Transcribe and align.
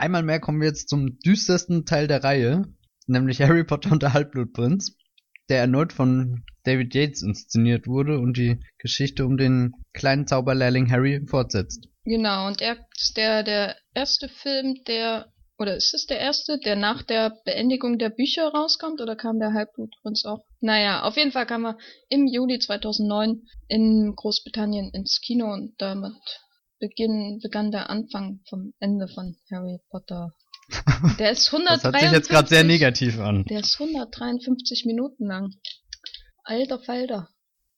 einmal 0.00 0.22
mehr 0.22 0.40
kommen 0.40 0.60
wir 0.60 0.68
jetzt 0.68 0.88
zum 0.88 1.18
düstersten 1.20 1.84
Teil 1.84 2.06
der 2.06 2.24
Reihe, 2.24 2.64
nämlich 3.06 3.40
Harry 3.40 3.64
Potter 3.64 3.92
und 3.92 4.02
der 4.02 4.14
Halbblutprinz, 4.14 4.96
der 5.48 5.60
erneut 5.60 5.92
von 5.92 6.44
David 6.64 6.94
Yates 6.94 7.22
inszeniert 7.22 7.86
wurde 7.86 8.18
und 8.18 8.36
die 8.36 8.60
Geschichte 8.78 9.24
um 9.24 9.36
den 9.36 9.72
kleinen 9.92 10.26
Zauberlehrling 10.26 10.90
Harry 10.90 11.26
fortsetzt. 11.26 11.88
Genau, 12.04 12.46
und 12.46 12.60
er 12.60 12.76
ist 12.98 13.16
der, 13.16 13.42
der 13.42 13.76
erste 13.94 14.28
Film, 14.28 14.82
der, 14.86 15.32
oder 15.58 15.76
ist 15.76 15.92
es 15.94 16.06
der 16.06 16.18
erste, 16.18 16.58
der 16.58 16.76
nach 16.76 17.02
der 17.02 17.36
Beendigung 17.44 17.98
der 17.98 18.10
Bücher 18.10 18.48
rauskommt, 18.48 19.00
oder 19.00 19.16
kam 19.16 19.38
der 19.38 19.52
Halbblutprinz 19.52 20.24
auch? 20.24 20.44
Naja, 20.60 21.02
auf 21.02 21.16
jeden 21.16 21.32
Fall 21.32 21.46
kam 21.46 21.66
er 21.66 21.78
im 22.08 22.26
Juli 22.26 22.58
2009 22.58 23.42
in 23.68 24.14
Großbritannien 24.16 24.90
ins 24.94 25.20
Kino 25.20 25.52
und 25.52 25.74
damit 25.78 26.14
beginn, 26.80 27.38
begann 27.42 27.70
der 27.70 27.90
Anfang 27.90 28.40
vom 28.48 28.72
Ende 28.80 29.06
von 29.08 29.36
Harry 29.50 29.78
Potter. 29.90 30.32
Der 31.18 31.32
ist 31.32 31.52
153, 31.52 31.82
Das 31.82 31.84
hört 31.84 32.00
sich 32.00 32.12
jetzt 32.12 32.28
gerade 32.28 32.48
sehr 32.48 32.64
negativ 32.64 33.18
an. 33.18 33.44
Der 33.44 33.60
ist 33.60 33.80
153 33.80 34.84
Minuten 34.86 35.26
lang. 35.26 35.54
Alter 36.44 36.78
Falter. 36.78 37.28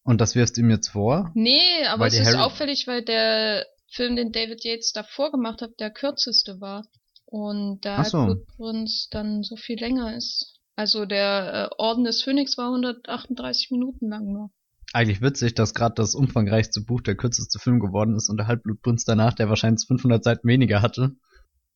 Und 0.05 0.21
das 0.21 0.35
wirfst 0.35 0.57
du 0.57 0.63
ihm 0.63 0.71
jetzt 0.71 0.89
vor? 0.89 1.31
Nee, 1.35 1.85
aber 1.89 2.07
es 2.07 2.15
ist 2.15 2.27
Harry- 2.27 2.39
auffällig, 2.39 2.87
weil 2.87 3.03
der 3.03 3.67
Film, 3.89 4.17
den 4.17 4.33
David 4.33 4.65
Yates 4.65 4.93
davor 4.93 5.31
gemacht 5.31 5.63
hat, 5.63 5.79
der 5.79 5.91
kürzeste 5.91 6.61
war. 6.61 6.87
Und 7.25 7.87
Ach 7.87 8.05
so. 8.05 8.19
Halbblutprinz 8.19 9.09
dann 9.11 9.43
so 9.43 9.57
viel 9.57 9.79
länger 9.79 10.17
ist. 10.17 10.59
Also 10.77 11.07
der 11.07 11.71
äh, 11.71 11.75
Orden 11.83 12.05
des 12.05 12.23
Phönix 12.23 12.59
war 12.59 12.67
138 12.69 13.71
Minuten 13.71 14.09
lang 14.11 14.27
nur. 14.33 14.51
Eigentlich 14.93 15.23
witzig, 15.23 15.55
dass 15.55 15.75
gerade 15.75 15.95
das 15.97 16.15
umfangreichste 16.15 16.83
Buch 16.83 17.01
der 17.01 17.15
kürzeste 17.15 17.59
Film 17.59 17.81
geworden 17.81 18.15
ist 18.17 18.29
und 18.29 18.37
der 18.37 18.47
Halbblutprinz 18.47 19.05
danach, 19.05 19.33
der 19.35 19.49
wahrscheinlich 19.49 19.87
500 19.87 20.23
Seiten 20.23 20.47
weniger 20.47 20.83
hatte. 20.83 21.17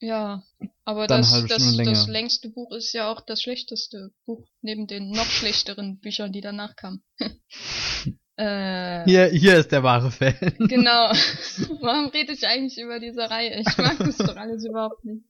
Ja, 0.00 0.42
aber 0.84 1.06
das, 1.06 1.46
das, 1.48 1.76
das 1.76 2.06
längste 2.06 2.50
Buch 2.50 2.70
ist 2.72 2.92
ja 2.92 3.10
auch 3.10 3.22
das 3.22 3.40
schlechteste 3.40 4.10
Buch, 4.26 4.46
neben 4.60 4.86
den 4.86 5.10
noch 5.10 5.24
schlechteren 5.24 5.98
Büchern, 5.98 6.32
die 6.32 6.42
danach 6.42 6.76
kamen. 6.76 7.02
äh, 8.36 9.04
Hier, 9.04 9.26
hier 9.28 9.56
ist 9.56 9.72
der 9.72 9.82
wahre 9.82 10.10
Fan. 10.10 10.34
Genau. 10.68 11.10
Warum 11.80 12.10
rede 12.10 12.32
ich 12.32 12.46
eigentlich 12.46 12.78
über 12.78 13.00
diese 13.00 13.30
Reihe? 13.30 13.58
Ich 13.58 13.78
mag 13.78 13.96
das 13.98 14.18
doch 14.18 14.36
alles 14.36 14.66
überhaupt 14.66 15.02
nicht. 15.06 15.24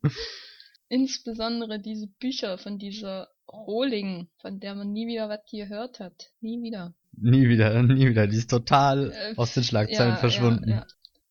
Insbesondere 0.88 1.78
diese 1.78 2.08
Bücher 2.18 2.58
von 2.58 2.78
dieser 2.78 3.28
Rohling, 3.48 4.28
von 4.40 4.58
der 4.58 4.74
man 4.74 4.92
nie 4.92 5.06
wieder 5.06 5.28
was 5.28 5.40
gehört 5.48 6.00
hat. 6.00 6.32
Nie 6.40 6.60
wieder. 6.62 6.94
Nie 7.16 7.48
wieder, 7.48 7.82
nie 7.82 8.08
wieder. 8.08 8.26
Die 8.26 8.36
ist 8.36 8.50
total 8.50 9.12
Äh, 9.12 9.34
aus 9.36 9.54
den 9.54 9.64
Schlagzeilen 9.64 10.14
ja, 10.14 10.16
verschwunden. 10.16 10.68
Ja, 10.68 10.76
ja. 10.76 10.86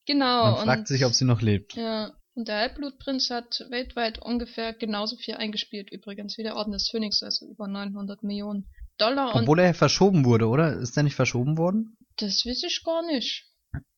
Genau. 0.05 0.51
Man 0.51 0.65
fragt 0.65 0.79
und, 0.81 0.87
sich, 0.87 1.05
ob 1.05 1.13
sie 1.13 1.25
noch 1.25 1.41
lebt. 1.41 1.73
ja, 1.75 2.11
und 2.35 2.47
der 2.49 2.57
Halbblutprinz 2.57 3.29
hat 3.29 3.65
weltweit 3.69 4.19
ungefähr 4.19 4.73
genauso 4.73 5.15
viel 5.15 5.35
eingespielt 5.35 5.89
übrigens 5.91 6.37
wie 6.37 6.43
der 6.43 6.57
Orden 6.57 6.73
des 6.73 6.89
Phönix, 6.89 7.23
also 7.23 7.47
über 7.49 7.67
900 7.67 8.23
Millionen 8.23 8.65
Dollar. 8.97 9.35
Obwohl 9.35 9.59
er 9.59 9.73
verschoben 9.73 10.25
wurde, 10.25 10.47
oder? 10.47 10.73
Ist 10.77 10.95
der 10.97 11.03
nicht 11.03 11.15
verschoben 11.15 11.57
worden? 11.57 11.97
das 12.17 12.45
weiß 12.45 12.63
ich 12.63 12.83
gar 12.83 13.05
nicht. 13.05 13.45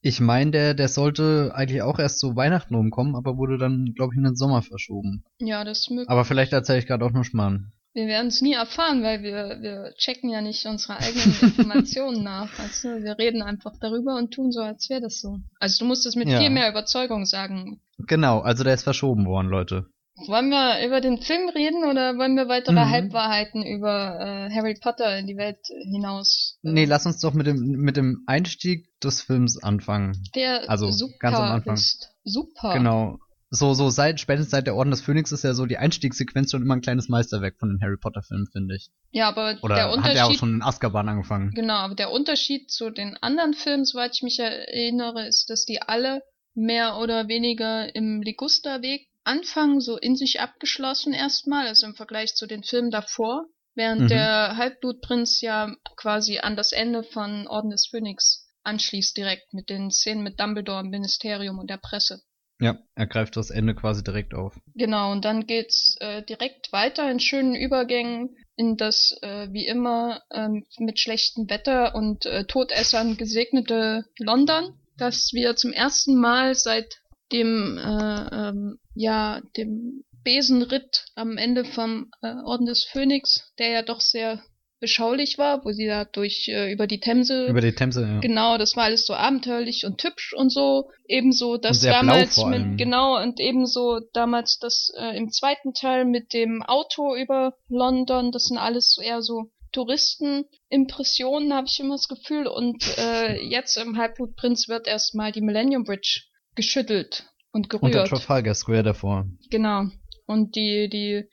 Ich 0.01 0.19
meine, 0.19 0.51
der, 0.51 0.73
der 0.73 0.87
sollte 0.87 1.51
eigentlich 1.53 1.83
auch 1.83 1.99
erst 1.99 2.19
zu 2.19 2.35
Weihnachten 2.35 2.73
rumkommen, 2.73 3.15
aber 3.15 3.37
wurde 3.37 3.57
dann, 3.59 3.93
glaube 3.95 4.13
ich, 4.13 4.17
in 4.17 4.23
den 4.23 4.35
Sommer 4.35 4.63
verschoben. 4.63 5.23
Ja, 5.39 5.63
das 5.63 5.79
ist 5.81 5.89
möglich. 5.91 6.09
Aber 6.09 6.25
vielleicht 6.25 6.51
erzähle 6.53 6.79
ich 6.79 6.87
gerade 6.87 7.05
auch 7.05 7.11
nur 7.11 7.25
Schmarrn. 7.25 7.71
Wir 7.97 8.05
werden 8.05 8.27
es 8.27 8.41
nie 8.43 8.53
erfahren, 8.53 9.01
weil 9.01 9.23
wir, 9.23 9.57
wir 9.59 9.91
checken 9.97 10.29
ja 10.29 10.39
nicht 10.39 10.63
unsere 10.67 10.97
eigenen 10.99 11.33
Informationen 11.41 12.21
nach. 12.23 12.47
Also 12.59 12.89
wir 12.89 13.17
reden 13.17 13.41
einfach 13.41 13.73
darüber 13.81 14.15
und 14.17 14.31
tun 14.31 14.51
so, 14.51 14.61
als 14.61 14.87
wäre 14.91 15.01
das 15.01 15.19
so. 15.19 15.39
Also 15.59 15.79
du 15.79 15.85
musst 15.85 16.05
es 16.05 16.15
mit 16.15 16.29
Ja. 16.29 16.37
viel 16.39 16.51
mehr 16.51 16.69
Überzeugung 16.69 17.25
sagen. 17.25 17.81
Genau, 17.97 18.41
also 18.41 18.63
der 18.63 18.75
ist 18.75 18.83
verschoben 18.83 19.25
worden, 19.25 19.47
Leute. 19.47 19.87
Wollen 20.27 20.49
wir 20.49 20.85
über 20.85 21.01
den 21.01 21.17
Film 21.23 21.49
reden 21.49 21.85
oder 21.89 22.17
wollen 22.19 22.35
wir 22.35 22.47
weitere 22.47 22.75
Mhm. 22.85 22.89
Halbwahrheiten 22.91 23.63
über 23.65 24.19
äh, 24.19 24.53
Harry 24.53 24.75
Potter 24.79 25.17
in 25.17 25.25
die 25.25 25.37
Welt 25.37 25.57
hinaus? 25.91 26.59
äh, 26.63 26.69
Nee, 26.71 26.85
lass 26.85 27.07
uns 27.07 27.19
doch 27.19 27.33
mit 27.33 27.47
dem, 27.47 27.57
mit 27.81 27.97
dem 27.97 28.23
Einstieg 28.27 28.87
des 29.03 29.21
Films 29.21 29.57
anfangen. 29.63 30.21
der 30.35 30.69
also, 30.69 30.91
super 30.91 31.15
ganz 31.19 31.37
am 31.37 31.43
Anfang. 31.51 31.73
ist. 31.73 32.09
Super. 32.23 32.73
Genau. 32.73 33.17
So, 33.49 33.73
so 33.73 33.89
seit, 33.89 34.19
spätestens 34.19 34.51
seit 34.51 34.67
der 34.67 34.75
Orden 34.75 34.91
des 34.91 35.01
Phönix 35.01 35.31
ist 35.31 35.43
ja 35.45 35.53
so 35.53 35.65
die 35.65 35.77
Einstiegssequenz 35.77 36.51
schon 36.51 36.61
immer 36.61 36.75
ein 36.75 36.81
kleines 36.81 37.07
Meisterwerk 37.07 37.57
von 37.57 37.69
den 37.69 37.81
Harry 37.81 37.95
Potter 37.97 38.21
Filmen, 38.21 38.47
finde 38.47 38.75
ich. 38.75 38.89
Ja, 39.11 39.29
aber 39.29 39.57
Oder 39.61 39.75
der 39.75 39.85
hat 39.85 39.93
Unterschied. 39.93 40.17
er 40.17 40.25
auch 40.27 40.33
schon 40.33 40.55
in 40.55 40.61
Azkaban 40.61 41.07
angefangen? 41.07 41.51
Genau, 41.51 41.75
aber 41.75 41.95
der 41.95 42.11
Unterschied 42.11 42.69
zu 42.69 42.89
den 42.89 43.15
anderen 43.17 43.53
Filmen, 43.53 43.85
soweit 43.85 44.15
ich 44.15 44.21
mich 44.21 44.37
erinnere, 44.39 45.27
ist, 45.27 45.49
dass 45.49 45.63
die 45.63 45.81
alle 45.81 46.23
mehr 46.55 46.97
oder 46.97 47.29
weniger 47.29 47.93
im 47.95 48.21
Ligusterweg 48.21 49.07
anfangen, 49.23 49.79
so 49.79 49.97
in 49.97 50.15
sich 50.17 50.41
abgeschlossen 50.41 51.13
erstmal, 51.13 51.67
also 51.67 51.85
im 51.87 51.95
Vergleich 51.95 52.35
zu 52.35 52.47
den 52.47 52.63
Filmen 52.63 52.91
davor, 52.91 53.45
während 53.75 54.01
Mhm. 54.03 54.07
der 54.09 54.57
Halbblutprinz 54.57 55.39
ja 55.39 55.73
quasi 55.95 56.39
an 56.39 56.57
das 56.57 56.73
Ende 56.73 57.03
von 57.03 57.47
Orden 57.47 57.69
des 57.69 57.87
Phönix 57.87 58.45
anschließt 58.63 59.15
direkt 59.15 59.53
mit 59.53 59.69
den 59.69 59.89
Szenen 59.89 60.23
mit 60.23 60.37
Dumbledore 60.39 60.81
im 60.81 60.89
Ministerium 60.89 61.59
und 61.59 61.69
der 61.69 61.77
Presse. 61.77 62.21
Ja, 62.59 62.79
er 62.95 63.05
greift 63.05 63.37
das 63.37 63.51
Ende 63.51 63.75
quasi 63.75 64.03
direkt 64.03 64.33
auf. 64.33 64.59
Genau, 64.73 65.11
und 65.11 65.25
dann 65.25 65.45
geht's 65.45 65.95
äh, 65.99 66.23
direkt 66.23 66.71
weiter 66.71 67.09
in 67.09 67.19
schönen 67.19 67.55
Übergängen 67.55 68.35
in 68.55 68.77
das, 68.77 69.15
äh, 69.21 69.47
wie 69.51 69.67
immer, 69.67 70.23
ähm, 70.31 70.65
mit 70.79 70.99
schlechtem 70.99 71.49
Wetter 71.49 71.93
und 71.93 72.25
äh, 72.25 72.45
Todessern 72.45 73.15
gesegnete 73.15 74.05
London, 74.17 74.73
das 74.97 75.31
wir 75.33 75.55
zum 75.55 75.71
ersten 75.71 76.15
Mal 76.15 76.55
seit 76.55 76.99
dem, 77.31 77.77
äh, 77.77 78.49
ähm, 78.49 78.79
ja, 78.95 79.41
dem 79.55 80.03
Besenritt 80.23 81.05
am 81.15 81.37
Ende 81.37 81.63
vom 81.63 82.09
äh, 82.21 82.33
Orden 82.43 82.65
des 82.65 82.83
Phönix, 82.83 83.53
der 83.59 83.69
ja 83.69 83.81
doch 83.83 84.01
sehr 84.01 84.41
beschaulich 84.79 85.37
war, 85.37 85.65
wo 85.65 85.71
sie 85.71 85.87
da 85.87 86.05
durch, 86.05 86.47
äh, 86.49 86.71
über 86.71 86.87
die 86.87 86.99
Themse 86.99 87.47
Über 87.47 87.61
die 87.61 87.73
Themse, 87.73 88.03
ja. 88.03 88.19
Genau, 88.19 88.57
das 88.57 88.75
war 88.75 88.83
alles 88.83 89.05
so 89.05 89.13
abenteuerlich 89.13 89.85
und 89.85 90.03
hübsch 90.03 90.33
und 90.33 90.49
so. 90.51 90.89
Ebenso 91.07 91.57
das 91.57 91.81
damals 91.81 92.37
mit 92.45 92.77
genau 92.77 93.21
und 93.21 93.39
ebenso 93.39 93.99
damals 94.13 94.59
das 94.59 94.91
äh, 94.97 95.17
im 95.17 95.31
zweiten 95.31 95.73
Teil 95.73 96.05
mit 96.05 96.33
dem 96.33 96.61
Auto 96.63 97.15
über 97.15 97.55
London. 97.69 98.31
Das 98.31 98.45
sind 98.45 98.57
alles 98.57 98.93
so 98.93 99.01
eher 99.01 99.21
so 99.21 99.49
Touristenimpressionen, 99.71 101.53
habe 101.53 101.67
ich 101.67 101.79
immer 101.79 101.95
das 101.95 102.07
Gefühl. 102.07 102.47
Und 102.47 102.83
äh, 102.97 103.41
jetzt 103.49 103.77
im 103.77 103.97
Halbblutprinz 103.97 104.67
wird 104.67 104.87
erstmal 104.87 105.31
die 105.31 105.41
Millennium 105.41 105.83
Bridge 105.83 106.23
geschüttelt 106.55 107.25
und 107.51 107.73
Und 107.73 107.83
der 107.83 107.91
gerührt. 107.91 108.09
Trafalgar 108.09 108.53
Square 108.53 108.83
davor. 108.83 109.25
Genau. 109.49 109.85
Und 110.25 110.55
die, 110.55 110.89
die 110.89 111.29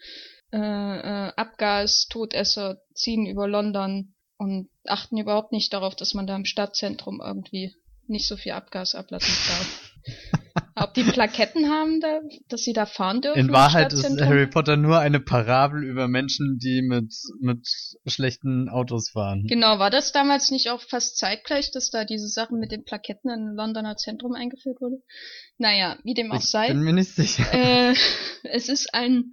äh, 0.55 1.27
äh, 1.27 1.33
Abgas-Todesser 1.35 2.79
ziehen 2.95 3.27
über 3.27 3.49
London 3.49 4.15
und 4.37 4.69
achten 4.87 5.19
überhaupt 5.19 5.51
nicht 5.51 5.73
darauf, 5.73 5.97
dass 5.97 6.15
man 6.15 6.29
da 6.29 6.37
im 6.37 6.45
Stadtzentrum 6.45 7.21
irgendwie 7.21 7.75
nicht 8.07 8.29
so 8.29 8.37
viel 8.37 8.53
Abgas 8.53 8.95
ablassen 8.95 9.35
darf. 9.49 9.91
Ob 10.77 10.95
die 10.95 11.03
Plaketten 11.03 11.71
haben, 11.71 12.01
da, 12.01 12.21
dass 12.49 12.63
sie 12.63 12.73
da 12.73 12.87
fahren 12.87 13.21
dürfen? 13.21 13.39
In 13.39 13.53
Wahrheit 13.53 13.93
ist? 13.93 14.05
Harry 14.21 14.47
Potter 14.47 14.77
nur 14.77 14.99
eine 14.99 15.19
Parabel 15.19 15.83
über 15.83 16.07
Menschen, 16.07 16.59
die 16.59 16.83
mit, 16.83 17.13
mit 17.41 17.67
schlechten 18.07 18.69
Autos 18.69 19.11
fahren. 19.11 19.47
Genau, 19.49 19.79
war 19.79 19.91
das 19.91 20.13
damals 20.13 20.51
nicht 20.51 20.71
auch 20.71 20.83
fast 20.83 21.17
zeitgleich, 21.17 21.71
dass 21.73 21.91
da 21.91 22.05
diese 22.05 22.29
Sachen 22.29 22.61
mit 22.61 22.71
den 22.71 22.85
Plaketten 22.85 23.31
im 23.31 23.57
Londoner 23.57 23.97
Zentrum 23.97 24.35
eingeführt 24.35 24.81
wurde? 24.81 24.97
Naja, 25.59 25.97
wie 26.05 26.15
dem 26.15 26.31
auch 26.31 26.39
ich 26.39 26.47
sei. 26.47 26.69
bin 26.69 26.83
mir 26.83 26.93
nicht 26.93 27.15
sicher. 27.15 27.45
Äh, 27.53 27.95
es 28.45 28.69
ist 28.69 28.95
ein 28.95 29.33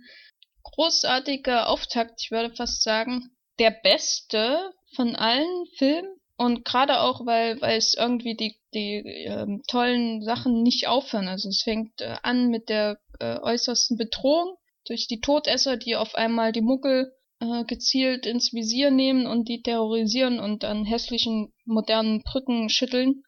großartiger 0.64 1.70
Auftakt, 1.70 2.22
ich 2.22 2.32
würde 2.32 2.54
fast 2.56 2.84
sagen, 2.84 3.32
der 3.60 3.72
beste 3.72 4.74
von 4.96 5.16
allen 5.16 5.66
Filmen. 5.78 6.10
Und 6.38 6.66
gerade 6.66 7.02
auch, 7.02 7.26
weil, 7.26 7.62
weil 7.62 7.78
es 7.78 7.94
irgendwie 7.94 8.36
die, 8.36 8.58
die 8.74 9.04
ähm, 9.28 9.62
tollen 9.68 10.24
Sachen 10.24 10.64
nicht 10.64 10.88
aufhören. 10.88 11.28
Also 11.28 11.50
es 11.50 11.62
fängt 11.62 12.02
äh, 12.02 12.16
an 12.24 12.48
mit 12.48 12.70
der 12.70 13.00
äh, 13.20 13.38
äußersten 13.40 13.96
Bedrohung 13.96 14.56
durch 14.86 15.08
die 15.08 15.20
Todesser, 15.20 15.78
die 15.78 15.96
auf 15.96 16.16
einmal 16.16 16.52
die 16.52 16.62
Muggel 16.62 17.14
äh, 17.42 17.64
gezielt 17.66 18.26
ins 18.26 18.54
Visier 18.54 18.90
nehmen 18.90 19.28
und 19.28 19.50
die 19.50 19.62
terrorisieren 19.62 20.40
und 20.40 20.64
an 20.64 20.86
hässlichen 20.86 21.54
modernen 21.66 22.24
Brücken 22.24 22.70
schütteln. 22.70 23.24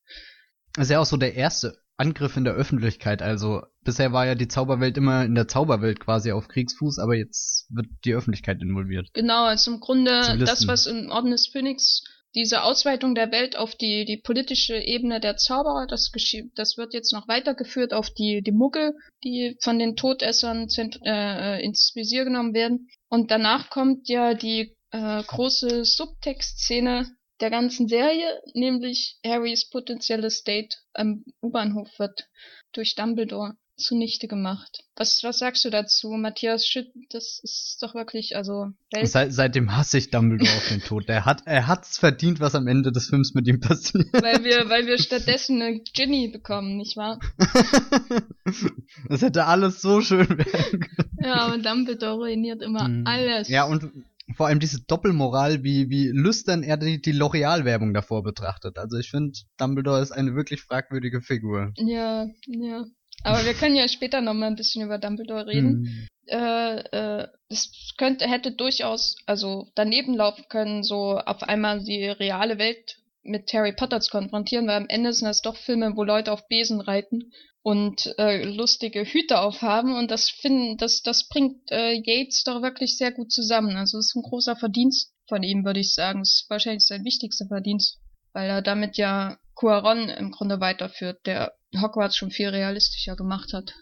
Das 0.73 0.85
ist 0.85 0.91
ja 0.91 0.99
auch 0.99 1.05
so 1.05 1.17
der 1.17 1.35
erste 1.35 1.82
Angriff 1.97 2.37
in 2.37 2.43
der 2.43 2.53
Öffentlichkeit. 2.53 3.21
Also 3.21 3.61
bisher 3.83 4.13
war 4.13 4.25
ja 4.25 4.35
die 4.35 4.47
Zauberwelt 4.47 4.97
immer 4.97 5.23
in 5.25 5.35
der 5.35 5.47
Zauberwelt 5.47 5.99
quasi 5.99 6.31
auf 6.31 6.47
Kriegsfuß, 6.47 6.99
aber 6.99 7.15
jetzt 7.15 7.67
wird 7.69 7.87
die 8.05 8.13
Öffentlichkeit 8.13 8.61
involviert. 8.61 9.09
Genau, 9.13 9.45
also 9.45 9.71
im 9.71 9.79
Grunde 9.79 10.37
das, 10.39 10.67
was 10.67 10.85
im 10.87 11.09
Orden 11.11 11.31
des 11.31 11.47
Phönix, 11.47 12.03
diese 12.35 12.63
Ausweitung 12.63 13.13
der 13.13 13.31
Welt 13.31 13.55
auf 13.55 13.75
die, 13.75 14.05
die 14.05 14.17
politische 14.17 14.75
Ebene 14.75 15.19
der 15.19 15.37
Zauberer, 15.37 15.85
das, 15.87 16.11
geschie- 16.11 16.49
das 16.55 16.77
wird 16.77 16.95
jetzt 16.95 17.13
noch 17.13 17.27
weitergeführt 17.27 17.93
auf 17.93 18.09
die, 18.09 18.41
die 18.41 18.51
Muggel, 18.51 18.93
die 19.23 19.55
von 19.61 19.77
den 19.77 19.95
Todessern 19.95 20.67
zent- 20.67 20.99
äh, 21.05 21.63
ins 21.63 21.91
Visier 21.93 22.23
genommen 22.23 22.55
werden. 22.55 22.89
Und 23.07 23.29
danach 23.29 23.69
kommt 23.69 24.09
ja 24.09 24.33
die 24.33 24.75
äh, 24.89 25.21
große 25.21 25.85
Subtextszene 25.85 27.05
der 27.39 27.49
ganzen 27.49 27.87
Serie, 27.87 28.41
nämlich 28.53 29.17
Harrys 29.25 29.69
potenzielles 29.69 30.43
Date 30.43 30.77
am 30.93 31.25
U-Bahnhof 31.41 31.87
wird 31.97 32.29
durch 32.71 32.95
Dumbledore 32.95 33.55
zunichte 33.75 34.27
gemacht. 34.27 34.83
Was, 34.95 35.21
was 35.23 35.39
sagst 35.39 35.65
du 35.65 35.69
dazu, 35.71 36.11
Matthias 36.11 36.67
Schütt? 36.67 36.91
Das 37.09 37.39
ist 37.43 37.77
doch 37.81 37.95
wirklich, 37.95 38.35
also. 38.35 38.67
Seit, 39.03 39.33
seitdem 39.33 39.75
hasse 39.75 39.97
ich 39.97 40.11
Dumbledore 40.11 40.55
auf 40.55 40.67
den 40.67 40.81
Tod. 40.81 41.09
Der 41.09 41.25
hat, 41.25 41.41
er 41.45 41.67
hat's 41.67 41.97
verdient, 41.97 42.39
was 42.39 42.53
am 42.53 42.67
Ende 42.67 42.91
des 42.91 43.09
Films 43.09 43.33
mit 43.33 43.47
ihm 43.47 43.59
passiert. 43.59 44.13
Weil 44.13 44.43
wir, 44.43 44.69
weil 44.69 44.85
wir 44.85 44.99
stattdessen 44.99 45.61
eine 45.61 45.79
Ginny 45.79 46.27
bekommen, 46.27 46.77
nicht 46.77 46.95
wahr? 46.95 47.19
das 49.09 49.21
hätte 49.23 49.45
alles 49.45 49.81
so 49.81 50.01
schön 50.01 50.29
werden 50.29 50.79
können. 50.79 51.09
Ja, 51.23 51.35
aber 51.47 51.57
Dumbledore 51.57 52.17
ruiniert 52.17 52.61
immer 52.61 52.87
mhm. 52.87 53.07
alles. 53.07 53.47
Ja, 53.47 53.63
und 53.63 53.89
vor 54.35 54.47
allem 54.47 54.59
diese 54.59 54.83
Doppelmoral, 54.85 55.63
wie, 55.63 55.89
wie 55.89 56.07
lüstern 56.07 56.63
er 56.63 56.77
die, 56.77 57.01
die 57.01 57.11
L'Oreal-Werbung 57.11 57.93
davor 57.93 58.23
betrachtet. 58.23 58.77
Also 58.77 58.97
ich 58.97 59.09
finde, 59.11 59.37
Dumbledore 59.57 60.01
ist 60.01 60.11
eine 60.11 60.35
wirklich 60.35 60.61
fragwürdige 60.61 61.21
Figur. 61.21 61.71
Ja, 61.77 62.27
ja. 62.47 62.85
Aber 63.23 63.45
wir 63.45 63.53
können 63.53 63.75
ja 63.75 63.87
später 63.87 64.21
nochmal 64.21 64.49
ein 64.49 64.55
bisschen 64.55 64.83
über 64.83 64.97
Dumbledore 64.97 65.47
reden. 65.47 65.85
Hm. 65.85 66.07
Äh, 66.25 66.79
äh, 66.79 67.27
es 67.49 67.93
könnte, 67.97 68.27
hätte 68.29 68.53
durchaus, 68.53 69.17
also 69.25 69.67
daneben 69.75 70.15
laufen 70.15 70.45
können, 70.49 70.83
so 70.83 71.17
auf 71.17 71.43
einmal 71.43 71.83
die 71.83 72.05
reale 72.07 72.57
Welt 72.57 72.97
mit 73.23 73.51
Harry 73.53 73.73
Potter 73.73 73.99
zu 74.01 74.11
konfrontieren, 74.11 74.67
weil 74.67 74.77
am 74.77 74.89
Ende 74.89 75.13
sind 75.13 75.27
das 75.27 75.41
doch 75.41 75.55
Filme, 75.55 75.95
wo 75.95 76.03
Leute 76.03 76.31
auf 76.31 76.47
Besen 76.47 76.81
reiten 76.81 77.31
und 77.61 78.13
äh, 78.17 78.43
lustige 78.43 79.05
Hüte 79.05 79.39
aufhaben 79.39 79.95
und 79.95 80.11
das 80.11 80.29
finden, 80.29 80.77
das, 80.77 81.01
das 81.01 81.27
bringt 81.29 81.71
äh, 81.71 81.93
Yates 81.93 82.43
doch 82.43 82.61
wirklich 82.61 82.97
sehr 82.97 83.11
gut 83.11 83.31
zusammen. 83.31 83.77
Also 83.77 83.97
es 83.97 84.07
ist 84.07 84.15
ein 84.15 84.23
großer 84.23 84.57
Verdienst 84.57 85.13
von 85.27 85.43
ihm, 85.43 85.63
würde 85.63 85.79
ich 85.79 85.93
sagen. 85.93 86.21
Es 86.21 86.41
ist 86.41 86.49
wahrscheinlich 86.49 86.85
sein 86.85 87.05
wichtigster 87.05 87.47
Verdienst, 87.47 87.99
weil 88.33 88.49
er 88.49 88.61
damit 88.61 88.97
ja 88.97 89.37
Cuaron 89.55 90.09
im 90.09 90.31
Grunde 90.31 90.59
weiterführt, 90.59 91.25
der 91.25 91.53
Hogwarts 91.81 92.17
schon 92.17 92.31
viel 92.31 92.49
realistischer 92.49 93.15
gemacht 93.15 93.53
hat. 93.53 93.73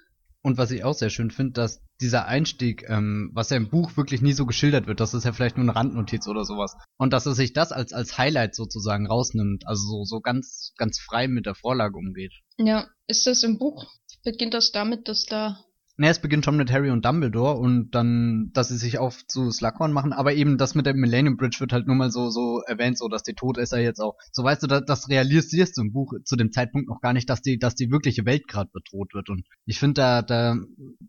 Und 0.43 0.57
was 0.57 0.71
ich 0.71 0.83
auch 0.83 0.93
sehr 0.93 1.09
schön 1.09 1.29
finde, 1.29 1.53
dass 1.53 1.81
dieser 2.01 2.25
Einstieg, 2.25 2.85
ähm, 2.89 3.29
was 3.33 3.51
ja 3.51 3.57
im 3.57 3.69
Buch 3.69 3.95
wirklich 3.95 4.21
nie 4.21 4.33
so 4.33 4.47
geschildert 4.47 4.87
wird, 4.87 4.99
das 4.99 5.13
ist 5.13 5.23
ja 5.23 5.33
vielleicht 5.33 5.57
nur 5.57 5.65
eine 5.65 5.75
Randnotiz 5.75 6.27
oder 6.27 6.45
sowas. 6.45 6.75
Und 6.97 7.13
dass 7.13 7.27
er 7.27 7.35
sich 7.35 7.53
das 7.53 7.71
als, 7.71 7.93
als 7.93 8.17
Highlight 8.17 8.55
sozusagen 8.55 9.05
rausnimmt, 9.05 9.67
also 9.67 9.83
so, 9.83 10.03
so 10.03 10.19
ganz, 10.19 10.73
ganz 10.77 10.99
frei 10.99 11.27
mit 11.27 11.45
der 11.45 11.53
Vorlage 11.53 11.95
umgeht. 11.95 12.33
Ja, 12.57 12.87
ist 13.05 13.27
das 13.27 13.43
im 13.43 13.59
Buch? 13.59 13.85
Beginnt 14.23 14.55
das 14.55 14.71
damit, 14.71 15.07
dass 15.07 15.25
da 15.25 15.63
Ne, 16.01 16.09
es 16.09 16.19
beginnt 16.19 16.43
schon 16.43 16.57
mit 16.57 16.71
Harry 16.71 16.89
und 16.89 17.05
Dumbledore 17.05 17.59
und 17.59 17.91
dann, 17.91 18.49
dass 18.53 18.69
sie 18.69 18.77
sich 18.77 18.97
auf 18.97 19.23
zu 19.27 19.51
Slughorn 19.51 19.93
machen, 19.93 20.13
aber 20.13 20.33
eben 20.33 20.57
das 20.57 20.73
mit 20.73 20.87
der 20.87 20.95
Millennium 20.95 21.37
Bridge 21.37 21.57
wird 21.59 21.73
halt 21.73 21.85
nur 21.85 21.95
mal 21.95 22.09
so, 22.09 22.31
so 22.31 22.63
erwähnt, 22.65 22.97
so 22.97 23.07
dass 23.07 23.21
die 23.21 23.35
Todesser 23.35 23.79
jetzt 23.79 23.99
auch, 23.99 24.17
so 24.31 24.43
weißt 24.43 24.63
du, 24.63 24.67
das, 24.67 24.81
das 24.87 25.09
realisierst 25.09 25.77
du 25.77 25.81
im 25.81 25.93
Buch 25.93 26.13
zu 26.25 26.35
dem 26.35 26.51
Zeitpunkt 26.51 26.89
noch 26.89 27.01
gar 27.01 27.13
nicht, 27.13 27.29
dass 27.29 27.43
die, 27.43 27.59
dass 27.59 27.75
die 27.75 27.91
wirkliche 27.91 28.25
Welt 28.25 28.47
gerade 28.47 28.71
bedroht 28.73 29.13
wird 29.13 29.29
und 29.29 29.45
ich 29.67 29.77
finde, 29.77 30.01
da, 30.01 30.21
da 30.23 30.57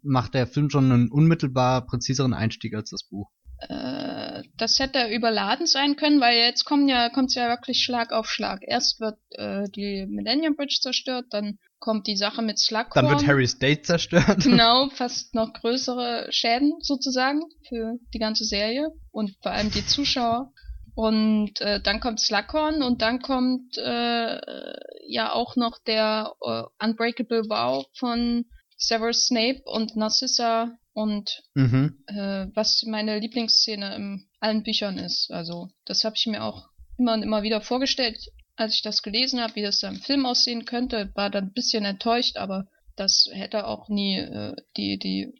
macht 0.02 0.34
der 0.34 0.46
Film 0.46 0.68
schon 0.68 0.92
einen 0.92 1.10
unmittelbar 1.10 1.86
präziseren 1.86 2.34
Einstieg 2.34 2.74
als 2.74 2.90
das 2.90 3.04
Buch. 3.04 3.30
Äh, 3.60 4.42
das 4.58 4.78
hätte 4.78 5.08
überladen 5.08 5.64
sein 5.64 5.96
können, 5.96 6.20
weil 6.20 6.36
jetzt 6.36 6.64
kommen 6.64 6.86
ja, 6.90 7.08
kommt's 7.08 7.34
ja 7.34 7.48
wirklich 7.48 7.82
Schlag 7.82 8.12
auf 8.12 8.28
Schlag. 8.28 8.60
Erst 8.60 9.00
wird 9.00 9.16
äh, 9.30 9.70
die 9.70 10.04
Millennium 10.06 10.54
Bridge 10.54 10.80
zerstört, 10.82 11.28
dann 11.30 11.58
kommt 11.82 12.06
die 12.06 12.16
Sache 12.16 12.42
mit 12.42 12.60
Slughorn. 12.60 12.92
Dann 12.94 13.10
wird 13.10 13.26
Harry's 13.26 13.58
Date 13.58 13.84
zerstört. 13.84 14.38
Genau, 14.44 14.88
fast 14.90 15.34
noch 15.34 15.52
größere 15.52 16.28
Schäden 16.30 16.74
sozusagen 16.80 17.42
für 17.68 17.98
die 18.14 18.18
ganze 18.18 18.44
Serie 18.44 18.90
und 19.10 19.36
vor 19.42 19.50
allem 19.50 19.70
die 19.70 19.84
Zuschauer. 19.84 20.52
Und 20.94 21.60
äh, 21.60 21.80
dann 21.82 22.00
kommt 22.00 22.20
Slughorn 22.20 22.82
und 22.82 23.02
dann 23.02 23.20
kommt 23.20 23.76
äh, 23.78 24.38
ja 25.08 25.32
auch 25.32 25.56
noch 25.56 25.78
der 25.84 26.32
äh, 26.40 26.62
Unbreakable 26.84 27.48
Vow 27.48 27.84
von 27.94 28.44
Severus 28.76 29.26
Snape 29.26 29.62
und 29.64 29.96
Narcissa 29.96 30.70
und 30.92 31.42
mhm. 31.54 31.98
äh, 32.06 32.46
was 32.54 32.84
meine 32.86 33.18
Lieblingsszene 33.18 33.96
in 33.96 34.26
allen 34.38 34.62
Büchern 34.62 34.98
ist. 34.98 35.30
Also 35.30 35.70
das 35.84 36.04
habe 36.04 36.14
ich 36.16 36.26
mir 36.26 36.44
auch 36.44 36.68
immer 36.98 37.14
und 37.14 37.22
immer 37.22 37.42
wieder 37.42 37.60
vorgestellt, 37.60 38.18
als 38.56 38.74
ich 38.74 38.82
das 38.82 39.02
gelesen 39.02 39.40
habe, 39.40 39.54
wie 39.56 39.62
das 39.62 39.80
da 39.80 39.88
im 39.88 39.96
Film 39.96 40.26
aussehen 40.26 40.64
könnte. 40.64 41.10
War 41.14 41.30
dann 41.30 41.44
ein 41.44 41.52
bisschen 41.52 41.84
enttäuscht, 41.84 42.36
aber 42.36 42.66
das 42.96 43.28
hätte 43.32 43.66
auch 43.66 43.88
nie 43.88 44.18
äh, 44.18 44.54
die, 44.76 44.98
die 44.98 45.34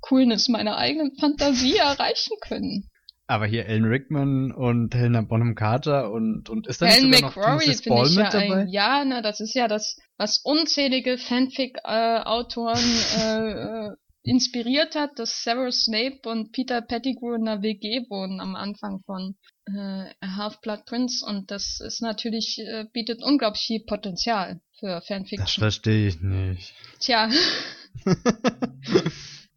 Coolness 0.00 0.48
meiner 0.48 0.76
eigenen 0.76 1.14
Fantasie 1.16 1.76
erreichen 1.80 2.36
können. 2.40 2.90
Aber 3.28 3.46
hier 3.46 3.66
Alan 3.66 3.86
Rickman 3.86 4.52
und 4.52 4.94
Helena 4.94 5.20
Bonham 5.22 5.56
Carter 5.56 6.12
und, 6.12 6.48
und 6.48 6.68
ist 6.68 6.80
da 6.80 6.86
Helen 6.86 7.10
nicht 7.10 7.24
sogar 7.24 7.56
McRory 7.56 7.74
noch 7.74 7.84
Ball 7.84 8.08
mit 8.08 8.16
ja 8.18 8.30
dabei? 8.30 8.60
Ein, 8.62 8.68
ja, 8.68 9.04
na, 9.04 9.20
das 9.20 9.40
ist 9.40 9.54
ja 9.54 9.66
das, 9.66 9.98
was 10.16 10.38
unzählige 10.38 11.18
Fanfic-Autoren 11.18 12.78
äh, 13.18 13.88
äh, 13.88 13.96
inspiriert 14.26 14.96
hat, 14.96 15.18
dass 15.18 15.42
Severus 15.44 15.84
Snape 15.84 16.28
und 16.28 16.52
Peter 16.52 16.82
Pettigrew 16.82 17.34
in 17.34 17.46
einer 17.46 17.62
WG 17.62 18.08
wohnen 18.10 18.40
am 18.40 18.56
Anfang 18.56 19.00
von 19.06 19.36
äh, 19.66 20.10
Half-Blood 20.20 20.84
Prince 20.84 21.24
und 21.24 21.50
das 21.50 21.80
ist 21.80 22.02
natürlich, 22.02 22.58
äh, 22.58 22.86
bietet 22.92 23.22
unglaublich 23.22 23.62
viel 23.62 23.84
Potenzial 23.84 24.60
für 24.78 25.00
Fanfiction. 25.02 25.46
Das 25.46 25.54
verstehe 25.54 26.08
ich 26.08 26.20
nicht. 26.20 26.74
Tja. 26.98 27.30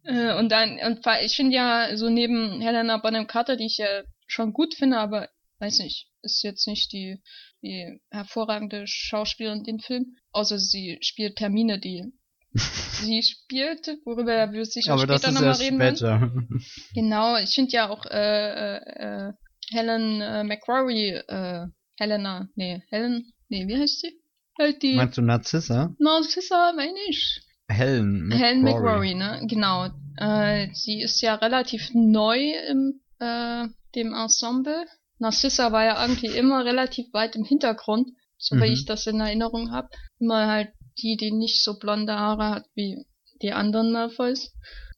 äh, 0.04 0.38
und 0.38 0.50
dann, 0.50 0.78
und 0.86 1.00
ich 1.24 1.34
finde 1.34 1.56
ja 1.56 1.96
so 1.96 2.08
neben 2.08 2.60
Helena 2.60 2.98
Bonham 2.98 3.26
Carter, 3.26 3.56
die 3.56 3.66
ich 3.66 3.78
ja 3.78 4.02
schon 4.28 4.52
gut 4.52 4.74
finde, 4.74 4.98
aber 4.98 5.28
weiß 5.58 5.80
nicht, 5.80 6.08
ist 6.22 6.42
jetzt 6.42 6.68
nicht 6.68 6.92
die, 6.92 7.20
die 7.62 8.00
hervorragende 8.10 8.86
Schauspielerin 8.86 9.58
in 9.58 9.64
dem 9.64 9.78
Film, 9.80 10.16
außer 10.30 10.58
sie 10.58 10.98
spielt 11.00 11.36
Termine, 11.36 11.80
die 11.80 12.12
sie 12.54 13.22
spielte, 13.22 13.98
worüber 14.04 14.52
wir 14.52 14.64
sicher 14.64 14.92
Aber 14.92 15.02
später 15.02 15.32
nochmal 15.32 15.52
reden 15.52 15.76
später. 15.76 16.32
Genau, 16.94 17.36
ich 17.36 17.54
finde 17.54 17.72
ja 17.72 17.88
auch 17.88 18.04
äh, 18.06 18.76
äh, 18.76 19.32
Helen 19.70 20.20
äh, 20.20 20.44
McCrory, 20.44 21.20
äh, 21.28 21.66
Helena, 21.98 22.48
nee, 22.56 22.82
Helen, 22.90 23.32
nee, 23.48 23.68
wie 23.68 23.76
heißt 23.76 24.00
sie? 24.00 24.20
Halt 24.58 24.82
die. 24.82 24.96
Meinst 24.96 25.16
du 25.16 25.22
Narzissa? 25.22 25.94
Narzissa, 25.98 26.72
meine 26.74 26.98
ich. 27.08 27.40
Helen 27.68 28.26
McCrory. 28.26 28.42
Helen 28.42 28.62
McCrory, 28.62 29.14
ne? 29.14 29.46
Genau. 29.48 29.88
Äh, 30.16 30.68
sie 30.74 31.00
ist 31.00 31.20
ja 31.22 31.36
relativ 31.36 31.90
neu 31.94 32.52
im 32.68 33.00
äh, 33.20 33.68
dem 33.94 34.12
Ensemble. 34.14 34.86
Narcissa 35.18 35.72
war 35.72 35.84
ja 35.84 36.02
irgendwie 36.02 36.28
immer 36.28 36.64
relativ 36.64 37.12
weit 37.12 37.36
im 37.36 37.44
Hintergrund, 37.44 38.10
so 38.38 38.56
mhm. 38.56 38.62
wie 38.62 38.72
ich 38.72 38.86
das 38.86 39.06
in 39.06 39.20
Erinnerung 39.20 39.70
habe. 39.70 39.88
Immer 40.18 40.46
halt 40.46 40.72
die, 41.02 41.16
die 41.16 41.32
nicht 41.32 41.62
so 41.62 41.78
blonde 41.78 42.14
Haare 42.14 42.50
hat 42.50 42.66
wie 42.74 43.06
die 43.42 43.52
anderen 43.52 43.92
Malfoys. 43.92 44.52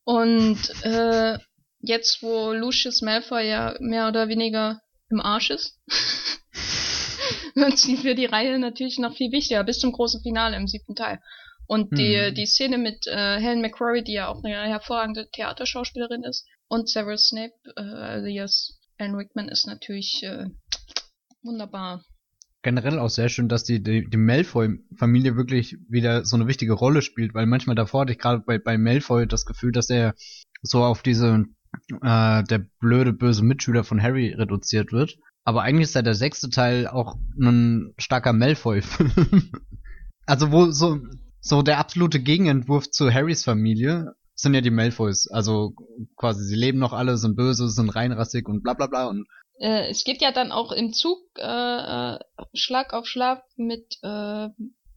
Und 0.05 0.59
äh, 0.83 1.39
jetzt, 1.81 2.23
wo 2.23 2.53
Lucius 2.53 3.03
Malfoy 3.03 3.49
ja 3.49 3.75
mehr 3.81 4.09
oder 4.09 4.29
weniger 4.29 4.81
im 5.11 5.21
Arsch 5.21 5.51
ist, 5.51 5.79
wird 7.55 7.79
sie 7.79 7.97
für 7.97 8.15
die 8.15 8.27
Reihe 8.27 8.59
natürlich 8.59 8.99
noch 8.99 9.15
viel 9.15 9.31
wichtiger, 9.33 9.63
bis 9.65 9.79
zum 9.79 9.93
großen 9.93 10.23
Finale 10.23 10.57
im 10.57 10.67
siebten 10.67 10.95
Teil. 10.95 11.21
Und 11.67 11.97
die, 11.97 12.19
hm. 12.19 12.35
die 12.35 12.47
Szene 12.47 12.77
mit 12.77 13.07
äh, 13.07 13.39
Helen 13.39 13.61
McCrory, 13.61 14.03
die 14.03 14.15
ja 14.15 14.29
auch 14.29 14.43
eine 14.43 14.69
hervorragende 14.69 15.31
Theaterschauspielerin 15.31 16.25
ist, 16.25 16.47
und 16.69 16.89
Severus 16.89 17.29
Snape, 17.29 17.55
äh, 17.77 17.81
alias 17.81 18.79
Alan 18.99 19.15
Rickman, 19.15 19.49
ist 19.49 19.67
natürlich 19.67 20.23
äh, 20.23 20.47
wunderbar 21.43 22.05
generell 22.63 22.99
auch 22.99 23.11
sehr 23.11 23.29
schön, 23.29 23.49
dass 23.49 23.65
die, 23.65 23.83
die, 23.83 24.09
die 24.09 24.17
Malfoy-Familie 24.17 25.37
wirklich 25.37 25.79
wieder 25.89 26.25
so 26.25 26.37
eine 26.37 26.47
wichtige 26.47 26.73
Rolle 26.73 27.03
spielt, 27.03 27.35
weil 27.35 27.47
manchmal 27.47 27.77
davor 27.77 28.03
hatte 28.03 28.13
ich 28.13 28.19
gerade 28.19 28.43
bei, 28.47 28.59
bei 28.59 28.79
Malfoy 28.79 29.27
das 29.27 29.45
Gefühl, 29.45 29.73
dass 29.73 29.91
er 29.91 30.15
so 30.63 30.85
auf 30.85 31.03
diese 31.03 31.47
äh, 32.03 32.45
der 32.45 32.67
blöde, 32.81 33.13
böse 33.13 33.45
Mitschüler 33.45 33.85
von 33.85 34.01
Harry 34.01 34.33
reduziert 34.33 34.93
wird. 34.93 35.19
Aber 35.45 35.63
eigentlich 35.63 35.89
ist 35.89 35.95
ja 35.95 36.03
der 36.03 36.15
sechste 36.15 36.51
Teil 36.51 36.87
auch 36.87 37.17
ein 37.41 37.95
starker 37.99 38.33
Malfoy-Film. 38.33 39.51
also 40.27 40.53
wo 40.53 40.71
so, 40.71 41.01
so 41.41 41.63
der 41.63 41.79
absolute 41.79 42.21
Gegenentwurf 42.21 42.91
zu 42.91 43.13
Harrys 43.13 43.43
Familie 43.45 44.15
sind 44.35 44.55
ja 44.55 44.61
die 44.61 44.71
Malfoys. 44.71 45.29
Also 45.29 45.75
quasi, 46.17 46.45
sie 46.45 46.57
leben 46.57 46.79
noch 46.79 46.93
alle, 46.93 47.17
sind 47.17 47.37
böse, 47.37 47.69
sind 47.69 47.91
reinrassig 47.91 48.49
und 48.49 48.63
bla 48.63 48.75
bla 48.75 48.87
bla 48.87 49.07
und 49.07 49.27
äh, 49.63 49.89
es 49.89 50.05
geht 50.05 50.21
ja 50.21 50.33
dann 50.33 50.51
auch 50.51 50.73
im 50.73 50.93
Zug 50.93 51.21
äh, 51.39 51.43
äh, 51.43 52.19
Schlag 52.53 52.93
auf 52.93 53.07
Schlag 53.07 53.45
mit 53.57 53.97
äh, 54.03 54.49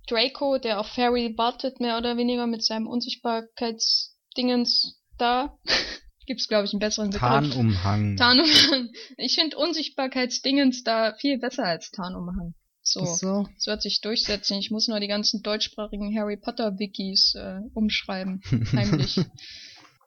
Draco, 0.08 0.58
der 0.58 0.80
auf 0.80 0.98
Harry 0.98 1.38
wartet, 1.38 1.80
mehr 1.80 2.00
oder 2.00 2.18
weniger 2.18 2.48
mit 2.48 2.64
seinem 2.64 2.88
Unsichtbarkeitsdingens 2.88 5.00
da. 5.18 5.56
Gibt's, 6.26 6.48
glaube 6.48 6.66
ich, 6.66 6.74
einen 6.74 6.80
besseren 6.80 7.12
Begriff. 7.12 7.30
Tarnumhang. 7.30 8.18
Tarnumhang. 8.18 8.90
Ich 9.18 9.36
finde 9.36 9.56
Unsichtbarkeitsdingens 9.58 10.84
da 10.84 11.14
viel 11.14 11.38
besser 11.38 11.66
als 11.66 11.92
Tarnumhang. 11.92 12.56
So, 12.82 13.06
so. 13.06 13.48
Das 13.56 13.68
wird 13.68 13.84
sich 13.84 14.02
durchsetzen. 14.02 14.58
Ich 14.58 14.72
muss 14.72 14.88
nur 14.88 15.00
die 15.00 15.08
ganzen 15.08 15.44
deutschsprachigen 15.44 16.18
Harry 16.18 16.38
Potter 16.38 16.80
Wikis 16.80 17.36
äh, 17.36 17.60
umschreiben. 17.76 18.42
Heimlich. 18.76 19.20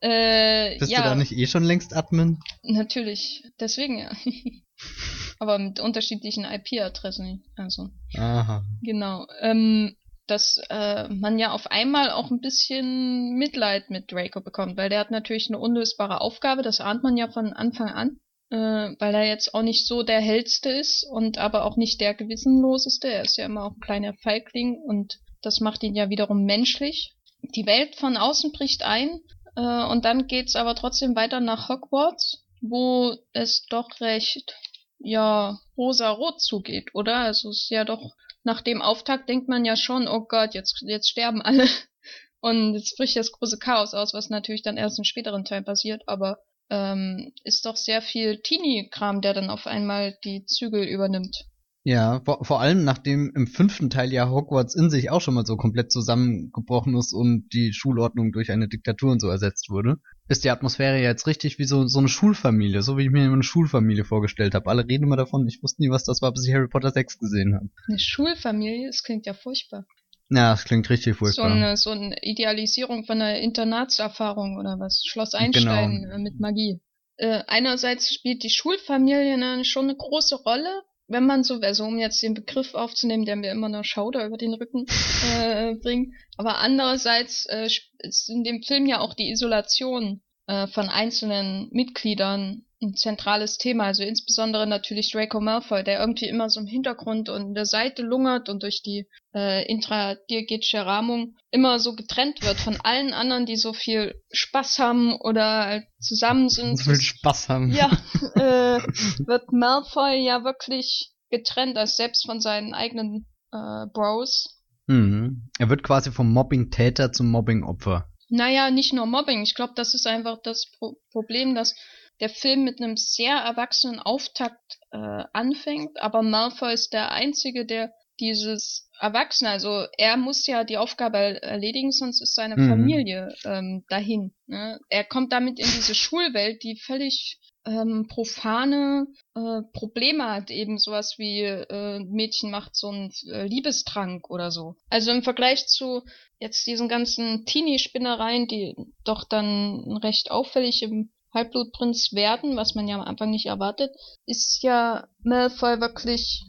Äh, 0.00 0.78
Bist 0.78 0.90
ja, 0.90 1.02
du 1.02 1.08
da 1.08 1.14
nicht 1.14 1.32
eh 1.32 1.46
schon 1.46 1.64
längst 1.64 1.94
Admin? 1.94 2.38
Natürlich, 2.62 3.44
deswegen 3.60 3.98
ja. 3.98 4.10
Aber 5.40 5.58
mit 5.58 5.80
unterschiedlichen 5.80 6.44
IP-Adressen, 6.44 7.44
also. 7.56 7.90
Aha. 8.16 8.64
Genau. 8.82 9.26
Ähm, 9.40 9.96
dass 10.28 10.60
äh, 10.68 11.08
man 11.08 11.38
ja 11.38 11.52
auf 11.52 11.70
einmal 11.70 12.10
auch 12.10 12.30
ein 12.30 12.40
bisschen 12.40 13.34
Mitleid 13.34 13.90
mit 13.90 14.12
Draco 14.12 14.40
bekommt, 14.40 14.76
weil 14.76 14.90
der 14.90 15.00
hat 15.00 15.10
natürlich 15.10 15.48
eine 15.48 15.58
unlösbare 15.58 16.20
Aufgabe, 16.20 16.62
das 16.62 16.80
ahnt 16.80 17.02
man 17.02 17.16
ja 17.16 17.28
von 17.28 17.52
Anfang 17.52 17.88
an, 17.88 18.20
äh, 18.50 18.94
weil 18.98 19.14
er 19.14 19.26
jetzt 19.26 19.54
auch 19.54 19.62
nicht 19.62 19.86
so 19.86 20.02
der 20.02 20.20
hellste 20.20 20.70
ist 20.70 21.04
und 21.10 21.38
aber 21.38 21.64
auch 21.64 21.76
nicht 21.76 22.00
der 22.00 22.14
gewissenloseste. 22.14 23.08
Er 23.08 23.22
ist 23.22 23.36
ja 23.36 23.46
immer 23.46 23.64
auch 23.64 23.72
ein 23.72 23.80
kleiner 23.80 24.14
Feigling 24.22 24.76
und 24.76 25.18
das 25.40 25.60
macht 25.60 25.82
ihn 25.82 25.94
ja 25.94 26.10
wiederum 26.10 26.44
menschlich. 26.44 27.14
Die 27.54 27.66
Welt 27.66 27.96
von 27.96 28.16
außen 28.16 28.52
bricht 28.52 28.82
ein 28.82 29.20
äh, 29.56 29.84
und 29.84 30.04
dann 30.04 30.26
geht's 30.26 30.56
aber 30.56 30.74
trotzdem 30.74 31.16
weiter 31.16 31.40
nach 31.40 31.68
Hogwarts, 31.68 32.44
wo 32.60 33.16
es 33.32 33.66
doch 33.66 34.00
recht 34.00 34.54
ja 34.98 35.58
rosa-rot 35.76 36.40
zugeht, 36.40 36.90
oder? 36.94 37.16
Also 37.16 37.50
es 37.50 37.62
ist 37.62 37.70
ja 37.70 37.84
doch 37.84 38.14
nach 38.44 38.62
dem 38.62 38.82
Auftakt 38.82 39.28
denkt 39.28 39.48
man 39.48 39.64
ja 39.64 39.76
schon, 39.76 40.08
oh 40.08 40.20
Gott, 40.20 40.54
jetzt 40.54 40.82
jetzt 40.86 41.08
sterben 41.08 41.42
alle 41.42 41.68
und 42.40 42.74
jetzt 42.74 42.96
bricht 42.96 43.16
das 43.16 43.32
große 43.32 43.58
Chaos 43.58 43.94
aus, 43.94 44.14
was 44.14 44.30
natürlich 44.30 44.62
dann 44.62 44.76
erst 44.76 44.98
im 44.98 45.04
späteren 45.04 45.44
Teil 45.44 45.62
passiert, 45.62 46.02
aber 46.06 46.38
ähm, 46.70 47.32
ist 47.44 47.66
doch 47.66 47.76
sehr 47.76 48.02
viel 48.02 48.40
Teenie-Kram, 48.40 49.20
der 49.20 49.34
dann 49.34 49.50
auf 49.50 49.66
einmal 49.66 50.16
die 50.24 50.44
Zügel 50.44 50.84
übernimmt. 50.84 51.44
Ja, 51.84 52.20
vor, 52.24 52.44
vor 52.44 52.60
allem 52.60 52.84
nachdem 52.84 53.32
im 53.34 53.46
fünften 53.46 53.88
Teil 53.88 54.12
ja 54.12 54.28
Hogwarts 54.28 54.74
in 54.74 54.90
sich 54.90 55.10
auch 55.10 55.20
schon 55.20 55.34
mal 55.34 55.46
so 55.46 55.56
komplett 55.56 55.90
zusammengebrochen 55.92 56.96
ist 56.96 57.12
und 57.12 57.48
die 57.52 57.72
Schulordnung 57.72 58.32
durch 58.32 58.50
eine 58.50 58.68
Diktatur 58.68 59.12
und 59.12 59.20
so 59.20 59.28
ersetzt 59.28 59.70
wurde, 59.70 59.96
ist 60.28 60.44
die 60.44 60.50
Atmosphäre 60.50 60.96
ja 60.96 61.08
jetzt 61.08 61.26
richtig 61.26 61.58
wie 61.58 61.64
so, 61.64 61.86
so 61.86 61.98
eine 61.98 62.08
Schulfamilie, 62.08 62.82
so 62.82 62.98
wie 62.98 63.04
ich 63.04 63.10
mir 63.10 63.22
eine 63.22 63.42
Schulfamilie 63.42 64.04
vorgestellt 64.04 64.54
habe. 64.54 64.68
Alle 64.68 64.86
reden 64.86 65.04
immer 65.04 65.16
davon, 65.16 65.46
ich 65.48 65.62
wusste 65.62 65.82
nie, 65.82 65.90
was 65.90 66.04
das 66.04 66.20
war, 66.20 66.32
bis 66.32 66.46
ich 66.46 66.52
Harry 66.52 66.68
Potter 66.68 66.90
6 66.90 67.18
gesehen 67.18 67.54
habe. 67.54 67.70
Eine 67.88 67.98
Schulfamilie, 67.98 68.88
das 68.88 69.02
klingt 69.02 69.24
ja 69.24 69.32
furchtbar. 69.32 69.86
Ja, 70.30 70.50
das 70.50 70.64
klingt 70.64 70.90
richtig 70.90 71.16
furchtbar. 71.16 71.48
So 71.48 71.54
eine, 71.54 71.76
so 71.76 71.90
eine 71.90 72.16
Idealisierung 72.20 73.04
von 73.06 73.22
einer 73.22 73.38
Internatserfahrung 73.38 74.58
oder 74.58 74.78
was? 74.78 75.02
Schloss 75.06 75.32
Einstein 75.32 76.02
genau. 76.02 76.18
mit 76.18 76.38
Magie. 76.38 76.80
Äh, 77.16 77.42
einerseits 77.46 78.12
spielt 78.12 78.42
die 78.42 78.50
Schulfamilie 78.50 79.38
ne, 79.38 79.64
schon 79.64 79.84
eine 79.84 79.96
große 79.96 80.36
Rolle, 80.36 80.82
wenn 81.08 81.26
man 81.26 81.42
so, 81.42 81.60
also 81.60 81.84
um 81.84 81.98
jetzt 81.98 82.22
den 82.22 82.34
Begriff 82.34 82.74
aufzunehmen, 82.74 83.24
der 83.24 83.36
mir 83.36 83.50
immer 83.50 83.68
noch 83.68 83.84
Schauder 83.84 84.26
über 84.26 84.36
den 84.36 84.54
Rücken 84.54 84.86
äh, 85.34 85.74
bringt, 85.82 86.14
aber 86.36 86.58
andererseits 86.58 87.46
äh, 87.46 87.68
ist 87.98 88.28
in 88.28 88.44
dem 88.44 88.62
Film 88.62 88.86
ja 88.86 89.00
auch 89.00 89.14
die 89.14 89.30
Isolation 89.30 90.20
äh, 90.46 90.66
von 90.68 90.88
einzelnen 90.88 91.68
Mitgliedern 91.72 92.64
ein 92.80 92.94
zentrales 92.94 93.58
Thema. 93.58 93.84
Also 93.84 94.02
insbesondere 94.02 94.66
natürlich 94.66 95.10
Draco 95.10 95.40
Malfoy, 95.40 95.82
der 95.82 96.00
irgendwie 96.00 96.28
immer 96.28 96.48
so 96.48 96.60
im 96.60 96.66
Hintergrund 96.66 97.28
und 97.28 97.48
in 97.48 97.54
der 97.54 97.66
Seite 97.66 98.02
lungert 98.02 98.48
und 98.48 98.62
durch 98.62 98.82
die 98.82 99.08
äh, 99.34 99.66
intradiegetische 99.70 100.84
Rahmung 100.84 101.36
immer 101.50 101.78
so 101.80 101.94
getrennt 101.94 102.42
wird 102.42 102.58
von 102.58 102.78
allen 102.82 103.12
anderen, 103.12 103.46
die 103.46 103.56
so 103.56 103.72
viel 103.72 104.14
Spaß 104.30 104.78
haben 104.78 105.16
oder 105.20 105.82
zusammen 106.00 106.48
sind. 106.48 106.78
So 106.78 106.90
viel 106.90 107.00
Spaß 107.00 107.48
haben. 107.48 107.72
Ja, 107.72 107.90
äh, 108.34 108.80
wird 109.26 109.52
Malfoy 109.52 110.24
ja 110.24 110.44
wirklich 110.44 111.10
getrennt, 111.30 111.76
als 111.76 111.96
selbst 111.96 112.24
von 112.26 112.40
seinen 112.40 112.74
eigenen 112.74 113.26
äh, 113.52 113.86
Bros. 113.92 114.62
Mhm. 114.86 115.50
Er 115.58 115.68
wird 115.68 115.82
quasi 115.82 116.12
vom 116.12 116.32
Mobbing-Täter 116.32 117.12
zum 117.12 117.30
Mobbing-Opfer. 117.30 118.08
Naja, 118.30 118.70
nicht 118.70 118.92
nur 118.92 119.06
Mobbing. 119.06 119.42
Ich 119.42 119.54
glaube, 119.54 119.72
das 119.74 119.94
ist 119.94 120.06
einfach 120.06 120.38
das 120.42 120.70
Pro 120.78 120.98
Problem, 121.10 121.54
dass 121.54 121.74
der 122.20 122.28
Film 122.28 122.64
mit 122.64 122.80
einem 122.80 122.96
sehr 122.96 123.36
erwachsenen 123.36 124.00
Auftakt 124.00 124.78
äh, 124.90 125.24
anfängt, 125.32 126.00
aber 126.00 126.22
Malfoy 126.22 126.72
ist 126.72 126.92
der 126.92 127.12
Einzige, 127.12 127.66
der 127.66 127.92
dieses 128.20 128.90
Erwachsene, 128.98 129.50
also 129.50 129.86
er 129.96 130.16
muss 130.16 130.46
ja 130.46 130.64
die 130.64 130.76
Aufgabe 130.76 131.40
erledigen, 131.40 131.92
sonst 131.92 132.20
ist 132.20 132.34
seine 132.34 132.56
mhm. 132.56 132.68
Familie 132.68 133.34
ähm, 133.44 133.84
dahin. 133.88 134.34
Ne? 134.46 134.80
Er 134.88 135.04
kommt 135.04 135.32
damit 135.32 135.60
in 135.60 135.66
diese 135.66 135.94
Schulwelt, 135.94 136.62
die 136.64 136.76
völlig 136.76 137.38
ähm, 137.64 138.06
profane 138.08 139.06
äh, 139.34 139.60
Probleme 139.72 140.24
hat, 140.24 140.50
eben 140.50 140.78
sowas 140.78 141.14
wie 141.18 141.42
äh, 141.42 142.00
Mädchen 142.00 142.50
macht 142.50 142.74
so 142.74 142.88
einen 142.88 143.12
äh, 143.30 143.46
Liebestrank 143.46 144.30
oder 144.30 144.50
so. 144.50 144.74
Also 144.90 145.12
im 145.12 145.22
Vergleich 145.22 145.66
zu 145.66 146.02
jetzt 146.40 146.66
diesen 146.66 146.88
ganzen 146.88 147.44
Teenie-Spinnereien, 147.44 148.48
die 148.48 148.74
doch 149.04 149.24
dann 149.24 149.98
recht 150.02 150.30
auffällig 150.30 150.82
im 150.82 151.12
Halbblutprinz 151.32 152.12
werden, 152.12 152.56
was 152.56 152.74
man 152.74 152.88
ja 152.88 152.96
am 152.96 153.02
Anfang 153.02 153.30
nicht 153.30 153.46
erwartet, 153.46 153.90
ist 154.26 154.62
ja 154.62 155.06
Malfoy 155.22 155.80
wirklich 155.80 156.44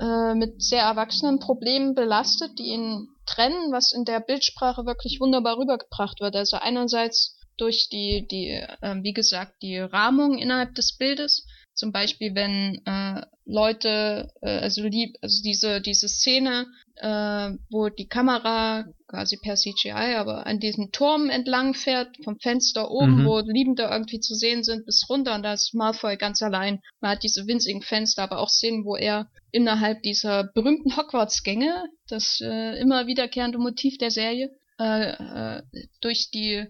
äh, 0.00 0.34
mit 0.34 0.62
sehr 0.62 0.82
erwachsenen 0.82 1.40
Problemen 1.40 1.94
belastet, 1.94 2.58
die 2.58 2.68
ihn 2.68 3.08
trennen, 3.26 3.72
was 3.72 3.92
in 3.92 4.04
der 4.04 4.20
Bildsprache 4.20 4.86
wirklich 4.86 5.20
wunderbar 5.20 5.58
rübergebracht 5.58 6.20
wird. 6.20 6.36
Also 6.36 6.56
einerseits 6.56 7.36
durch 7.56 7.88
die, 7.90 8.26
die, 8.30 8.48
äh, 8.48 8.96
wie 9.02 9.12
gesagt, 9.12 9.62
die 9.62 9.78
Rahmung 9.78 10.38
innerhalb 10.38 10.74
des 10.74 10.96
Bildes, 10.96 11.46
zum 11.74 11.92
Beispiel, 11.92 12.34
wenn 12.34 12.80
äh, 12.84 13.22
Leute, 13.44 14.32
äh, 14.42 14.58
also, 14.58 14.82
lieb, 14.82 15.16
also 15.22 15.42
diese, 15.42 15.80
diese 15.80 16.08
Szene, 16.08 16.66
äh, 16.96 17.52
wo 17.70 17.88
die 17.88 18.08
Kamera 18.08 18.84
quasi 19.10 19.36
per 19.36 19.56
CGI, 19.56 20.14
aber 20.16 20.46
an 20.46 20.60
diesem 20.60 20.92
Turm 20.92 21.28
entlang 21.28 21.74
fährt, 21.74 22.16
vom 22.24 22.38
Fenster 22.38 22.90
oben, 22.90 23.22
mhm. 23.22 23.26
wo 23.26 23.40
Liebende 23.40 23.82
irgendwie 23.82 24.20
zu 24.20 24.34
sehen 24.34 24.62
sind, 24.62 24.86
bis 24.86 25.06
runter 25.08 25.34
und 25.34 25.42
da 25.42 25.52
ist 25.52 25.74
Malfoy 25.74 26.16
ganz 26.16 26.40
allein. 26.42 26.80
Man 27.00 27.12
hat 27.12 27.22
diese 27.24 27.46
winzigen 27.46 27.82
Fenster, 27.82 28.22
aber 28.22 28.38
auch 28.38 28.48
Szenen, 28.48 28.84
wo 28.84 28.96
er 28.96 29.28
innerhalb 29.50 30.02
dieser 30.02 30.44
berühmten 30.44 30.96
Hogwarts-Gänge, 30.96 31.86
das 32.08 32.40
äh, 32.40 32.78
immer 32.78 33.06
wiederkehrende 33.06 33.58
Motiv 33.58 33.98
der 33.98 34.12
Serie, 34.12 34.50
äh, 34.78 35.10
äh, 35.10 35.62
durch 36.00 36.30
die 36.30 36.66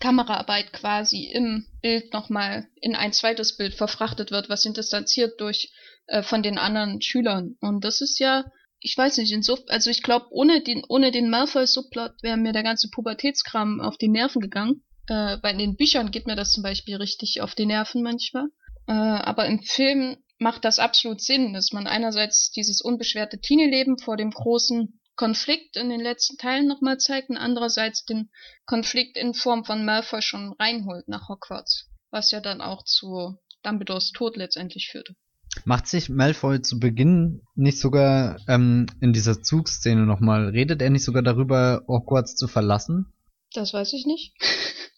Kameraarbeit 0.00 0.72
quasi 0.72 1.30
im 1.32 1.66
Bild 1.80 2.12
nochmal 2.12 2.66
in 2.80 2.96
ein 2.96 3.12
zweites 3.12 3.56
Bild 3.56 3.74
verfrachtet 3.74 4.32
wird, 4.32 4.48
was 4.48 4.64
ihn 4.64 4.74
distanziert 4.74 5.40
durch 5.40 5.72
äh, 6.06 6.22
von 6.22 6.42
den 6.42 6.58
anderen 6.58 7.00
Schülern. 7.00 7.56
Und 7.60 7.84
das 7.84 8.00
ist 8.00 8.18
ja, 8.18 8.44
ich 8.84 8.98
weiß 8.98 9.16
nicht, 9.16 9.32
insofern, 9.32 9.70
also 9.70 9.88
ich 9.88 10.02
glaube, 10.02 10.26
ohne 10.30 10.62
den, 10.62 10.84
ohne 10.86 11.10
den 11.10 11.30
Malfoy-Subplot 11.30 12.22
wäre 12.22 12.36
mir 12.36 12.52
der 12.52 12.62
ganze 12.62 12.90
Pubertätskram 12.90 13.80
auf 13.80 13.96
die 13.96 14.08
Nerven 14.08 14.42
gegangen. 14.42 14.84
Äh, 15.06 15.38
bei 15.38 15.54
den 15.54 15.76
Büchern 15.76 16.10
geht 16.10 16.26
mir 16.26 16.36
das 16.36 16.52
zum 16.52 16.62
Beispiel 16.62 16.96
richtig 16.96 17.40
auf 17.40 17.54
die 17.54 17.64
Nerven 17.64 18.02
manchmal. 18.02 18.48
Äh, 18.86 18.92
aber 18.92 19.46
im 19.46 19.62
Film 19.62 20.18
macht 20.38 20.66
das 20.66 20.78
absolut 20.78 21.22
Sinn, 21.22 21.54
dass 21.54 21.72
man 21.72 21.86
einerseits 21.86 22.50
dieses 22.50 22.82
unbeschwerte 22.82 23.40
Teenie-Leben 23.40 23.96
vor 23.96 24.18
dem 24.18 24.30
großen 24.30 25.00
Konflikt 25.16 25.78
in 25.78 25.88
den 25.88 26.02
letzten 26.02 26.36
Teilen 26.36 26.66
nochmal 26.66 26.98
zeigt 26.98 27.30
und 27.30 27.38
andererseits 27.38 28.04
den 28.04 28.30
Konflikt 28.66 29.16
in 29.16 29.32
Form 29.32 29.64
von 29.64 29.86
Malfoy 29.86 30.20
schon 30.20 30.52
reinholt 30.58 31.08
nach 31.08 31.30
Hogwarts, 31.30 31.88
was 32.10 32.32
ja 32.32 32.40
dann 32.40 32.60
auch 32.60 32.84
zu 32.84 33.38
Dumbledores 33.62 34.12
Tod 34.12 34.36
letztendlich 34.36 34.88
führte. 34.90 35.16
Macht 35.64 35.86
sich 35.86 36.08
Malfoy 36.08 36.60
zu 36.62 36.78
Beginn 36.78 37.42
nicht 37.54 37.78
sogar 37.78 38.38
ähm, 38.48 38.86
in 39.00 39.12
dieser 39.12 39.42
Zugszene 39.42 40.04
nochmal, 40.04 40.48
redet 40.48 40.82
er 40.82 40.90
nicht 40.90 41.04
sogar 41.04 41.22
darüber, 41.22 41.82
Hogwarts 41.86 42.36
zu 42.36 42.48
verlassen? 42.48 43.12
Das 43.52 43.72
weiß 43.72 43.92
ich 43.92 44.06
nicht. 44.06 44.34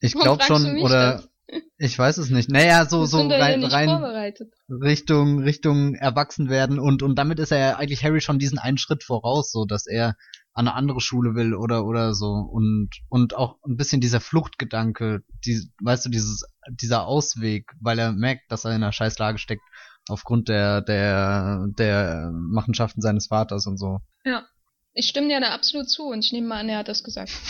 Ich 0.00 0.12
glaube 0.12 0.42
schon, 0.42 0.76
oder 0.82 1.14
das? 1.14 1.28
Ich 1.78 1.98
weiß 1.98 2.18
es 2.18 2.30
nicht. 2.30 2.50
Naja, 2.50 2.86
so, 2.86 3.06
so 3.06 3.26
rein, 3.26 3.64
rein 3.64 3.90
Richtung, 4.68 5.42
Richtung 5.42 5.94
erwachsen 5.94 6.50
werden 6.50 6.78
und, 6.78 7.02
und 7.02 7.16
damit 7.16 7.38
ist 7.38 7.52
er 7.52 7.58
ja 7.58 7.76
eigentlich 7.76 8.04
Harry 8.04 8.20
schon 8.20 8.38
diesen 8.38 8.58
einen 8.58 8.78
Schritt 8.78 9.04
voraus, 9.04 9.52
so 9.52 9.64
dass 9.64 9.86
er 9.86 10.16
an 10.52 10.68
eine 10.68 10.74
andere 10.74 11.00
Schule 11.00 11.34
will 11.34 11.54
oder, 11.54 11.84
oder 11.84 12.14
so 12.14 12.28
und, 12.28 12.90
und 13.08 13.36
auch 13.36 13.58
ein 13.64 13.76
bisschen 13.76 14.00
dieser 14.00 14.20
Fluchtgedanke, 14.20 15.22
die, 15.44 15.70
weißt 15.82 16.06
du, 16.06 16.10
dieses, 16.10 16.44
dieser 16.68 17.06
Ausweg, 17.06 17.70
weil 17.80 17.98
er 17.98 18.12
merkt, 18.12 18.50
dass 18.50 18.64
er 18.64 18.70
in 18.70 18.82
einer 18.82 18.92
Scheißlage 18.92 19.38
steckt 19.38 19.62
aufgrund 20.08 20.48
der, 20.48 20.82
der, 20.82 21.66
der 21.78 22.30
Machenschaften 22.32 23.00
seines 23.00 23.26
Vaters 23.28 23.66
und 23.66 23.78
so. 23.78 23.98
Ja. 24.24 24.44
Ich 24.92 25.08
stimme 25.08 25.28
dir 25.28 25.40
da 25.40 25.50
absolut 25.50 25.90
zu 25.90 26.04
und 26.04 26.24
ich 26.24 26.32
nehme 26.32 26.48
mal 26.48 26.60
an, 26.60 26.68
er 26.68 26.78
hat 26.78 26.88
das 26.88 27.04
gesagt. 27.04 27.30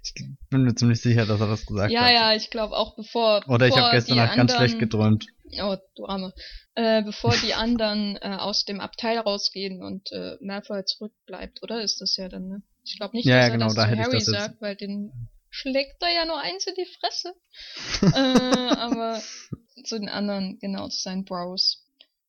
Ich 0.00 0.14
bin 0.48 0.62
mir 0.62 0.74
ziemlich 0.74 1.00
sicher, 1.00 1.26
dass 1.26 1.40
er 1.40 1.48
das 1.48 1.66
gesagt 1.66 1.90
ja, 1.90 2.00
hat. 2.00 2.10
Ja, 2.10 2.30
ja, 2.30 2.36
ich 2.36 2.50
glaube 2.50 2.76
auch 2.76 2.94
bevor. 2.96 3.42
Oder 3.48 3.66
bevor 3.66 3.68
ich 3.68 3.76
habe 3.76 3.96
gestern 3.96 4.16
Nacht 4.16 4.36
ganz 4.36 4.54
schlecht 4.54 4.78
geträumt. 4.78 5.26
Oh, 5.60 5.76
du 5.96 6.06
Arme. 6.06 6.32
Äh, 6.74 7.02
bevor 7.02 7.34
die 7.44 7.54
anderen 7.54 8.16
äh, 8.16 8.36
aus 8.38 8.64
dem 8.64 8.80
Abteil 8.80 9.18
rausgehen 9.18 9.82
und 9.82 10.10
äh, 10.12 10.36
Malfoy 10.40 10.84
zurückbleibt, 10.84 11.62
oder? 11.62 11.82
Ist 11.82 12.00
das 12.00 12.16
ja 12.16 12.28
dann, 12.28 12.48
ne? 12.48 12.62
Ich 12.84 12.96
glaube 12.96 13.16
nicht, 13.16 13.26
ja, 13.26 13.36
dass 13.36 13.48
ja, 13.48 13.52
genau, 13.52 13.64
er 13.64 13.74
das 13.74 13.76
da 13.76 13.90
zu 13.90 13.98
Harry 13.98 14.20
sagt, 14.20 14.60
weil 14.62 14.76
den 14.76 15.28
schlägt 15.50 16.02
er 16.02 16.12
ja 16.12 16.24
nur 16.24 16.38
eins 16.38 16.66
in 16.66 16.74
die 16.74 16.86
Fresse. 17.00 17.34
äh, 18.02 18.74
aber 18.74 19.22
zu 19.84 19.98
den 19.98 20.08
anderen, 20.08 20.58
genau, 20.60 20.88
zu 20.88 21.00
seinen 21.00 21.24
Bros. 21.24 21.84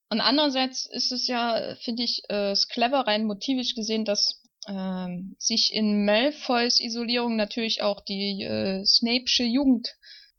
Und 0.10 0.22
andererseits 0.22 0.86
ist 0.86 1.12
es 1.12 1.28
ja, 1.28 1.76
finde 1.82 2.04
ich, 2.04 2.24
äh, 2.30 2.56
clever 2.72 3.02
rein 3.02 3.26
motivisch 3.26 3.76
gesehen, 3.76 4.06
dass 4.06 4.42
ähm, 4.68 5.36
sich 5.38 5.72
in 5.74 6.06
Malfoys 6.06 6.80
Isolierung 6.80 7.36
natürlich 7.36 7.82
auch 7.82 8.02
die 8.02 8.44
äh, 8.44 8.84
Snapesche 8.86 9.44
Jugend 9.44 9.96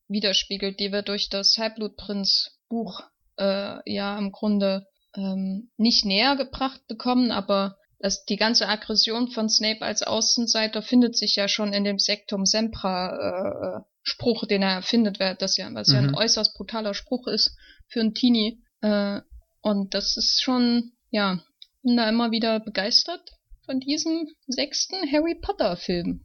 widerspiegelt, 0.09 0.81
die 0.81 0.93
wir 0.93 1.03
durch 1.03 1.29
das 1.29 1.57
Halbblutprinz-Buch 1.57 3.03
äh, 3.39 3.79
ja 3.91 4.19
im 4.19 4.33
Grunde 4.33 4.87
ähm, 5.17 5.71
nicht 5.77 6.05
näher 6.05 6.37
gebracht 6.37 6.87
bekommen, 6.89 7.31
aber 7.31 7.77
das, 8.01 8.25
die 8.25 8.37
ganze 8.37 8.67
Aggression 8.67 9.29
von 9.29 9.49
Snape 9.49 9.83
als 9.83 10.03
Außenseiter 10.03 10.83
findet 10.83 11.17
sich 11.17 11.37
ja 11.37 11.49
schon 11.49 11.73
in 11.75 11.85
dem 11.85 11.99
Sektum 11.99 12.47
Sempra 12.47 13.77
äh, 13.77 13.81
Spruch, 14.03 14.47
den 14.47 14.63
er 14.63 14.73
erfindet, 14.73 15.19
das 15.39 15.59
ja, 15.59 15.69
was 15.75 15.89
mhm. 15.89 15.95
ja 15.95 16.01
ein 16.01 16.07
mhm. 16.09 16.15
äußerst 16.15 16.57
brutaler 16.57 16.95
Spruch 16.95 17.27
ist 17.27 17.55
für 17.89 18.01
einen 18.01 18.15
Teenie. 18.15 18.63
Äh, 18.81 19.21
und 19.61 19.93
das 19.93 20.17
ist 20.17 20.43
schon, 20.43 20.93
ja, 21.11 21.41
bin 21.83 21.99
da 21.99 22.09
immer 22.09 22.31
wieder 22.31 22.61
begeistert 22.61 23.33
von 23.67 23.81
diesem 23.81 24.29
sechsten 24.47 24.97
Harry 25.13 25.35
Potter 25.35 25.77
Film. 25.77 26.25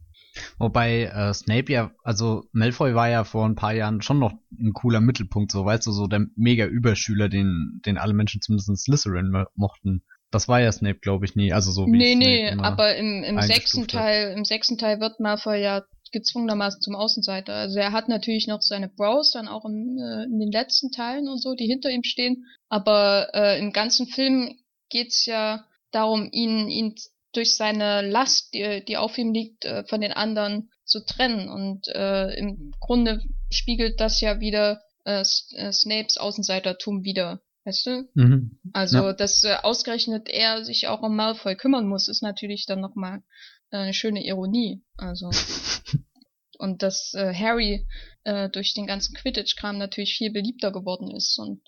Wobei 0.58 1.04
äh, 1.04 1.32
Snape 1.34 1.72
ja, 1.72 1.92
also 2.02 2.44
Malfoy 2.52 2.94
war 2.94 3.08
ja 3.08 3.24
vor 3.24 3.46
ein 3.46 3.54
paar 3.54 3.72
Jahren 3.72 4.02
schon 4.02 4.18
noch 4.18 4.32
ein 4.58 4.72
cooler 4.72 5.00
Mittelpunkt, 5.00 5.52
so 5.52 5.64
weißt 5.64 5.86
du, 5.86 5.92
so 5.92 6.06
der 6.06 6.26
mega 6.36 6.66
Überschüler, 6.66 7.28
den, 7.28 7.80
den 7.84 7.98
alle 7.98 8.14
Menschen 8.14 8.40
zumindest 8.40 8.68
in 8.68 8.76
Slytherin 8.76 9.44
mochten. 9.54 10.02
Das 10.36 10.48
war 10.48 10.60
ja 10.60 10.70
Snape, 10.70 10.98
glaube 10.98 11.24
ich, 11.24 11.34
nie. 11.34 11.54
Also 11.54 11.72
so 11.72 11.86
wie 11.86 11.92
Nee, 11.92 12.14
nee, 12.14 12.50
aber 12.50 12.94
im, 12.94 13.24
im 13.24 13.40
sechsten 13.40 13.88
Teil, 13.88 14.34
im 14.36 14.44
sechsten 14.44 14.76
Teil 14.76 15.00
wird 15.00 15.18
Malfoy 15.18 15.62
ja 15.62 15.82
gezwungenermaßen 16.12 16.82
zum 16.82 16.94
Außenseiter. 16.94 17.54
Also 17.54 17.78
er 17.78 17.92
hat 17.92 18.10
natürlich 18.10 18.46
noch 18.46 18.60
seine 18.60 18.88
Bros 18.90 19.30
dann 19.32 19.48
auch 19.48 19.64
im, 19.64 19.96
äh, 19.98 20.24
in 20.24 20.38
den 20.38 20.52
letzten 20.52 20.92
Teilen 20.92 21.26
und 21.26 21.40
so, 21.40 21.54
die 21.54 21.66
hinter 21.66 21.88
ihm 21.88 22.04
stehen. 22.04 22.44
Aber 22.68 23.30
äh, 23.32 23.58
im 23.58 23.72
ganzen 23.72 24.08
Film 24.08 24.58
geht's 24.90 25.24
ja 25.24 25.64
darum, 25.90 26.28
ihn, 26.32 26.68
ihn 26.68 26.94
durch 27.32 27.56
seine 27.56 28.02
Last, 28.02 28.52
die, 28.52 28.84
die 28.84 28.98
auf 28.98 29.16
ihm 29.16 29.32
liegt, 29.32 29.64
äh, 29.64 29.84
von 29.86 30.02
den 30.02 30.12
anderen 30.12 30.68
zu 30.84 31.02
trennen. 31.02 31.48
Und 31.48 31.88
äh, 31.88 32.34
im 32.34 32.74
Grunde 32.78 33.22
spiegelt 33.50 34.00
das 34.00 34.20
ja 34.20 34.38
wieder 34.38 34.82
äh, 35.06 35.22
äh 35.22 35.72
Snapes 35.72 36.18
Außenseitertum 36.18 37.04
wieder. 37.04 37.40
Weißt 37.66 37.84
du? 37.86 38.08
Mhm. 38.14 38.60
Also, 38.72 38.98
ja. 38.98 39.12
dass 39.12 39.42
äh, 39.42 39.56
ausgerechnet 39.60 40.28
er 40.28 40.64
sich 40.64 40.86
auch 40.86 41.02
um 41.02 41.16
Malfoy 41.16 41.56
kümmern 41.56 41.88
muss, 41.88 42.06
ist 42.06 42.22
natürlich 42.22 42.64
dann 42.64 42.80
nochmal 42.80 43.24
äh, 43.70 43.78
eine 43.78 43.92
schöne 43.92 44.24
Ironie. 44.24 44.84
Also. 44.96 45.30
und 46.58 46.84
dass 46.84 47.12
äh, 47.14 47.34
Harry 47.34 47.88
äh, 48.22 48.48
durch 48.50 48.72
den 48.74 48.86
ganzen 48.86 49.16
Quidditch-Kram 49.16 49.78
natürlich 49.78 50.14
viel 50.14 50.32
beliebter 50.32 50.70
geworden 50.70 51.10
ist 51.10 51.38
und 51.38 51.60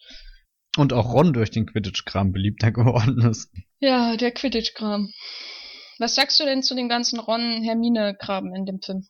und 0.77 0.93
auch 0.93 1.13
Ron 1.13 1.33
durch 1.33 1.51
den 1.51 1.67
Quidditch-Kram 1.67 2.31
beliebter 2.31 2.71
geworden 2.73 3.21
ist. 3.29 3.51
Ja, 3.81 4.17
der 4.17 4.31
Quidditch-Kram. 4.31 5.13
Was 5.99 6.15
sagst 6.15 6.39
du 6.39 6.45
denn 6.45 6.63
zu 6.63 6.77
dem 6.77 6.89
ganzen 6.89 7.19
Ron-Hermine-Kram 7.19 8.55
in 8.55 8.67
dem 8.67 8.81
Film? 8.81 9.05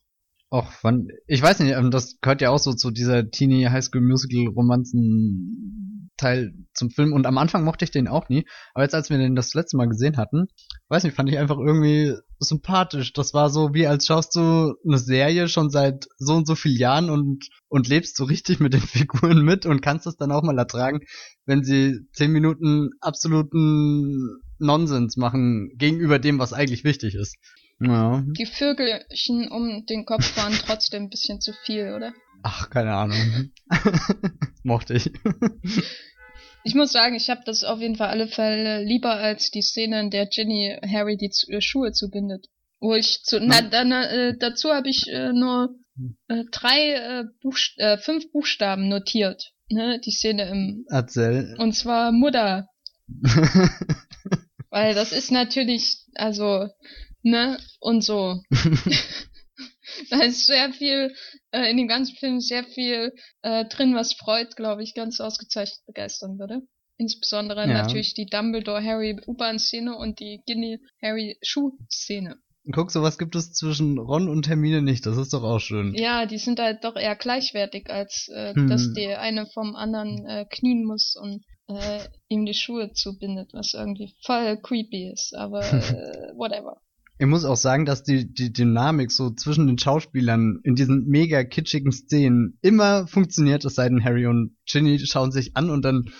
Och, 0.51 0.73
wann, 0.81 1.09
ich 1.27 1.43
weiß 1.43 1.61
nicht, 1.61 1.77
ähm, 1.77 1.91
das 1.91 2.19
gehört 2.23 2.41
ja 2.41 2.49
auch 2.49 2.59
so 2.59 2.73
zu 2.73 2.91
dieser 2.91 3.31
Teenie 3.31 3.69
High 3.69 3.85
School 3.85 4.01
Musical 4.01 4.47
Romanzen 4.47 5.98
Teil 6.19 6.53
zum 6.75 6.91
Film 6.91 7.13
und 7.13 7.27
am 7.27 7.39
Anfang 7.39 7.65
mochte 7.65 7.85
ich 7.85 7.91
den 7.91 8.09
auch 8.09 8.29
nie, 8.29 8.47
aber 8.75 8.85
jetzt 8.85 8.95
als 8.95 9.09
wir 9.09 9.17
den 9.17 9.35
das 9.35 9.55
letzte 9.55 9.77
Mal 9.77 9.89
gesehen 9.89 10.19
hatten, 10.19 10.49
weiß 10.89 11.05
nicht, 11.05 11.17
fand 11.17 11.31
ich 11.31 11.39
einfach 11.39 11.57
irgendwie 11.59 12.15
sympathisch. 12.39 13.13
Das 13.13 13.33
war 13.33 13.51
so 13.51 13.73
wie 13.73 13.87
als 13.87 14.07
schaust 14.07 14.37
du 14.37 14.75
eine 14.87 14.99
Serie 14.99 15.49
schon 15.49 15.71
seit 15.71 16.07
so 16.19 16.35
und 16.35 16.47
so 16.47 16.55
vielen 16.55 16.79
Jahren 16.79 17.11
und 17.11 17.49
und 17.69 17.89
lebst 17.89 18.17
so 18.17 18.25
richtig 18.25 18.61
mit 18.61 18.75
den 18.75 18.81
Figuren 18.87 19.43
mit 19.43 19.65
und 19.65 19.81
kannst 19.81 20.07
es 20.07 20.17
dann 20.17 20.33
auch 20.33 20.43
mal 20.43 20.59
ertragen, 20.59 21.01
wenn 21.47 21.65
sie 21.65 22.01
zehn 22.13 22.31
Minuten 22.33 22.91
absoluten 23.01 24.41
Nonsens 24.59 25.17
machen 25.17 25.71
gegenüber 25.77 26.19
dem, 26.19 26.39
was 26.39 26.53
eigentlich 26.53 26.85
wichtig 26.85 27.15
ist. 27.15 27.37
Ja. 27.81 28.25
Die 28.37 28.47
Vögelchen 28.47 29.49
um 29.51 29.87
den 29.87 30.05
Kopf 30.05 30.37
waren 30.37 30.53
trotzdem 30.53 31.05
ein 31.05 31.11
bisschen 31.11 31.41
zu 31.41 31.53
viel, 31.65 31.93
oder? 31.95 32.13
Ach, 32.43 32.71
keine 32.71 32.95
Ahnung. 32.95 33.51
Mochte 34.63 34.95
ich. 34.95 35.13
Ich 36.65 36.75
muss 36.75 36.93
sagen, 36.93 37.15
ich 37.15 37.31
habe 37.31 37.43
das 37.45 37.65
auf 37.65 37.81
jeden 37.81 37.97
Fall 37.97 38.09
alle 38.09 38.29
Fälle 38.29 38.85
lieber 38.85 39.15
als 39.15 39.51
die 39.51 39.63
Szene, 39.63 40.01
in 40.01 40.11
der 40.11 40.27
Ginny 40.27 40.77
Harry 40.87 41.17
die 41.17 41.33
äh, 41.49 41.61
Schuhe 41.61 41.93
zubindet. 41.93 42.47
Wo 42.81 42.95
ich 42.95 43.23
zu, 43.25 43.41
na, 43.41 43.59
hm. 43.59 43.71
dann, 43.71 43.93
äh, 43.93 44.37
dazu 44.39 44.73
habe 44.73 44.89
ich 44.89 45.09
äh, 45.09 45.33
nur 45.33 45.75
äh, 46.29 46.45
drei, 46.51 46.93
äh, 46.93 47.25
Buchst 47.43 47.79
äh, 47.79 47.99
fünf 47.99 48.31
Buchstaben 48.31 48.89
notiert. 48.89 49.53
Ne, 49.71 50.01
die 50.05 50.13
Szene 50.13 50.49
im. 50.49 50.87
Erzähl. 50.89 51.55
Und 51.59 51.75
zwar 51.75 52.13
Mutter. 52.13 52.69
Weil 54.71 54.95
das 54.95 55.13
ist 55.13 55.31
natürlich, 55.31 56.05
also, 56.15 56.69
ne, 57.23 57.59
und 57.81 58.03
so. 58.03 58.43
da 60.11 60.21
ist 60.21 60.47
sehr 60.47 60.73
viel, 60.73 61.15
äh, 61.51 61.71
in 61.71 61.77
dem 61.77 61.89
ganzen 61.89 62.17
Film 62.17 62.41
sehr 62.41 62.65
viel 62.65 63.13
äh, 63.43 63.65
drin, 63.67 63.95
was 63.95 64.15
Freud, 64.15 64.51
glaube 64.57 64.83
ich, 64.83 64.95
ganz 64.95 65.21
ausgezeichnet 65.21 65.81
begeistern 65.87 66.39
würde. 66.39 66.63
Insbesondere 66.97 67.61
ja. 67.61 67.83
natürlich 67.83 68.15
die 68.15 68.27
Dumbledore-Harry-U-Bahn-Szene 68.27 69.97
und 69.97 70.19
die 70.19 70.43
Ginny-Harry-Schuh-Szene. 70.47 72.37
Guck, 72.73 72.91
so 72.91 73.03
was 73.03 73.17
gibt 73.19 73.35
es 73.35 73.53
zwischen 73.55 73.99
Ron 73.99 74.29
und 74.29 74.47
Hermine 74.49 74.83
nicht. 74.83 75.07
Das 75.07 75.17
ist 75.17 75.33
doch 75.33 75.43
auch 75.43 75.61
schön. 75.61 75.95
Ja, 75.95 76.27
die 76.27 76.37
sind 76.37 76.59
halt 76.61 76.85
doch 76.85 76.97
eher 76.97 77.17
gleichwertig, 77.17 77.89
als 77.89 78.29
äh, 78.29 78.53
hm. 78.55 78.69
dass 78.69 78.93
der 78.93 79.21
eine 79.21 79.47
vom 79.47 79.75
anderen 79.75 80.27
äh, 80.27 80.45
knien 80.51 80.85
muss 80.85 81.17
und 81.17 81.45
äh, 81.69 82.01
ihm 82.29 82.45
die 82.45 82.55
Schuhe 82.55 82.93
zubindet, 82.93 83.55
was 83.55 83.73
irgendwie 83.75 84.15
voll 84.23 84.61
creepy 84.61 85.11
ist, 85.13 85.35
aber 85.35 85.61
äh, 85.73 86.35
whatever. 86.37 86.83
Ich 87.19 87.27
muss 87.27 87.45
auch 87.45 87.57
sagen, 87.57 87.85
dass 87.85 88.05
die, 88.05 88.33
die 88.33 88.53
Dynamik 88.53 89.11
so 89.11 89.31
zwischen 89.31 89.67
den 89.67 89.79
Schauspielern 89.79 90.61
in 90.63 90.77
diesen 90.77 91.07
mega 91.07 91.43
kitschigen 91.43 91.91
Szenen 91.91 92.59
immer 92.63 93.09
funktioniert, 93.09 93.65
es 93.65 93.75
sei 93.75 93.89
denn 93.89 94.05
Harry 94.05 94.27
und 94.27 94.57
Ginny 94.67 94.99
schauen 95.01 95.33
sich 95.33 95.57
an 95.57 95.71
und 95.71 95.85
dann 95.85 96.11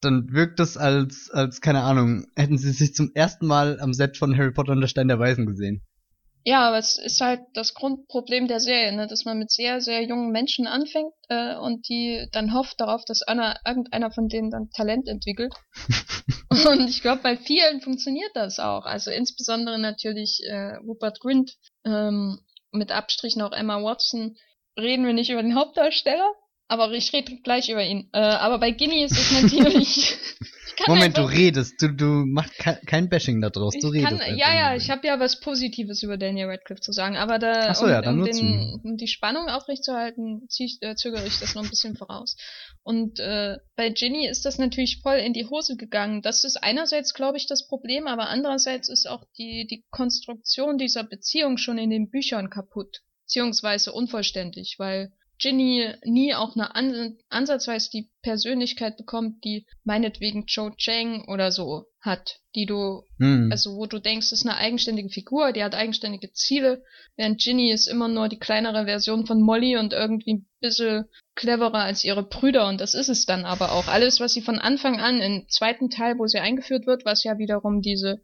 dann 0.00 0.32
wirkt 0.32 0.60
es 0.60 0.76
als, 0.76 1.30
als, 1.30 1.60
keine 1.60 1.82
Ahnung, 1.82 2.26
hätten 2.36 2.58
sie 2.58 2.72
sich 2.72 2.94
zum 2.94 3.10
ersten 3.14 3.46
Mal 3.46 3.80
am 3.80 3.94
Set 3.94 4.16
von 4.16 4.36
Harry 4.36 4.52
Potter 4.52 4.72
und 4.72 4.80
der 4.80 4.88
Stein 4.88 5.08
der 5.08 5.18
Weisen 5.18 5.46
gesehen. 5.46 5.82
Ja, 6.48 6.68
aber 6.68 6.78
es 6.78 6.96
ist 6.96 7.20
halt 7.20 7.40
das 7.54 7.74
Grundproblem 7.74 8.46
der 8.46 8.60
Serie, 8.60 8.94
ne? 8.94 9.08
dass 9.08 9.24
man 9.24 9.36
mit 9.36 9.50
sehr, 9.50 9.80
sehr 9.80 10.04
jungen 10.04 10.30
Menschen 10.30 10.68
anfängt 10.68 11.12
äh, 11.28 11.56
und 11.56 11.88
die 11.88 12.28
dann 12.30 12.54
hofft 12.54 12.80
darauf, 12.80 13.04
dass 13.04 13.22
einer, 13.22 13.58
irgendeiner 13.66 14.12
von 14.12 14.28
denen 14.28 14.52
dann 14.52 14.70
Talent 14.70 15.08
entwickelt. 15.08 15.52
und 16.70 16.88
ich 16.88 17.02
glaube, 17.02 17.20
bei 17.22 17.36
vielen 17.36 17.80
funktioniert 17.80 18.30
das 18.34 18.60
auch. 18.60 18.84
Also 18.84 19.10
insbesondere 19.10 19.76
natürlich 19.80 20.40
äh, 20.46 20.76
Rupert 20.76 21.18
Grint, 21.18 21.56
ähm, 21.84 22.38
mit 22.70 22.92
Abstrichen 22.92 23.42
auch 23.42 23.52
Emma 23.52 23.82
Watson. 23.82 24.36
Reden 24.78 25.04
wir 25.04 25.14
nicht 25.14 25.30
über 25.30 25.42
den 25.42 25.56
Hauptdarsteller, 25.56 26.32
aber 26.68 26.92
ich 26.92 27.12
rede 27.12 27.36
gleich 27.42 27.68
über 27.68 27.84
ihn. 27.84 28.08
Äh, 28.12 28.18
aber 28.18 28.58
bei 28.58 28.70
Ginny 28.70 29.04
ist 29.04 29.12
es 29.12 29.42
natürlich 29.42 30.16
Moment, 30.86 31.16
einfach, 31.16 31.30
du 31.30 31.36
redest, 31.36 31.80
du, 31.80 31.88
du 31.88 32.04
machst 32.04 32.54
kein 32.58 33.08
Bashing 33.08 33.40
da 33.40 33.50
draus, 33.50 33.74
du 33.80 33.88
redest. 33.88 34.20
Kann, 34.20 34.36
ja, 34.36 34.54
ja, 34.54 34.76
ich 34.76 34.90
habe 34.90 35.06
ja 35.06 35.18
was 35.18 35.40
Positives 35.40 36.02
über 36.02 36.16
Daniel 36.16 36.48
Radcliffe 36.48 36.80
zu 36.80 36.92
sagen, 36.92 37.16
aber 37.16 37.38
da, 37.38 37.74
so, 37.74 37.84
um, 37.84 37.90
ja, 37.90 38.08
um, 38.08 38.24
den, 38.24 38.80
um 38.84 38.96
die 38.96 39.08
Spannung 39.08 39.48
aufrechtzuerhalten, 39.48 40.46
äh, 40.80 40.94
zögere 40.94 41.26
ich 41.26 41.38
das 41.40 41.54
noch 41.54 41.64
ein 41.64 41.70
bisschen 41.70 41.96
voraus. 41.96 42.36
Und 42.82 43.18
äh, 43.20 43.56
bei 43.74 43.88
Ginny 43.88 44.26
ist 44.26 44.44
das 44.44 44.58
natürlich 44.58 45.00
voll 45.02 45.16
in 45.16 45.32
die 45.32 45.46
Hose 45.46 45.76
gegangen. 45.76 46.20
Das 46.22 46.44
ist 46.44 46.62
einerseits, 46.62 47.14
glaube 47.14 47.38
ich, 47.38 47.46
das 47.46 47.66
Problem, 47.66 48.06
aber 48.06 48.28
andererseits 48.28 48.88
ist 48.88 49.08
auch 49.08 49.24
die, 49.38 49.66
die 49.66 49.84
Konstruktion 49.90 50.78
dieser 50.78 51.04
Beziehung 51.04 51.56
schon 51.56 51.78
in 51.78 51.90
den 51.90 52.10
Büchern 52.10 52.50
kaputt, 52.50 53.02
beziehungsweise 53.22 53.92
unvollständig, 53.92 54.76
weil 54.78 55.12
Ginny 55.38 55.92
nie 56.04 56.34
auch 56.34 56.56
eine 56.56 56.74
An 56.74 57.18
ansatzweise 57.28 57.90
die 57.90 58.10
Persönlichkeit 58.22 58.96
bekommt, 58.96 59.44
die 59.44 59.66
meinetwegen 59.84 60.46
Cho 60.46 60.70
Chang 60.76 61.26
oder 61.28 61.52
so 61.52 61.86
hat, 62.00 62.40
die 62.54 62.64
du, 62.64 63.02
hm. 63.18 63.50
also 63.50 63.76
wo 63.76 63.86
du 63.86 63.98
denkst, 63.98 64.30
das 64.30 64.40
ist 64.40 64.46
eine 64.46 64.56
eigenständige 64.56 65.10
Figur, 65.10 65.52
die 65.52 65.62
hat 65.62 65.74
eigenständige 65.74 66.32
Ziele, 66.32 66.82
während 67.16 67.40
Ginny 67.40 67.70
ist 67.70 67.86
immer 67.86 68.08
nur 68.08 68.28
die 68.28 68.38
kleinere 68.38 68.86
Version 68.86 69.26
von 69.26 69.42
Molly 69.42 69.76
und 69.76 69.92
irgendwie 69.92 70.34
ein 70.34 70.48
bisschen 70.60 71.04
cleverer 71.34 71.80
als 71.80 72.04
ihre 72.04 72.22
Brüder 72.22 72.68
und 72.68 72.80
das 72.80 72.94
ist 72.94 73.08
es 73.08 73.26
dann 73.26 73.44
aber 73.44 73.72
auch. 73.72 73.88
Alles, 73.88 74.20
was 74.20 74.32
sie 74.32 74.42
von 74.42 74.58
Anfang 74.58 75.00
an 75.00 75.20
im 75.20 75.46
zweiten 75.48 75.90
Teil, 75.90 76.18
wo 76.18 76.26
sie 76.26 76.38
eingeführt 76.38 76.86
wird, 76.86 77.04
was 77.04 77.24
ja 77.24 77.36
wiederum 77.38 77.82
diese 77.82 78.22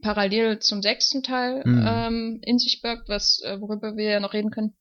parallel 0.00 0.58
zum 0.60 0.82
sechsten 0.82 1.22
Teil 1.22 1.62
hm. 1.64 1.84
ähm, 1.86 2.40
in 2.42 2.58
sich 2.58 2.80
birgt, 2.82 3.08
was 3.08 3.40
äh, 3.44 3.60
worüber 3.60 3.96
wir 3.96 4.10
ja 4.10 4.20
noch 4.20 4.32
reden 4.32 4.50
können, 4.50 4.76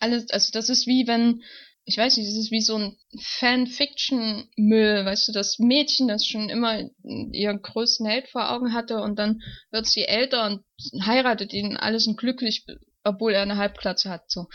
alles, 0.00 0.30
also 0.30 0.50
das 0.52 0.68
ist 0.68 0.86
wie 0.86 1.06
wenn, 1.06 1.42
ich 1.84 1.98
weiß 1.98 2.16
nicht, 2.16 2.28
das 2.28 2.36
ist 2.36 2.50
wie 2.50 2.62
so 2.62 2.76
ein 2.76 2.96
Fanfiction-Müll, 3.20 5.04
weißt 5.04 5.28
du, 5.28 5.32
das 5.32 5.58
Mädchen, 5.58 6.08
das 6.08 6.26
schon 6.26 6.48
immer 6.48 6.82
ihren 7.02 7.60
größten 7.60 8.06
Held 8.06 8.28
vor 8.28 8.50
Augen 8.50 8.72
hatte 8.72 9.02
und 9.02 9.18
dann 9.18 9.42
wird 9.70 9.86
sie 9.86 10.04
älter 10.04 10.46
und 10.46 10.62
heiratet 11.04 11.52
ihn, 11.52 11.76
alles 11.76 12.06
und 12.06 12.16
glücklich, 12.16 12.64
obwohl 13.02 13.32
er 13.32 13.42
eine 13.42 13.56
Halbklatze 13.56 14.08
hat, 14.08 14.30
so. 14.30 14.46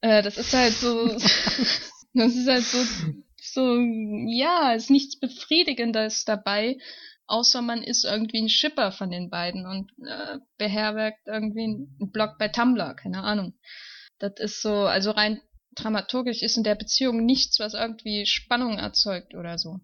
Äh, 0.00 0.22
das 0.22 0.38
ist 0.38 0.54
halt 0.54 0.72
so, 0.72 1.08
das 2.14 2.34
ist 2.34 2.48
halt 2.48 2.64
so, 2.64 2.78
so, 3.36 3.76
ja, 4.28 4.72
ist 4.72 4.90
nichts 4.90 5.18
Befriedigendes 5.18 6.24
dabei, 6.24 6.78
außer 7.26 7.60
man 7.60 7.82
ist 7.82 8.04
irgendwie 8.04 8.40
ein 8.40 8.48
Schipper 8.48 8.92
von 8.92 9.10
den 9.10 9.28
beiden 9.28 9.66
und 9.66 9.90
äh, 10.06 10.38
beherbergt 10.56 11.26
irgendwie 11.26 11.64
einen 11.64 12.10
Blog 12.12 12.36
bei 12.38 12.48
Tumblr, 12.48 12.94
keine 12.94 13.22
Ahnung. 13.22 13.54
Das 14.18 14.32
ist 14.38 14.62
so, 14.62 14.72
also 14.72 15.10
rein 15.10 15.40
dramaturgisch 15.74 16.42
ist 16.42 16.56
in 16.56 16.64
der 16.64 16.74
Beziehung 16.74 17.24
nichts, 17.24 17.60
was 17.60 17.74
irgendwie 17.74 18.26
Spannung 18.26 18.78
erzeugt 18.78 19.34
oder 19.34 19.58
so. 19.58 19.80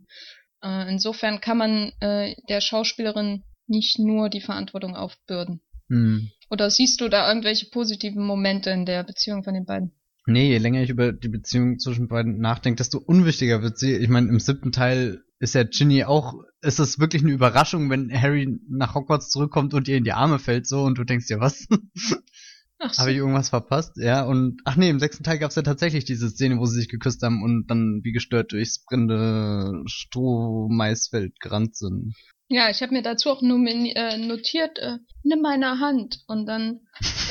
Äh, 0.62 0.90
insofern 0.90 1.40
kann 1.40 1.58
man 1.58 1.92
äh, 2.00 2.34
der 2.48 2.60
Schauspielerin 2.60 3.44
nicht 3.66 3.98
nur 3.98 4.28
die 4.28 4.40
Verantwortung 4.40 4.96
aufbürden. 4.96 5.60
Hm. 5.88 6.30
Oder 6.50 6.70
siehst 6.70 7.00
du 7.00 7.08
da 7.08 7.28
irgendwelche 7.28 7.66
positiven 7.66 8.24
Momente 8.24 8.70
in 8.70 8.86
der 8.86 9.04
Beziehung 9.04 9.44
von 9.44 9.54
den 9.54 9.66
beiden? 9.66 9.92
Nee, 10.26 10.48
je 10.48 10.58
länger 10.58 10.82
ich 10.82 10.90
über 10.90 11.12
die 11.12 11.28
Beziehung 11.28 11.78
zwischen 11.78 12.08
beiden 12.08 12.38
nachdenke, 12.38 12.78
desto 12.78 12.98
unwichtiger 12.98 13.62
wird 13.62 13.78
sie. 13.78 13.94
Ich 13.94 14.08
meine, 14.08 14.28
im 14.28 14.40
siebten 14.40 14.72
Teil 14.72 15.22
ist 15.38 15.54
ja 15.54 15.64
Ginny 15.64 16.04
auch, 16.04 16.34
ist 16.62 16.78
es 16.78 16.98
wirklich 16.98 17.22
eine 17.22 17.32
Überraschung, 17.32 17.90
wenn 17.90 18.10
Harry 18.10 18.58
nach 18.68 18.94
Hogwarts 18.94 19.28
zurückkommt 19.28 19.74
und 19.74 19.86
ihr 19.86 19.98
in 19.98 20.04
die 20.04 20.12
Arme 20.12 20.38
fällt 20.38 20.66
so 20.66 20.82
und 20.82 20.96
du 20.96 21.04
denkst 21.04 21.26
dir, 21.26 21.40
was? 21.40 21.66
Ach 22.84 22.92
so. 22.92 23.00
Habe 23.00 23.12
ich 23.12 23.16
irgendwas 23.16 23.48
verpasst? 23.48 23.92
Ja, 23.96 24.24
und 24.24 24.60
ach 24.64 24.76
nee, 24.76 24.90
im 24.90 25.00
sechsten 25.00 25.24
Teil 25.24 25.38
gab's 25.38 25.54
ja 25.54 25.62
tatsächlich 25.62 26.04
diese 26.04 26.28
Szene, 26.28 26.58
wo 26.58 26.66
sie 26.66 26.78
sich 26.80 26.88
geküsst 26.88 27.22
haben 27.22 27.42
und 27.42 27.66
dann 27.68 28.00
wie 28.02 28.12
gestört 28.12 28.52
durchs 28.52 28.84
brennende 28.84 29.82
Strohmaisfeld 29.86 31.40
gerannt 31.40 31.76
sind. 31.76 32.14
Ja, 32.48 32.68
ich 32.68 32.82
habe 32.82 32.92
mir 32.92 33.02
dazu 33.02 33.30
auch 33.30 33.40
nur 33.40 33.58
äh, 33.66 34.18
notiert, 34.18 34.78
äh, 34.78 34.98
nimm 35.22 35.40
meine 35.40 35.80
Hand. 35.80 36.24
Und 36.26 36.44
dann, 36.44 36.80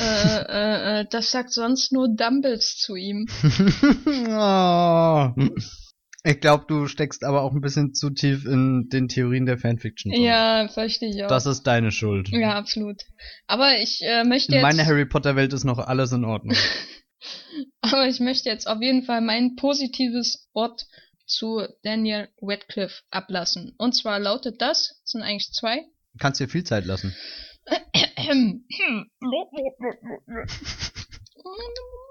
äh, 0.00 0.40
äh, 0.40 1.00
äh, 1.00 1.06
das 1.08 1.30
sagt 1.30 1.52
sonst 1.52 1.92
nur 1.92 2.08
Dumbles 2.08 2.76
zu 2.76 2.96
ihm. 2.96 3.26
oh. 4.28 5.30
Ich 6.26 6.40
glaube, 6.40 6.64
du 6.66 6.86
steckst 6.86 7.22
aber 7.22 7.42
auch 7.42 7.52
ein 7.52 7.60
bisschen 7.60 7.92
zu 7.92 8.08
tief 8.08 8.46
in 8.46 8.88
den 8.88 9.08
Theorien 9.08 9.44
der 9.44 9.58
Fanfiction. 9.58 10.10
drin. 10.10 10.22
Ja, 10.22 10.68
verstehe 10.68 11.10
ich 11.10 11.22
auch. 11.22 11.28
Das 11.28 11.44
ist 11.44 11.64
deine 11.64 11.92
Schuld. 11.92 12.30
ja, 12.30 12.54
absolut. 12.54 13.02
Aber 13.46 13.78
ich 13.78 14.00
äh, 14.00 14.24
möchte 14.24 14.52
In 14.52 14.54
jetzt, 14.54 14.62
meiner 14.62 14.86
Harry 14.86 15.04
Potter 15.04 15.36
Welt 15.36 15.52
ist 15.52 15.64
noch 15.64 15.78
alles 15.78 16.12
in 16.12 16.24
Ordnung. 16.24 16.56
aber 17.82 18.08
ich 18.08 18.20
möchte 18.20 18.48
jetzt 18.48 18.66
auf 18.66 18.80
jeden 18.80 19.04
Fall 19.04 19.20
mein 19.20 19.54
positives 19.56 20.48
Wort 20.54 20.86
zu 21.26 21.60
Daniel 21.82 22.28
Radcliffe 22.40 23.02
ablassen. 23.10 23.74
Und 23.76 23.94
zwar 23.94 24.18
lautet 24.18 24.62
das, 24.62 25.02
es 25.04 25.10
sind 25.10 25.22
eigentlich 25.22 25.52
zwei, 25.52 25.82
Du 26.14 26.18
kannst 26.20 26.40
dir 26.40 26.48
viel 26.48 26.64
Zeit 26.64 26.86
lassen. 26.86 27.14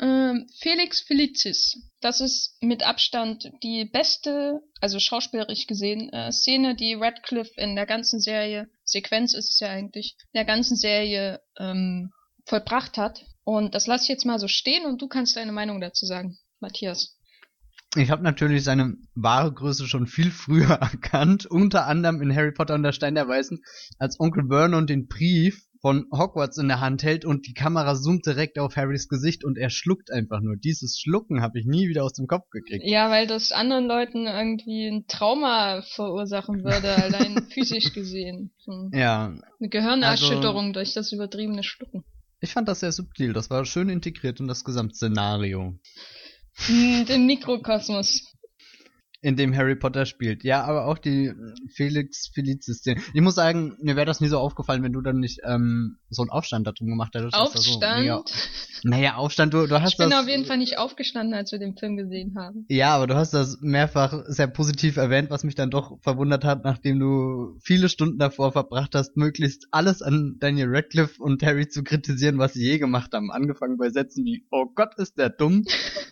Ähm, 0.00 0.46
Felix 0.58 1.00
Felicis. 1.00 1.76
Das 2.00 2.20
ist 2.20 2.56
mit 2.60 2.84
Abstand 2.84 3.50
die 3.62 3.84
beste, 3.84 4.60
also 4.80 4.98
schauspielerisch 4.98 5.66
gesehen, 5.66 6.12
äh, 6.12 6.32
Szene, 6.32 6.74
die 6.74 6.94
Radcliffe 6.94 7.60
in 7.60 7.76
der 7.76 7.86
ganzen 7.86 8.20
Serie, 8.20 8.68
Sequenz 8.84 9.34
ist 9.34 9.50
es 9.50 9.60
ja 9.60 9.68
eigentlich, 9.68 10.16
in 10.32 10.38
der 10.38 10.44
ganzen 10.44 10.76
Serie 10.76 11.40
ähm, 11.58 12.12
vollbracht 12.44 12.98
hat. 12.98 13.24
Und 13.44 13.74
das 13.74 13.86
lasse 13.86 14.04
ich 14.04 14.08
jetzt 14.08 14.26
mal 14.26 14.38
so 14.38 14.48
stehen 14.48 14.84
und 14.84 15.00
du 15.00 15.06
kannst 15.06 15.36
deine 15.36 15.52
Meinung 15.52 15.80
dazu 15.80 16.06
sagen, 16.06 16.38
Matthias. 16.60 17.16
Ich 17.96 18.10
habe 18.10 18.24
natürlich 18.24 18.64
seine 18.64 18.96
wahre 19.14 19.52
Größe 19.52 19.86
schon 19.86 20.08
viel 20.08 20.30
früher 20.32 20.72
erkannt, 20.72 21.46
unter 21.46 21.86
anderem 21.86 22.20
in 22.20 22.34
Harry 22.34 22.52
Potter 22.52 22.74
und 22.74 22.82
der 22.82 22.92
Stein 22.92 23.14
der 23.14 23.28
Weißen, 23.28 23.62
als 23.98 24.18
Onkel 24.18 24.48
Vernon 24.48 24.88
den 24.88 25.06
Brief 25.06 25.68
von 25.84 26.06
Hogwarts 26.10 26.56
in 26.56 26.68
der 26.68 26.80
Hand 26.80 27.02
hält 27.02 27.26
und 27.26 27.46
die 27.46 27.52
Kamera 27.52 27.94
zoomt 27.94 28.24
direkt 28.24 28.58
auf 28.58 28.74
Harrys 28.74 29.06
Gesicht 29.06 29.44
und 29.44 29.58
er 29.58 29.68
schluckt 29.68 30.10
einfach 30.10 30.40
nur. 30.40 30.56
Dieses 30.56 30.98
Schlucken 30.98 31.42
habe 31.42 31.58
ich 31.60 31.66
nie 31.66 31.90
wieder 31.90 32.04
aus 32.04 32.14
dem 32.14 32.26
Kopf 32.26 32.48
gekriegt. 32.48 32.86
Ja, 32.86 33.10
weil 33.10 33.26
das 33.26 33.52
anderen 33.52 33.84
Leuten 33.86 34.26
irgendwie 34.26 34.86
ein 34.88 35.04
Trauma 35.08 35.82
verursachen 35.82 36.64
würde, 36.64 36.88
allein 37.02 37.46
physisch 37.50 37.92
gesehen. 37.92 38.50
So 38.64 38.88
Ja, 38.94 39.34
Eine 39.60 39.68
Gehirnerschütterung 39.68 40.72
durch 40.72 40.94
das 40.94 41.12
übertriebene 41.12 41.62
Schlucken. 41.62 42.02
ich 42.40 42.54
fand 42.54 42.66
das 42.66 42.80
sehr 42.80 42.92
subtil. 42.92 43.34
Das 43.34 43.50
war 43.50 43.66
schön 43.66 43.90
integriert 43.90 44.40
in 44.40 44.48
das 44.48 44.64
Gesamtszenario, 44.64 45.78
Hm, 46.66 47.04
Den 47.04 47.26
Mikrokosmos. 47.26 48.22
In 49.24 49.36
dem 49.36 49.56
Harry 49.56 49.74
Potter 49.74 50.04
spielt. 50.04 50.44
Ja, 50.44 50.64
aber 50.64 50.84
auch 50.84 50.98
die 50.98 51.32
Felix 51.72 52.28
Felicis 52.34 52.78
Szene. 52.78 53.00
Ich 53.14 53.22
muss 53.22 53.34
sagen, 53.34 53.74
mir 53.80 53.96
wäre 53.96 54.04
das 54.04 54.20
nie 54.20 54.28
so 54.28 54.38
aufgefallen, 54.38 54.82
wenn 54.82 54.92
du 54.92 55.00
dann 55.00 55.18
nicht 55.18 55.40
ähm, 55.44 55.96
so 56.10 56.20
einen 56.22 56.30
Aufstand 56.30 56.66
darum 56.66 56.88
gemacht 56.88 57.14
hättest. 57.14 57.34
So 57.34 57.40
Aufstand. 57.40 58.00
mega, 58.00 58.22
naja, 58.82 59.14
Aufstand, 59.16 59.54
du, 59.54 59.66
du 59.66 59.80
hast 59.80 59.92
ich 59.92 59.96
bin 59.96 60.10
das. 60.10 60.20
auf 60.20 60.28
jeden 60.28 60.44
Fall 60.44 60.58
nicht 60.58 60.76
aufgestanden, 60.76 61.32
als 61.32 61.52
wir 61.52 61.58
den 61.58 61.74
Film 61.74 61.96
gesehen 61.96 62.34
haben. 62.36 62.66
Ja, 62.68 62.94
aber 62.94 63.06
du 63.06 63.14
hast 63.14 63.32
das 63.32 63.58
mehrfach 63.62 64.24
sehr 64.26 64.46
positiv 64.46 64.98
erwähnt, 64.98 65.30
was 65.30 65.42
mich 65.42 65.54
dann 65.54 65.70
doch 65.70 65.98
verwundert 66.02 66.44
hat, 66.44 66.62
nachdem 66.62 67.00
du 67.00 67.58
viele 67.62 67.88
Stunden 67.88 68.18
davor 68.18 68.52
verbracht 68.52 68.94
hast, 68.94 69.16
möglichst 69.16 69.68
alles 69.70 70.02
an 70.02 70.36
Daniel 70.38 70.68
Radcliffe 70.68 71.22
und 71.22 71.42
Harry 71.42 71.66
zu 71.66 71.82
kritisieren, 71.82 72.36
was 72.36 72.52
sie 72.52 72.62
je 72.62 72.78
gemacht 72.78 73.14
haben. 73.14 73.32
Angefangen 73.32 73.78
bei 73.78 73.88
Sätzen 73.88 74.26
wie, 74.26 74.44
oh 74.50 74.66
Gott, 74.74 74.98
ist 74.98 75.16
der 75.16 75.30
dumm, 75.30 75.64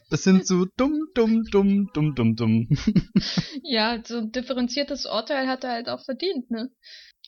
bis 0.08 0.24
hin 0.24 0.42
zu 0.44 0.66
dumm, 0.78 1.08
dumm, 1.14 1.44
dumm, 1.50 1.90
dumm, 1.92 2.14
dumm, 2.14 2.36
dumm. 2.36 2.68
Ja, 3.62 4.02
so 4.04 4.18
ein 4.18 4.32
differenziertes 4.32 5.06
Urteil 5.06 5.46
hat 5.46 5.64
er 5.64 5.72
halt 5.72 5.88
auch 5.88 6.04
verdient, 6.04 6.50
ne? 6.50 6.70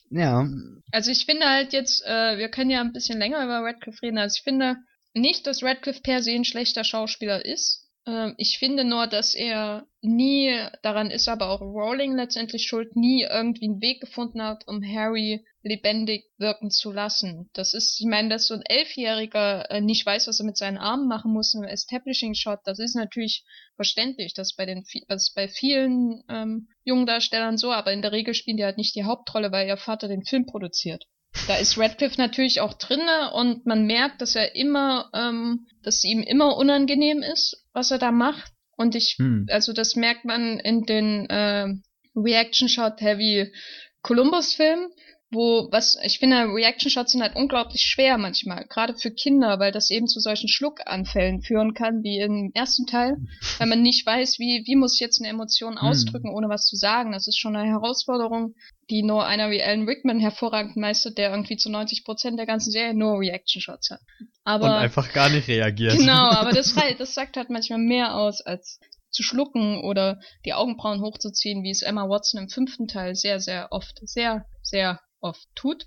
ja, 0.09 0.47
Also 0.91 1.11
ich 1.11 1.25
finde 1.25 1.47
halt 1.47 1.73
jetzt, 1.73 2.03
äh, 2.05 2.37
wir 2.37 2.49
können 2.49 2.69
ja 2.69 2.81
ein 2.81 2.93
bisschen 2.93 3.19
länger 3.19 3.43
über 3.43 3.61
Radcliffe 3.61 4.01
reden. 4.01 4.17
Also 4.17 4.35
ich 4.37 4.43
finde 4.43 4.77
nicht, 5.13 5.47
dass 5.47 5.63
Radcliffe 5.63 6.01
per 6.01 6.21
se 6.21 6.31
ein 6.31 6.45
schlechter 6.45 6.83
Schauspieler 6.83 7.45
ist. 7.45 7.84
Ähm, 8.07 8.35
ich 8.37 8.59
finde 8.59 8.83
nur, 8.83 9.07
dass 9.07 9.35
er 9.35 9.87
nie, 10.01 10.55
daran 10.83 11.09
ist 11.09 11.27
aber 11.27 11.49
auch 11.49 11.61
Rowling 11.61 12.15
letztendlich 12.15 12.67
schuld, 12.67 12.95
nie 12.95 13.23
irgendwie 13.23 13.65
einen 13.65 13.81
Weg 13.81 14.01
gefunden 14.01 14.41
hat, 14.41 14.67
um 14.67 14.83
Harry 14.83 15.43
lebendig 15.63 16.25
wirken 16.37 16.69
zu 16.69 16.91
lassen. 16.91 17.49
Das 17.53 17.73
ist, 17.73 17.99
ich 17.99 18.05
meine, 18.05 18.29
dass 18.29 18.47
so 18.47 18.53
ein 18.53 18.61
Elfjähriger 18.61 19.71
äh, 19.71 19.81
nicht 19.81 20.05
weiß, 20.05 20.27
was 20.27 20.39
er 20.39 20.45
mit 20.45 20.57
seinen 20.57 20.77
Armen 20.77 21.07
machen 21.07 21.33
muss 21.33 21.55
im 21.55 21.63
Establishing-Shot, 21.63 22.59
das 22.65 22.77
ist 22.77 22.95
natürlich 22.95 23.43
verständlich, 23.75 24.33
das 24.35 24.51
ist 24.51 24.57
bei 24.57 24.65
den 24.65 24.85
das 25.07 25.33
bei 25.33 25.47
vielen 25.47 26.23
ähm, 26.29 26.67
jungen 26.83 27.07
Darstellern 27.07 27.57
so, 27.57 27.71
aber 27.71 27.91
in 27.91 28.03
der 28.03 28.11
Regel 28.11 28.35
spielen 28.35 28.57
die 28.57 28.63
halt 28.63 28.77
nicht 28.77 28.95
die 28.95 29.05
Hauptrolle, 29.05 29.51
weil 29.51 29.67
ihr 29.67 29.77
Vater 29.77 30.07
den 30.07 30.23
Film 30.23 30.45
produziert. 30.45 31.07
Da 31.47 31.57
ist 31.57 31.77
Radcliffe 31.77 32.17
natürlich 32.17 32.61
auch 32.61 32.73
drinne 32.73 33.31
und 33.33 33.65
man 33.65 33.85
merkt, 33.85 34.21
dass 34.21 34.35
er 34.35 34.55
immer, 34.55 35.09
ähm, 35.13 35.67
dass 35.83 36.03
ihm 36.03 36.21
immer 36.21 36.57
unangenehm 36.57 37.21
ist, 37.21 37.63
was 37.73 37.91
er 37.91 37.99
da 37.99 38.11
macht. 38.11 38.51
Und 38.77 38.95
ich, 38.95 39.15
hm. 39.17 39.47
also 39.49 39.73
das 39.73 39.95
merkt 39.95 40.25
man 40.25 40.59
in 40.59 40.85
den 40.85 41.29
äh, 41.29 41.67
Reaction 42.15 42.67
Shot 42.67 43.01
Heavy 43.01 43.53
Columbus 44.01 44.53
Film, 44.53 44.89
wo 45.31 45.67
was 45.71 45.97
ich 46.03 46.19
finde 46.19 46.45
Reaction 46.53 46.89
Shots 46.91 47.11
sind 47.11 47.21
halt 47.21 47.35
unglaublich 47.35 47.81
schwer 47.81 48.17
manchmal, 48.17 48.65
gerade 48.67 48.95
für 48.95 49.11
Kinder, 49.11 49.59
weil 49.59 49.71
das 49.71 49.89
eben 49.89 50.07
zu 50.07 50.19
solchen 50.19 50.47
Schluckanfällen 50.47 51.41
führen 51.41 51.73
kann 51.73 52.03
wie 52.03 52.19
im 52.19 52.51
ersten 52.53 52.85
Teil, 52.85 53.17
weil 53.57 53.67
man 53.67 53.81
nicht 53.81 54.05
weiß, 54.05 54.39
wie 54.39 54.63
wie 54.65 54.75
muss 54.75 54.93
ich 54.95 54.99
jetzt 55.01 55.19
eine 55.21 55.29
Emotion 55.29 55.77
ausdrücken, 55.77 56.29
ohne 56.29 56.47
was 56.47 56.65
zu 56.65 56.75
sagen. 56.75 57.11
Das 57.11 57.27
ist 57.27 57.39
schon 57.39 57.55
eine 57.55 57.69
Herausforderung, 57.69 58.53
die 58.89 59.01
nur 59.03 59.25
einer 59.25 59.49
wie 59.49 59.61
Alan 59.63 59.87
Rickman 59.87 60.19
hervorragend 60.19 60.77
meistert, 60.77 61.17
der 61.17 61.31
irgendwie 61.31 61.57
zu 61.57 61.69
90 61.69 62.03
Prozent 62.05 62.37
der 62.37 62.45
ganzen 62.45 62.71
Serie 62.71 62.93
nur 62.93 63.19
Reaction 63.19 63.61
Shots 63.61 63.89
hat. 63.89 64.01
Aber 64.43 64.65
und 64.65 64.71
einfach 64.71 65.11
gar 65.11 65.29
nicht 65.29 65.47
reagiert. 65.47 65.97
Genau, 65.97 66.29
aber 66.29 66.51
das, 66.51 66.77
rei- 66.81 66.93
das 66.97 67.13
sagt 67.15 67.35
halt 67.37 67.49
manchmal 67.49 67.79
mehr 67.79 68.15
aus, 68.15 68.41
als 68.41 68.79
zu 69.09 69.23
schlucken 69.23 69.81
oder 69.83 70.19
die 70.45 70.53
Augenbrauen 70.53 71.01
hochzuziehen, 71.01 71.63
wie 71.63 71.71
es 71.71 71.81
Emma 71.81 72.07
Watson 72.09 72.41
im 72.43 72.49
fünften 72.49 72.87
Teil 72.87 73.15
sehr, 73.15 73.39
sehr 73.39 73.71
oft, 73.71 73.99
sehr, 74.03 74.45
sehr 74.61 74.99
oft 75.25 75.47
tut. 75.55 75.85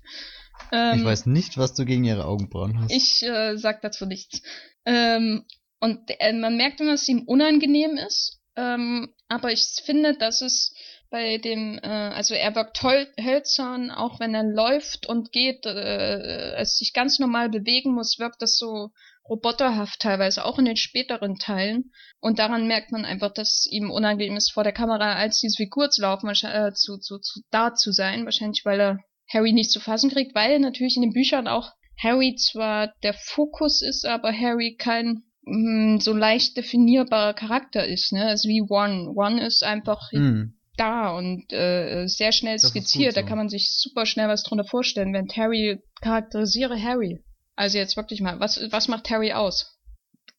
Ähm, 0.71 0.99
Ich 0.99 1.05
weiß 1.05 1.25
nicht, 1.25 1.57
was 1.57 1.73
du 1.73 1.85
gegen 1.85 2.03
ihre 2.03 2.25
Augenbrauen 2.25 2.79
hast. 2.79 2.91
ich 2.91 3.23
äh, 3.23 3.57
sag 3.57 3.81
dazu 3.81 4.05
nichts. 4.05 4.41
Ähm, 4.85 5.45
und 5.79 5.99
äh, 6.19 6.33
man 6.33 6.57
merkt 6.57 6.81
immer, 6.81 6.91
dass 6.91 7.03
es 7.03 7.09
ihm 7.09 7.23
unangenehm 7.25 7.97
ist. 7.97 8.39
Ähm, 8.55 9.13
aber 9.29 9.51
ich 9.51 9.65
finde, 9.85 10.17
dass 10.17 10.41
es 10.41 10.73
bei 11.09 11.37
dem, 11.37 11.79
äh, 11.81 11.87
also 11.87 12.33
er 12.35 12.53
wirkt 12.55 12.83
hölzern, 12.83 13.89
auch 13.89 14.19
wenn 14.19 14.35
er 14.35 14.43
läuft 14.43 15.07
und 15.07 15.31
geht, 15.31 15.65
äh, 15.65 16.53
es 16.55 16.77
sich 16.77 16.93
ganz 16.93 17.19
normal 17.19 17.49
bewegen 17.49 17.93
muss, 17.93 18.19
wirkt 18.19 18.41
das 18.41 18.57
so 18.57 18.91
roboterhaft 19.27 19.99
teilweise, 20.01 20.43
auch 20.43 20.57
in 20.59 20.65
den 20.65 20.75
späteren 20.75 21.35
Teilen. 21.35 21.91
Und 22.19 22.39
daran 22.39 22.67
merkt 22.67 22.91
man 22.91 23.05
einfach, 23.05 23.31
dass 23.31 23.59
es 23.59 23.67
ihm 23.71 23.91
unangenehm 23.91 24.35
ist, 24.35 24.51
vor 24.51 24.63
der 24.63 24.73
Kamera 24.73 25.13
als 25.13 25.39
diese 25.39 25.57
Figur 25.57 25.89
zu 25.89 26.01
laufen, 26.01 26.27
wahrscheinlich, 26.27 26.71
äh, 26.71 26.73
zu, 26.73 26.97
zu, 26.97 27.19
zu, 27.19 27.41
da 27.51 27.73
zu 27.75 27.91
sein, 27.91 28.25
wahrscheinlich 28.25 28.65
weil 28.65 28.79
er 28.81 28.99
Harry 29.31 29.53
nicht 29.53 29.71
zu 29.71 29.79
fassen 29.79 30.09
kriegt, 30.09 30.35
weil 30.35 30.59
natürlich 30.59 30.95
in 30.95 31.03
den 31.03 31.13
Büchern 31.13 31.47
auch 31.47 31.71
Harry 32.01 32.35
zwar 32.35 32.93
der 33.03 33.13
Fokus 33.13 33.81
ist, 33.81 34.05
aber 34.05 34.31
Harry 34.31 34.75
kein 34.77 35.23
mh, 35.43 35.99
so 36.01 36.13
leicht 36.13 36.55
definierbarer 36.57 37.33
Charakter 37.33 37.85
ist, 37.85 38.11
ne? 38.13 38.25
Also 38.25 38.47
wie 38.49 38.61
One. 38.61 39.09
One 39.15 39.45
ist 39.45 39.63
einfach 39.63 40.11
Hm. 40.11 40.53
da 40.77 41.15
und 41.17 41.51
äh, 41.51 42.07
sehr 42.07 42.31
schnell 42.31 42.55
Das 42.57 42.69
skizziert. 42.69 43.11
gut 43.11 43.17
Da 43.17 43.21
so. 43.21 43.27
kann 43.27 43.37
man 43.37 43.49
sich 43.49 43.69
super 43.77 44.05
schnell 44.05 44.27
was 44.29 44.43
drunter 44.43 44.63
vorstellen. 44.63 45.13
Wenn 45.13 45.27
Harry 45.35 45.79
charakterisiere 46.01 46.81
Harry. 46.81 47.19
Also 47.55 47.77
jetzt 47.77 47.97
wirklich 47.97 48.21
mal, 48.21 48.39
was, 48.39 48.59
was 48.71 48.87
macht 48.87 49.09
Harry 49.09 49.33
aus? 49.33 49.77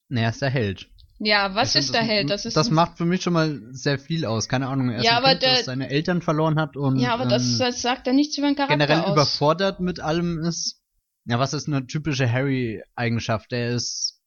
Naja, 0.08 0.30
ist 0.30 0.40
der 0.42 0.50
Held. 0.50 0.88
Ja, 1.22 1.54
was 1.54 1.74
ist 1.74 1.92
der 1.92 2.02
Held? 2.02 2.30
Das 2.30 2.46
ist 2.46 2.56
das 2.56 2.70
macht 2.70 2.96
für 2.96 3.04
mich 3.04 3.22
schon 3.22 3.34
mal 3.34 3.60
sehr 3.72 3.98
viel 3.98 4.24
aus. 4.24 4.48
Keine 4.48 4.68
Ahnung. 4.68 4.88
Er 4.90 5.00
ist 5.00 5.04
Ja, 5.04 5.18
aber 5.18 5.30
kind, 5.32 5.42
der- 5.42 5.56
das 5.56 5.64
seine 5.66 5.90
Eltern 5.90 6.22
verloren 6.22 6.58
hat 6.58 6.76
und 6.78 6.98
ja, 6.98 7.12
aber 7.12 7.26
das, 7.26 7.42
ähm, 7.52 7.58
das 7.58 7.82
sagt 7.82 8.06
ja 8.06 8.14
nichts 8.14 8.38
über 8.38 8.46
den 8.46 8.56
Charakter 8.56 8.76
generell 8.78 9.00
aus. 9.04 9.12
überfordert 9.12 9.80
mit 9.80 10.00
allem 10.00 10.38
ist. 10.42 10.80
Ja, 11.26 11.38
was 11.38 11.52
ist 11.52 11.68
eine 11.68 11.86
typische 11.86 12.30
Harry-Eigenschaft? 12.32 13.52
Der 13.52 13.68
ist, 13.74 14.18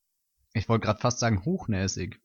ich 0.53 0.69
wollte 0.69 0.85
gerade 0.85 0.99
fast 0.99 1.19
sagen, 1.19 1.43
hochnäsig. 1.43 2.19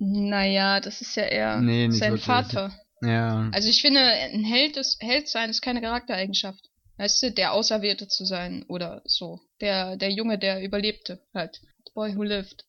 Naja, 0.00 0.80
das 0.80 1.00
ist 1.00 1.14
ja 1.16 1.22
eher 1.24 1.60
Nee, 1.60 1.88
sein 1.90 2.10
wirklich. 2.10 2.24
Vater. 2.24 2.72
Ja. 3.02 3.48
Also 3.52 3.68
ich 3.68 3.80
finde, 3.80 4.00
ein 4.00 4.44
Held 4.44 4.76
ist, 4.76 5.00
Held 5.00 5.28
sein 5.28 5.50
ist 5.50 5.62
keine 5.62 5.80
Charaktereigenschaft. 5.80 6.68
weißt 6.96 7.22
du, 7.22 7.30
der 7.30 7.52
Auserwählte 7.52 8.08
zu 8.08 8.24
sein 8.24 8.64
oder 8.68 9.02
so. 9.04 9.38
Der, 9.60 9.96
der 9.96 10.10
Junge, 10.10 10.36
der 10.38 10.62
überlebte, 10.64 11.20
halt. 11.32 11.60
The 11.86 11.92
Boy 11.94 12.16
Who 12.16 12.24
Lived. 12.24 12.64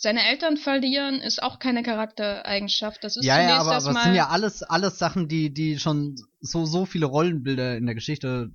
Seine 0.00 0.24
Eltern 0.28 0.56
verlieren 0.56 1.20
ist 1.20 1.42
auch 1.42 1.58
keine 1.58 1.82
Charaktereigenschaft. 1.82 3.02
Das 3.02 3.16
ist 3.16 3.24
ja, 3.24 3.34
zunächst 3.34 3.50
ja, 3.50 3.60
aber, 3.60 3.66
aber 3.70 3.74
erstmal. 3.74 3.96
es 3.96 4.02
sind 4.04 4.14
ja 4.14 4.28
alles, 4.28 4.62
alles 4.62 4.98
Sachen, 4.98 5.26
die, 5.26 5.52
die 5.52 5.78
schon 5.80 6.14
so, 6.40 6.66
so 6.66 6.86
viele 6.86 7.06
Rollenbilder 7.06 7.76
in 7.76 7.86
der 7.86 7.96
Geschichte 7.96 8.50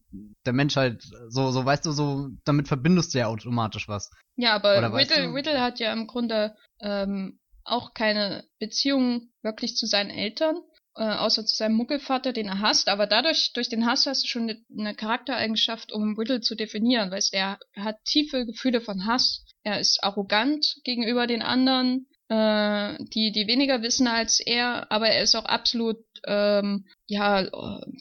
der 0.46 0.54
Menschheit, 0.54 1.04
so, 1.28 1.52
so, 1.52 1.66
weißt 1.66 1.86
du, 1.86 1.92
so, 1.92 2.30
damit 2.46 2.70
verbindest 2.70 3.14
du 3.14 3.20
ja 3.20 3.28
automatisch 3.28 3.90
was. 3.90 4.10
Ja, 4.38 4.56
aber 4.56 4.78
Oder 4.78 4.94
weißt 4.94 5.12
Riddle, 5.12 5.28
du- 5.28 5.34
Riddle 5.34 5.62
hat 5.62 5.80
ja 5.80 5.92
im 5.92 6.08
Grunde 6.08 6.56
ähm, 6.80 7.40
auch 7.66 7.94
keine 7.94 8.46
Beziehung 8.60 9.30
wirklich 9.42 9.76
zu 9.76 9.86
seinen 9.86 10.12
Eltern, 10.12 10.56
äh, 10.96 11.04
außer 11.04 11.46
zu 11.46 11.56
seinem 11.56 11.76
Muggelvater, 11.76 12.32
den 12.32 12.48
er 12.48 12.60
hasst. 12.62 12.88
Aber 12.88 13.06
dadurch, 13.06 13.52
durch 13.54 13.68
den 13.68 13.86
Hass 13.86 14.06
hast 14.06 14.24
du 14.24 14.28
schon 14.28 14.44
eine, 14.44 14.58
eine 14.80 14.96
Charaktereigenschaft, 14.96 15.92
um 15.92 16.18
Riddle 16.18 16.40
zu 16.40 16.56
definieren. 16.56 17.12
Weißt 17.12 17.34
du, 17.34 17.38
er 17.38 17.60
hat 17.78 17.98
tiefe 18.06 18.46
Gefühle 18.46 18.80
von 18.80 19.06
Hass. 19.06 19.44
Er 19.64 19.80
ist 19.80 20.04
arrogant 20.04 20.78
gegenüber 20.84 21.28
den 21.28 21.42
anderen, 21.42 22.08
äh, 22.30 22.98
die, 23.14 23.32
die 23.32 23.48
weniger 23.48 23.82
wissen 23.82 24.08
als 24.08 24.40
er, 24.40 24.92
aber 24.92 25.08
er 25.10 25.24
ist 25.24 25.36
auch 25.36 25.46
absolut 25.46 25.98
ähm, 26.26 26.86
ja, 27.08 27.48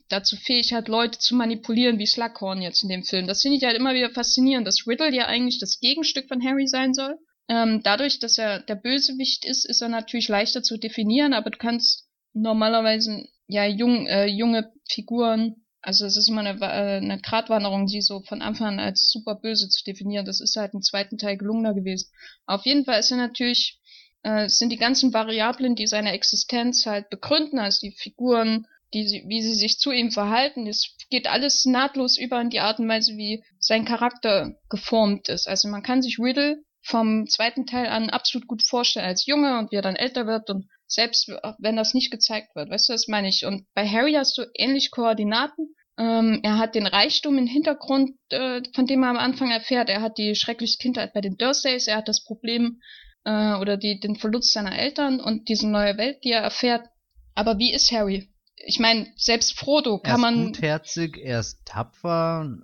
dazu 0.09 0.37
fähig 0.37 0.73
hat, 0.73 0.89
Leute 0.89 1.19
zu 1.19 1.35
manipulieren, 1.35 1.99
wie 1.99 2.07
Slughorn 2.07 2.63
jetzt 2.63 2.83
in 2.83 2.89
dem 2.89 3.05
Film. 3.05 3.27
Das 3.27 3.43
finde 3.43 3.57
ich 3.57 3.65
halt 3.65 3.77
immer 3.77 3.95
wieder 3.95 4.11
faszinierend, 4.11 4.67
dass 4.67 4.87
Riddle 4.87 5.15
ja 5.15 5.27
eigentlich 5.27 5.59
das 5.59 5.81
Gegenstück 5.81 6.29
von 6.29 6.43
Harry 6.43 6.67
sein 6.67 6.95
soll. 6.95 7.19
Ähm, 7.49 7.81
dadurch, 7.83 8.21
dass 8.21 8.39
er 8.39 8.61
der 8.61 8.77
Bösewicht 8.77 9.45
ist, 9.45 9.67
ist 9.69 9.83
er 9.83 9.89
natürlich 9.89 10.29
leichter 10.29 10.63
zu 10.63 10.79
definieren, 10.79 11.35
aber 11.35 11.51
du 11.51 11.59
kannst 11.59 12.09
normalerweise 12.33 13.27
ja 13.49 13.67
jung, 13.67 14.07
äh, 14.07 14.27
junge 14.27 14.73
Figuren, 14.89 15.62
also 15.83 16.07
es 16.07 16.17
ist 16.17 16.29
immer 16.29 16.41
eine, 16.41 16.61
äh, 16.61 16.97
eine 16.99 17.21
Gratwanderung, 17.21 17.87
die 17.87 18.01
so 18.01 18.21
von 18.21 18.41
Anfang 18.41 18.69
an 18.69 18.81
als 18.81 19.11
super 19.11 19.35
böse 19.35 19.69
zu 19.69 19.83
definieren. 19.85 20.25
Das 20.25 20.41
ist 20.41 20.57
halt 20.57 20.75
im 20.75 20.83
zweiten 20.83 21.19
Teil 21.19 21.37
gelungener 21.37 21.75
gewesen. 21.75 22.11
Auf 22.47 22.65
jeden 22.65 22.85
Fall 22.85 23.01
ist 23.01 23.11
er 23.11 23.17
natürlich 23.17 23.81
äh, 24.23 24.49
sind 24.49 24.71
die 24.71 24.77
ganzen 24.77 25.13
Variablen, 25.13 25.75
die 25.75 25.87
seine 25.87 26.13
Existenz 26.13 26.87
halt 26.87 27.11
begründen, 27.11 27.59
also 27.59 27.81
die 27.83 27.93
Figuren, 27.93 28.67
die 28.95 29.09
sie, 29.09 29.25
wie 29.27 29.43
sie 29.43 29.55
sich 29.55 29.79
zu 29.79 29.91
ihm 29.91 30.13
verhalten. 30.13 30.67
Es 30.67 30.95
geht 31.11 31.27
alles 31.27 31.65
nahtlos 31.65 32.19
über 32.19 32.41
in 32.41 32.51
die 32.51 32.61
Art 32.61 32.79
und 32.79 32.89
Weise, 32.89 33.17
wie 33.17 33.43
sein 33.59 33.85
Charakter 33.85 34.55
geformt 34.69 35.29
ist. 35.29 35.49
Also 35.49 35.69
man 35.69 35.83
kann 35.83 36.03
sich 36.03 36.19
Riddle 36.19 36.63
vom 36.83 37.27
zweiten 37.29 37.67
Teil 37.67 37.89
an 37.89 38.11
absolut 38.11 38.47
gut 38.47 38.63
vorstellen 38.63 39.07
als 39.07 39.27
Junge 39.27 39.59
und 39.59 39.71
wie 39.73 39.77
er 39.77 39.83
dann 39.83 39.97
älter 39.97 40.27
wird 40.27 40.51
und 40.51 40.69
selbst 40.93 41.29
wenn 41.59 41.77
das 41.77 41.95
nicht 41.95 42.11
gezeigt 42.11 42.55
wird, 42.55 42.71
weißt 42.71 42.89
du, 42.89 42.93
das 42.93 43.09
meine 43.09 43.29
ich. 43.29 43.45
Und 43.47 43.67
bei 43.75 43.87
Harry 43.89 44.13
hast 44.13 44.37
du 44.39 44.43
ähnlich 44.55 44.91
Koordinaten. 44.91 45.75
Ähm, 45.99 46.41
er 46.43 46.59
hat 46.59 46.75
den 46.75 46.87
Reichtum 46.87 47.37
im 47.39 47.47
Hintergrund, 47.47 48.13
äh, 48.31 48.63
von 48.75 48.87
dem 48.87 49.03
er 49.03 49.11
am 49.11 49.19
Anfang 49.19 49.51
erfährt. 49.51 49.89
Er 49.91 50.01
hat 50.01 50.17
die 50.19 50.35
schreckliche 50.35 50.79
Kindheit 50.79 51.13
bei 51.13 51.21
den 51.21 51.37
Dursleys. 51.37 51.87
Er 51.87 51.99
hat 51.99 52.09
das 52.09 52.25
Problem, 52.25 52.81
äh, 53.25 53.55
oder 53.55 53.77
die, 53.77 54.01
den 54.01 54.17
Verlust 54.17 54.53
seiner 54.53 54.77
Eltern 54.79 55.21
und 55.21 55.49
diese 55.49 55.69
neue 55.69 55.97
Welt, 55.97 56.19
die 56.25 56.31
er 56.31 56.43
erfährt. 56.43 56.89
Aber 57.35 57.59
wie 57.59 57.73
ist 57.73 57.93
Harry? 57.93 58.31
Ich 58.65 58.79
meine, 58.79 59.13
selbst 59.17 59.59
Frodo 59.59 59.97
Er 59.97 60.01
kann 60.03 60.15
ist 60.17 60.21
man. 60.21 60.47
gutherzig, 60.53 61.19
er 61.19 61.41
ist 61.41 61.65
tapfer, 61.65 62.59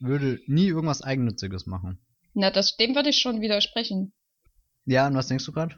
würde 0.00 0.40
nie 0.46 0.66
irgendwas 0.66 1.02
Eigennütziges 1.02 1.66
machen. 1.66 1.98
Na, 2.34 2.50
das, 2.50 2.76
dem 2.76 2.94
würde 2.94 3.10
ich 3.10 3.18
schon 3.18 3.40
widersprechen. 3.40 4.12
Ja, 4.84 5.06
und 5.06 5.14
was 5.14 5.28
denkst 5.28 5.44
du 5.44 5.52
gerade? 5.52 5.76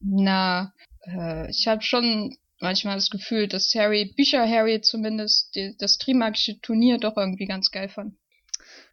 Na, 0.00 0.72
äh, 1.06 1.50
ich 1.50 1.66
habe 1.66 1.82
schon 1.82 2.36
manchmal 2.60 2.96
das 2.96 3.10
Gefühl, 3.10 3.48
dass 3.48 3.74
Harry, 3.74 4.12
Bücher 4.16 4.48
Harry 4.48 4.80
zumindest, 4.80 5.54
die, 5.54 5.74
das 5.78 5.98
Trimagische 5.98 6.60
Turnier 6.60 6.98
doch 6.98 7.16
irgendwie 7.16 7.46
ganz 7.46 7.70
geil 7.70 7.88
fand. 7.88 8.14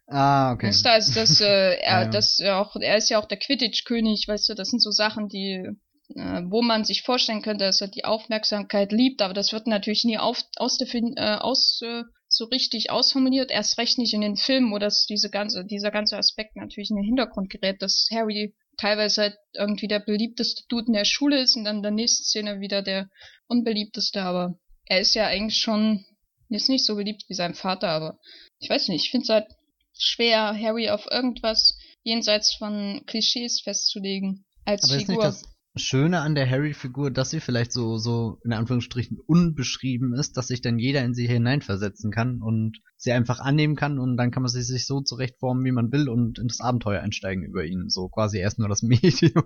Ah, 0.06 0.52
okay. 0.52 0.68
Weißt 0.68 0.84
du, 0.86 0.90
also 0.90 1.12
das, 1.14 1.40
äh, 1.40 1.74
er, 1.82 2.02
Ja, 2.02 2.02
ja. 2.04 2.08
das 2.08 2.38
ja 2.38 2.60
auch, 2.60 2.74
er 2.76 2.96
ist 2.96 3.10
ja 3.10 3.18
auch 3.18 3.26
der 3.26 3.38
Quidditch-König, 3.38 4.26
weißt 4.26 4.48
du, 4.48 4.54
das 4.54 4.68
sind 4.70 4.80
so 4.80 4.90
Sachen, 4.90 5.28
die, 5.28 5.68
äh, 6.14 6.42
wo 6.46 6.62
man 6.62 6.84
sich 6.84 7.02
vorstellen 7.02 7.42
könnte, 7.42 7.66
dass 7.66 7.80
er 7.80 7.88
die 7.88 8.04
Aufmerksamkeit 8.04 8.90
liebt, 8.92 9.20
aber 9.20 9.34
das 9.34 9.52
wird 9.52 9.66
natürlich 9.66 10.04
nie 10.04 10.18
auf, 10.18 10.42
aus, 10.56 10.80
äh, 10.80 11.36
aus 11.36 11.80
äh, 11.82 12.04
so 12.28 12.44
richtig 12.46 12.90
ausformuliert, 12.90 13.50
erst 13.50 13.78
recht 13.78 13.98
nicht 13.98 14.14
in 14.14 14.20
den 14.22 14.36
Filmen, 14.36 14.72
wo 14.72 14.78
das 14.78 15.06
diese 15.06 15.30
ganze, 15.30 15.64
dieser 15.64 15.90
ganze 15.90 16.16
Aspekt 16.16 16.56
natürlich 16.56 16.90
in 16.90 16.96
den 16.96 17.04
Hintergrund 17.04 17.50
gerät, 17.50 17.82
dass 17.82 18.08
Harry 18.10 18.54
teilweise 18.78 19.22
halt 19.22 19.36
irgendwie 19.54 19.88
der 19.88 20.00
beliebteste 20.00 20.62
Dude 20.68 20.86
in 20.86 20.92
der 20.94 21.04
Schule 21.04 21.40
ist 21.40 21.56
und 21.56 21.64
dann 21.64 21.76
in 21.76 21.82
der 21.82 21.90
nächsten 21.90 22.24
Szene 22.24 22.60
wieder 22.60 22.80
der 22.82 23.08
unbeliebteste, 23.46 24.22
aber 24.22 24.58
er 24.86 25.00
ist 25.00 25.14
ja 25.14 25.26
eigentlich 25.26 25.60
schon, 25.60 26.04
ist 26.48 26.68
nicht 26.68 26.86
so 26.86 26.96
beliebt 26.96 27.24
wie 27.28 27.34
sein 27.34 27.54
Vater, 27.54 27.88
aber 27.88 28.18
ich 28.60 28.70
weiß 28.70 28.88
nicht, 28.88 29.04
ich 29.04 29.10
finde 29.10 29.24
es 29.24 29.28
halt 29.28 29.46
schwer, 29.92 30.56
Harry 30.58 30.88
auf 30.88 31.06
irgendwas 31.10 31.76
jenseits 32.02 32.54
von 32.54 33.02
Klischees 33.06 33.60
festzulegen 33.60 34.46
als 34.64 34.84
Aber 34.84 34.94
ist 34.94 35.06
Figur. 35.06 35.24
nicht 35.24 35.42
das 35.42 35.57
Schöne 35.76 36.20
an 36.20 36.34
der 36.34 36.48
Harry-Figur, 36.48 37.10
dass 37.10 37.30
sie 37.30 37.40
vielleicht 37.40 37.72
so, 37.72 37.98
so 37.98 38.38
in 38.44 38.52
Anführungsstrichen 38.52 39.18
unbeschrieben 39.26 40.14
ist, 40.14 40.36
dass 40.36 40.48
sich 40.48 40.60
dann 40.60 40.78
jeder 40.78 41.04
in 41.04 41.14
sie 41.14 41.26
hineinversetzen 41.26 42.10
kann 42.10 42.42
und 42.42 42.78
sie 42.96 43.12
einfach 43.12 43.40
annehmen 43.40 43.76
kann 43.76 43.98
und 43.98 44.16
dann 44.16 44.30
kann 44.30 44.42
man 44.42 44.50
sie 44.50 44.62
sich 44.62 44.86
so 44.86 45.00
zurechtformen, 45.00 45.64
wie 45.64 45.72
man 45.72 45.92
will 45.92 46.08
und 46.08 46.38
in 46.38 46.48
das 46.48 46.60
Abenteuer 46.60 47.00
einsteigen 47.00 47.44
über 47.44 47.64
ihn. 47.64 47.88
So 47.88 48.08
quasi 48.08 48.38
erst 48.38 48.58
nur 48.58 48.68
das 48.68 48.82
Medium. 48.82 49.44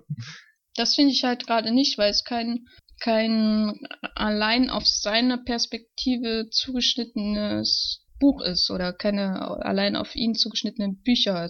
Das 0.75 0.95
finde 0.95 1.11
ich 1.11 1.23
halt 1.23 1.45
gerade 1.45 1.71
nicht, 1.71 1.97
weil 1.97 2.09
es 2.09 2.23
kein, 2.23 2.65
kein 2.99 3.79
allein 4.15 4.69
auf 4.69 4.87
seine 4.87 5.37
Perspektive 5.37 6.49
zugeschnittenes 6.49 8.03
Buch 8.19 8.41
ist 8.41 8.71
oder 8.71 8.93
keine 8.93 9.41
allein 9.65 9.95
auf 9.95 10.15
ihn 10.15 10.33
zugeschnittenen 10.33 11.01
Bücher. 11.01 11.49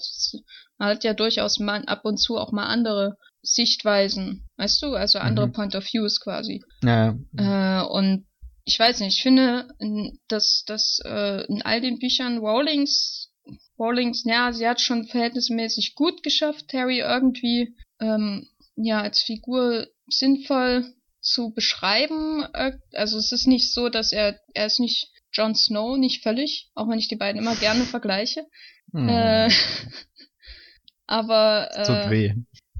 Man 0.77 0.89
hat 0.89 1.03
ja 1.03 1.13
durchaus 1.13 1.59
mal 1.59 1.85
ab 1.85 2.03
und 2.03 2.17
zu 2.17 2.37
auch 2.37 2.51
mal 2.51 2.65
andere 2.65 3.17
Sichtweisen, 3.43 4.47
weißt 4.57 4.81
du, 4.81 4.95
also 4.95 5.19
andere 5.19 5.47
Mhm. 5.47 5.53
Point 5.53 5.75
of 5.75 5.85
Views 5.85 6.19
quasi. 6.19 6.63
Ja, 6.83 7.15
Äh, 7.37 7.83
und 7.85 8.25
ich 8.65 8.79
weiß 8.79 9.01
nicht, 9.01 9.17
ich 9.17 9.23
finde, 9.23 9.67
in- 9.79 10.19
dass, 10.29 10.63
dass 10.65 10.99
äh, 11.05 11.45
in 11.47 11.61
all 11.61 11.81
den 11.81 11.99
Büchern 11.99 12.37
Rowlings, 12.37 13.29
Rowlings, 13.77 14.23
ja, 14.25 14.53
sie 14.53 14.67
hat 14.67 14.79
schon 14.79 15.05
verhältnismäßig 15.05 15.95
gut 15.95 16.23
geschafft, 16.23 16.71
Harry 16.73 16.99
irgendwie 16.99 17.75
ähm, 17.99 18.47
ja 18.77 19.01
als 19.01 19.21
Figur 19.21 19.87
sinnvoll 20.07 20.93
zu 21.19 21.53
beschreiben. 21.53 22.45
Also 22.93 23.17
es 23.17 23.31
ist 23.33 23.47
nicht 23.47 23.73
so, 23.73 23.89
dass 23.89 24.11
er 24.13 24.39
er 24.53 24.65
ist 24.67 24.79
nicht 24.79 25.09
Jon 25.33 25.55
Snow, 25.55 25.97
nicht 25.97 26.23
völlig, 26.23 26.69
auch 26.75 26.87
wenn 26.87 26.99
ich 26.99 27.09
die 27.09 27.15
beiden 27.17 27.41
immer 27.41 27.55
gerne 27.55 27.83
vergleiche. 27.85 28.45
hm. 28.93 29.09
Äh, 29.09 29.49
aber 31.07 31.69
äh, 31.75 32.09
weh. 32.11 32.33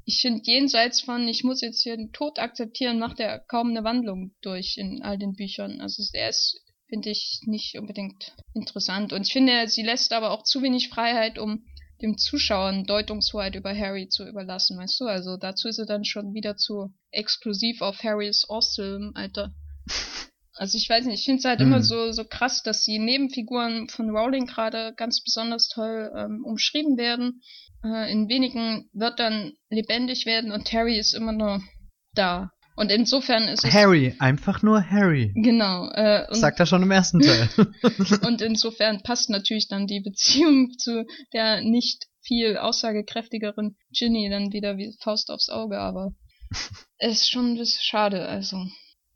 Ich 0.05 0.21
finde, 0.21 0.41
jenseits 0.45 1.01
von, 1.01 1.27
ich 1.27 1.43
muss 1.43 1.61
jetzt 1.61 1.81
hier 1.81 1.95
den 1.95 2.11
Tod 2.11 2.39
akzeptieren, 2.39 2.99
macht 2.99 3.19
er 3.19 3.39
kaum 3.39 3.69
eine 3.69 3.83
Wandlung 3.83 4.35
durch 4.41 4.77
in 4.77 5.01
all 5.01 5.17
den 5.17 5.33
Büchern. 5.33 5.79
Also 5.81 6.03
er 6.13 6.29
ist, 6.29 6.61
finde 6.89 7.09
ich, 7.09 7.39
nicht 7.45 7.77
unbedingt 7.77 8.35
interessant. 8.53 9.13
Und 9.13 9.25
ich 9.25 9.33
finde, 9.33 9.67
sie 9.67 9.83
lässt 9.83 10.11
aber 10.13 10.31
auch 10.31 10.43
zu 10.43 10.61
wenig 10.61 10.89
Freiheit, 10.89 11.39
um 11.39 11.63
dem 12.01 12.17
Zuschauer 12.17 12.67
eine 12.67 12.83
Deutungshoheit 12.83 13.55
über 13.55 13.73
Harry 13.75 14.09
zu 14.09 14.27
überlassen, 14.27 14.77
weißt 14.77 14.99
du? 14.99 15.05
Also 15.05 15.37
dazu 15.37 15.69
ist 15.69 15.79
er 15.79 15.85
dann 15.85 16.03
schon 16.03 16.33
wieder 16.33 16.57
zu 16.57 16.93
exklusiv 17.11 17.81
auf 17.81 18.03
Harrys 18.03 18.45
Awesome, 18.49 19.11
Alter. 19.15 19.53
Also 20.55 20.77
ich 20.77 20.87
weiß 20.87 21.07
nicht, 21.07 21.21
ich 21.21 21.25
finde 21.25 21.39
es 21.39 21.45
halt 21.45 21.61
Hm. 21.61 21.67
immer 21.67 21.81
so, 21.81 22.11
so 22.11 22.25
krass, 22.25 22.61
dass 22.61 22.83
die 22.83 22.99
Nebenfiguren 22.99 23.89
von 23.89 24.11
Rowling 24.11 24.45
gerade 24.45 24.93
ganz 24.95 25.23
besonders 25.23 25.67
toll 25.67 26.11
ähm, 26.15 26.45
umschrieben 26.45 26.95
werden 26.95 27.41
äh, 27.83 28.11
in 28.11 28.29
wenigen 28.29 28.89
Wörtern 28.93 29.53
lebendig 29.69 30.25
werden 30.25 30.51
und 30.51 30.71
Harry 30.71 30.97
ist 30.97 31.13
immer 31.13 31.31
nur 31.31 31.61
da. 32.13 32.51
Und 32.75 32.91
insofern 32.91 33.43
ist 33.43 33.63
es 33.63 33.71
Harry, 33.71 34.15
einfach 34.17 34.63
nur 34.63 34.83
Harry. 34.89 35.31
genau 35.35 35.89
äh, 35.91 36.25
Sagt 36.33 36.59
er 36.59 36.65
schon 36.65 36.81
im 36.81 36.89
ersten 36.89 37.19
Teil. 37.19 37.49
und 38.25 38.41
insofern 38.41 39.03
passt 39.03 39.29
natürlich 39.29 39.67
dann 39.67 39.85
die 39.85 39.99
Beziehung 39.99 40.71
zu 40.77 41.05
der 41.33 41.61
nicht 41.61 42.07
viel 42.21 42.57
aussagekräftigeren 42.57 43.77
Ginny 43.91 44.29
dann 44.29 44.53
wieder 44.53 44.77
wie 44.77 44.95
Faust 45.01 45.29
aufs 45.29 45.49
Auge, 45.49 45.77
aber 45.77 46.13
es 46.97 47.21
ist 47.21 47.29
schon 47.29 47.53
ein 47.53 47.57
bisschen 47.57 47.83
schade. 47.83 48.27
Also 48.27 48.65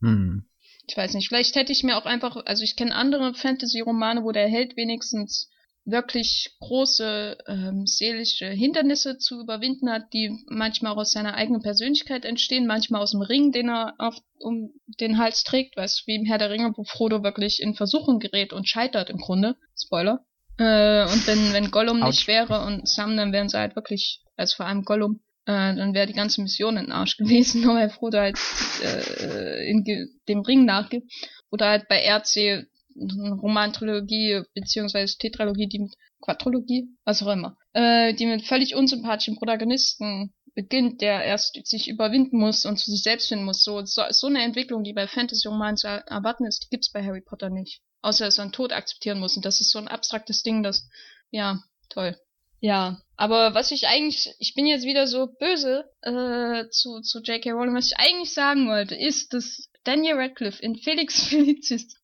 hm. 0.02 0.46
ich 0.88 0.96
weiß 0.96 1.16
nicht, 1.16 1.30
vielleicht 1.30 1.56
hätte 1.56 1.72
ich 1.72 1.84
mir 1.84 1.98
auch 1.98 2.06
einfach, 2.06 2.36
also 2.46 2.64
ich 2.64 2.76
kenne 2.76 2.94
andere 2.94 3.34
Fantasy-Romane, 3.34 4.24
wo 4.24 4.32
der 4.32 4.48
Held 4.48 4.78
wenigstens 4.78 5.50
wirklich 5.88 6.50
große 6.60 7.38
ähm, 7.48 7.88
seelische 7.88 8.48
Hindernisse 8.48 9.18
zu 9.18 9.40
überwinden 9.40 9.90
hat, 9.90 10.14
die 10.14 10.38
manchmal 10.48 10.92
auch 10.92 10.98
aus 10.98 11.12
seiner 11.12 11.36
eigenen 11.36 11.62
Persönlichkeit 11.62 12.26
entstehen, 12.26 12.68
manchmal 12.68 13.02
aus 13.02 13.12
dem 13.12 13.22
Ring, 13.22 13.54
den 13.54 13.70
er 13.70 13.96
auf 13.98 14.16
um 14.40 14.72
den 15.00 15.18
Hals 15.18 15.44
trägt, 15.44 15.78
weißt 15.78 16.02
du, 16.02 16.08
wie 16.08 16.16
im 16.16 16.26
Herr 16.26 16.38
der 16.38 16.50
Ringe, 16.50 16.74
wo 16.76 16.84
Frodo 16.84 17.24
wirklich 17.24 17.62
in 17.62 17.74
Versuchung 17.74 18.20
gerät 18.20 18.52
und 18.52 18.68
scheitert 18.68 19.10
im 19.10 19.18
Grunde. 19.18 19.56
Spoiler. 19.76 20.26
Äh, 20.58 21.04
und 21.04 21.26
wenn, 21.26 21.54
wenn 21.54 21.72
Gollum 21.72 22.02
nicht 22.02 22.28
wäre 22.28 22.66
und 22.66 22.88
Sam, 22.88 23.16
dann 23.16 23.32
wären 23.32 23.48
sie 23.48 23.58
halt 23.58 23.76
wirklich, 23.76 24.22
also 24.36 24.58
vor 24.58 24.66
allem 24.66 24.84
Gollum, 24.84 25.22
äh, 25.46 25.74
dann 25.74 25.94
wäre 25.94 26.08
die 26.08 26.14
ganze 26.14 26.42
Mission 26.42 26.76
in 26.76 26.88
den 26.88 26.92
Arsch 26.92 27.16
gewesen, 27.16 27.62
nur 27.62 27.76
weil 27.76 27.90
Frodo 27.90 28.18
halt 28.18 28.38
äh, 28.84 29.70
in 29.70 29.86
dem 30.28 30.42
Ring 30.42 30.66
nachgibt. 30.66 31.10
Oder 31.50 31.70
halt 31.70 31.88
bei 31.88 32.06
RC 32.06 32.68
Romantrilogie 32.98 34.44
beziehungsweise 34.54 35.18
Tetralogie, 35.18 35.68
die 35.68 35.80
mit 35.80 35.94
Quadrologie, 36.22 36.88
was 37.06 37.22
auch 37.24 37.32
immer, 37.32 37.58
äh, 37.74 38.14
die 38.14 38.26
mit 38.26 38.46
völlig 38.46 38.76
unsympathischen 38.76 39.38
Protagonisten 39.38 40.34
beginnt, 40.56 41.02
der 41.02 41.24
erst 41.24 41.60
sich 41.68 41.88
überwinden 41.88 42.40
muss 42.40 42.66
und 42.66 42.78
zu 42.78 42.90
sich 42.90 43.04
selbst 43.04 43.30
finden 43.30 43.46
muss. 43.46 43.64
So, 43.64 43.86
so, 43.86 44.02
so 44.10 44.26
eine 44.26 44.42
Entwicklung, 44.42 44.84
die 44.84 44.94
bei 44.94 45.08
Fantasy-Romanen 45.08 45.78
zu 45.78 45.88
erwarten 45.88 46.46
ist, 46.46 46.64
die 46.64 46.70
gibt's 46.70 46.92
bei 46.92 47.04
Harry 47.04 47.22
Potter 47.22 47.52
nicht. 47.52 47.82
Außer 48.02 48.26
dass 48.26 48.40
er 48.40 48.44
einen 48.44 48.54
Tod 48.54 48.74
akzeptieren 48.74 49.20
muss. 49.20 49.36
Und 49.38 49.46
das 49.46 49.62
ist 49.62 49.72
so 49.72 49.78
ein 49.78 49.88
abstraktes 49.88 50.42
Ding, 50.42 50.64
das, 50.64 50.90
ja, 51.30 51.62
toll. 51.90 52.18
Ja, 52.60 53.00
aber 53.16 53.54
was 53.54 53.70
ich 53.70 53.86
eigentlich, 53.88 54.34
ich 54.40 54.56
bin 54.56 54.66
jetzt 54.66 54.86
wieder 54.86 55.06
so 55.06 55.28
böse 55.28 55.86
äh, 56.02 56.68
zu, 56.72 57.02
zu 57.02 57.22
J.K. 57.22 57.52
Rowling, 57.52 57.76
was 57.76 57.92
ich 57.92 57.98
eigentlich 58.00 58.34
sagen 58.34 58.68
wollte, 58.68 58.96
ist, 58.96 59.34
dass 59.34 59.70
Daniel 59.84 60.16
Radcliffe 60.16 60.64
in 60.64 60.76
Felix 60.76 61.22
Felicis 61.28 62.02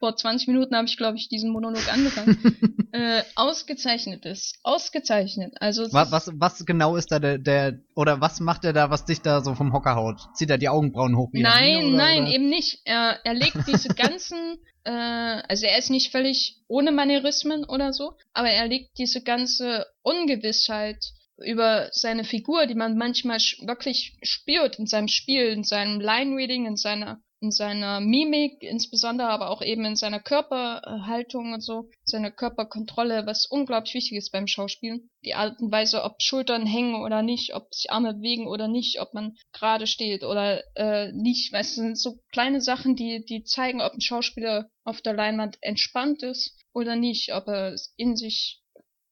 vor 0.00 0.16
20 0.16 0.48
Minuten 0.48 0.74
habe 0.74 0.88
ich, 0.88 0.96
glaube 0.96 1.18
ich, 1.18 1.28
diesen 1.28 1.50
Monolog 1.52 1.92
angefangen, 1.92 2.88
äh, 2.92 3.22
ausgezeichnet 3.36 4.24
ist. 4.24 4.58
Ausgezeichnet. 4.64 5.54
Also 5.60 5.84
was, 5.92 6.10
was, 6.10 6.30
was 6.34 6.66
genau 6.66 6.96
ist 6.96 7.12
da 7.12 7.20
der, 7.20 7.38
der, 7.38 7.78
oder 7.94 8.20
was 8.20 8.40
macht 8.40 8.64
er 8.64 8.72
da, 8.72 8.90
was 8.90 9.04
dich 9.04 9.20
da 9.20 9.42
so 9.42 9.54
vom 9.54 9.72
Hocker 9.72 9.94
haut? 9.94 10.20
Zieht 10.34 10.50
er 10.50 10.58
die 10.58 10.70
Augenbrauen 10.70 11.16
hoch? 11.16 11.28
Wie 11.32 11.42
nein, 11.42 11.84
oder, 11.84 11.96
nein, 11.96 12.22
oder? 12.22 12.32
eben 12.32 12.48
nicht. 12.48 12.80
Er, 12.84 13.20
er 13.24 13.34
legt 13.34 13.58
diese 13.68 13.88
ganzen, 13.94 14.58
äh, 14.84 14.90
also 14.90 15.66
er 15.66 15.78
ist 15.78 15.90
nicht 15.90 16.10
völlig 16.10 16.56
ohne 16.66 16.90
Manierismen 16.90 17.64
oder 17.64 17.92
so, 17.92 18.14
aber 18.32 18.48
er 18.48 18.66
legt 18.66 18.98
diese 18.98 19.22
ganze 19.22 19.86
Ungewissheit 20.02 21.04
über 21.44 21.88
seine 21.92 22.24
Figur, 22.24 22.66
die 22.66 22.74
man 22.74 22.96
manchmal 22.96 23.38
wirklich 23.62 24.18
spürt 24.22 24.78
in 24.78 24.86
seinem 24.86 25.08
Spiel, 25.08 25.46
in 25.46 25.64
seinem 25.64 26.00
Line-Reading, 26.00 26.66
in 26.66 26.76
seiner 26.76 27.20
in 27.40 27.50
seiner 27.50 28.00
Mimik, 28.00 28.62
insbesondere 28.62 29.28
aber 29.28 29.50
auch 29.50 29.62
eben 29.62 29.84
in 29.84 29.96
seiner 29.96 30.20
Körperhaltung 30.20 31.54
und 31.54 31.62
so, 31.62 31.90
seiner 32.04 32.30
Körperkontrolle, 32.30 33.26
was 33.26 33.46
unglaublich 33.46 33.94
wichtig 33.94 34.18
ist 34.18 34.30
beim 34.30 34.46
Schauspielen. 34.46 35.10
Die 35.24 35.34
Art 35.34 35.60
und 35.60 35.72
Weise, 35.72 36.04
ob 36.04 36.20
Schultern 36.20 36.66
hängen 36.66 37.02
oder 37.02 37.22
nicht, 37.22 37.54
ob 37.54 37.72
sich 37.74 37.90
Arme 37.90 38.14
bewegen 38.14 38.46
oder 38.46 38.68
nicht, 38.68 39.00
ob 39.00 39.14
man 39.14 39.36
gerade 39.52 39.86
steht 39.86 40.22
oder 40.22 40.62
äh, 40.76 41.12
nicht. 41.12 41.52
Weißt 41.52 41.76
du, 41.76 41.82
sind 41.82 41.98
so 41.98 42.18
kleine 42.30 42.60
Sachen, 42.60 42.94
die, 42.94 43.24
die 43.24 43.44
zeigen, 43.44 43.80
ob 43.80 43.94
ein 43.94 44.00
Schauspieler 44.00 44.70
auf 44.84 45.00
der 45.00 45.14
Leinwand 45.14 45.56
entspannt 45.62 46.22
ist 46.22 46.58
oder 46.72 46.96
nicht, 46.96 47.32
ob 47.34 47.48
er 47.48 47.74
in 47.96 48.16
sich 48.16 48.59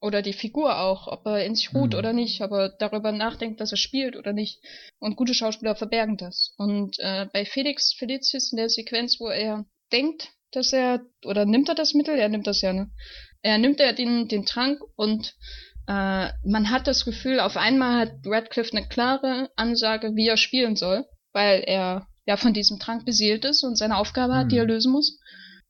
oder 0.00 0.22
die 0.22 0.32
Figur 0.32 0.78
auch, 0.78 1.08
ob 1.08 1.26
er 1.26 1.44
in 1.44 1.54
sich 1.54 1.74
ruht 1.74 1.92
mhm. 1.92 1.98
oder 1.98 2.12
nicht, 2.12 2.40
ob 2.40 2.52
er 2.52 2.68
darüber 2.68 3.12
nachdenkt, 3.12 3.60
was 3.60 3.72
er 3.72 3.78
spielt 3.78 4.16
oder 4.16 4.32
nicht. 4.32 4.60
Und 4.98 5.16
gute 5.16 5.34
Schauspieler 5.34 5.74
verbergen 5.74 6.16
das. 6.16 6.54
Und 6.56 6.98
äh, 7.00 7.26
bei 7.32 7.44
Felix 7.44 7.92
Felicis 7.92 8.52
in 8.52 8.58
der 8.58 8.68
Sequenz, 8.68 9.18
wo 9.18 9.28
er 9.28 9.64
denkt, 9.92 10.30
dass 10.52 10.72
er, 10.72 11.00
oder 11.24 11.44
nimmt 11.44 11.68
er 11.68 11.74
das 11.74 11.94
Mittel? 11.94 12.18
Er 12.18 12.28
nimmt 12.28 12.46
das 12.46 12.60
ja, 12.60 12.72
ne? 12.72 12.90
Er 13.42 13.58
nimmt 13.58 13.80
er 13.80 13.92
den, 13.92 14.28
den 14.28 14.46
Trank 14.46 14.80
und 14.96 15.34
äh, 15.86 16.28
man 16.44 16.70
hat 16.70 16.86
das 16.86 17.04
Gefühl, 17.04 17.40
auf 17.40 17.56
einmal 17.56 18.00
hat 18.00 18.12
Radcliffe 18.24 18.76
eine 18.76 18.86
klare 18.86 19.50
Ansage, 19.56 20.14
wie 20.14 20.28
er 20.28 20.36
spielen 20.36 20.76
soll, 20.76 21.06
weil 21.32 21.62
er 21.66 22.06
ja 22.26 22.36
von 22.36 22.52
diesem 22.52 22.78
Trank 22.78 23.04
beseelt 23.04 23.44
ist 23.44 23.64
und 23.64 23.76
seine 23.76 23.96
Aufgabe 23.96 24.34
hat, 24.34 24.52
die 24.52 24.58
er 24.58 24.64
mhm. 24.64 24.70
lösen 24.70 24.92
muss. 24.92 25.18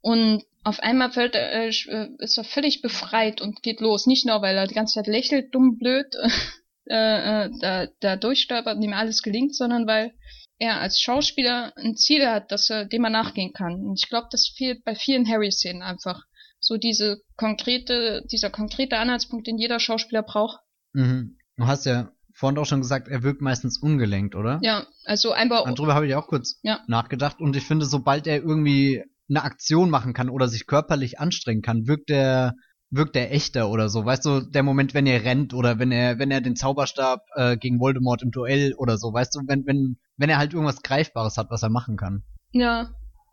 Und 0.00 0.44
auf 0.64 0.80
einmal 0.80 1.10
fällt, 1.10 1.34
äh, 1.34 1.68
äh, 1.68 2.08
ist 2.18 2.38
er 2.38 2.44
völlig 2.44 2.82
befreit 2.82 3.40
und 3.40 3.62
geht 3.62 3.80
los. 3.80 4.06
Nicht 4.06 4.26
nur, 4.26 4.42
weil 4.42 4.56
er 4.56 4.66
die 4.66 4.74
ganze 4.74 4.94
Zeit 4.94 5.06
lächelt, 5.06 5.54
dumm, 5.54 5.78
blöd, 5.78 6.06
äh, 6.88 7.44
äh, 7.44 7.50
da, 7.60 7.86
da 8.00 8.16
durchstolpert 8.16 8.76
und 8.76 8.82
ihm 8.82 8.92
alles 8.92 9.22
gelingt, 9.22 9.54
sondern 9.54 9.86
weil 9.86 10.12
er 10.58 10.80
als 10.80 11.00
Schauspieler 11.00 11.72
ein 11.76 11.96
Ziel 11.96 12.26
hat, 12.26 12.50
dass 12.50 12.68
er, 12.68 12.84
dem 12.84 13.04
er 13.04 13.10
nachgehen 13.10 13.52
kann. 13.52 13.84
Und 13.84 14.00
ich 14.02 14.08
glaube, 14.08 14.28
das 14.30 14.48
fehlt 14.48 14.84
bei 14.84 14.94
vielen 14.94 15.28
Harry-Szenen 15.28 15.82
einfach. 15.82 16.24
So 16.60 16.76
diese 16.76 17.22
konkrete, 17.36 18.24
dieser 18.30 18.50
konkrete 18.50 18.98
Anhaltspunkt, 18.98 19.46
den 19.46 19.58
jeder 19.58 19.78
Schauspieler 19.78 20.22
braucht. 20.22 20.58
Mhm. 20.92 21.38
Du 21.56 21.66
hast 21.66 21.86
ja 21.86 22.10
vorhin 22.32 22.58
auch 22.58 22.66
schon 22.66 22.80
gesagt, 22.80 23.08
er 23.08 23.22
wirkt 23.22 23.40
meistens 23.40 23.78
ungelenkt, 23.78 24.34
oder? 24.34 24.58
Ja, 24.62 24.86
also 25.04 25.32
einfach. 25.32 25.64
Und 25.64 25.78
darüber 25.78 25.94
habe 25.94 26.06
ich 26.08 26.14
auch 26.14 26.26
kurz 26.26 26.58
ja. 26.62 26.80
nachgedacht. 26.88 27.40
Und 27.40 27.54
ich 27.56 27.64
finde, 27.64 27.86
sobald 27.86 28.26
er 28.26 28.36
irgendwie 28.36 29.04
eine 29.28 29.42
Aktion 29.42 29.90
machen 29.90 30.14
kann 30.14 30.30
oder 30.30 30.48
sich 30.48 30.66
körperlich 30.66 31.18
anstrengen 31.18 31.62
kann, 31.62 31.86
wirkt 31.86 32.10
er 32.10 32.54
wirkt 32.90 33.16
er 33.16 33.32
echter 33.32 33.68
oder 33.70 33.88
so. 33.88 34.04
Weißt 34.04 34.24
du, 34.24 34.40
der 34.40 34.62
Moment, 34.62 34.94
wenn 34.94 35.06
er 35.06 35.24
rennt 35.24 35.52
oder 35.52 35.78
wenn 35.78 35.92
er 35.92 36.18
wenn 36.18 36.30
er 36.30 36.40
den 36.40 36.56
Zauberstab 36.56 37.26
äh, 37.34 37.56
gegen 37.56 37.80
Voldemort 37.80 38.22
im 38.22 38.30
Duell 38.30 38.74
oder 38.74 38.96
so, 38.96 39.12
weißt 39.12 39.34
du, 39.34 39.40
wenn 39.46 39.66
wenn 39.66 39.98
wenn 40.16 40.30
er 40.30 40.38
halt 40.38 40.52
irgendwas 40.52 40.82
greifbares 40.82 41.36
hat, 41.36 41.50
was 41.50 41.62
er 41.62 41.70
machen 41.70 41.96
kann. 41.96 42.22
Ja. 42.52 42.90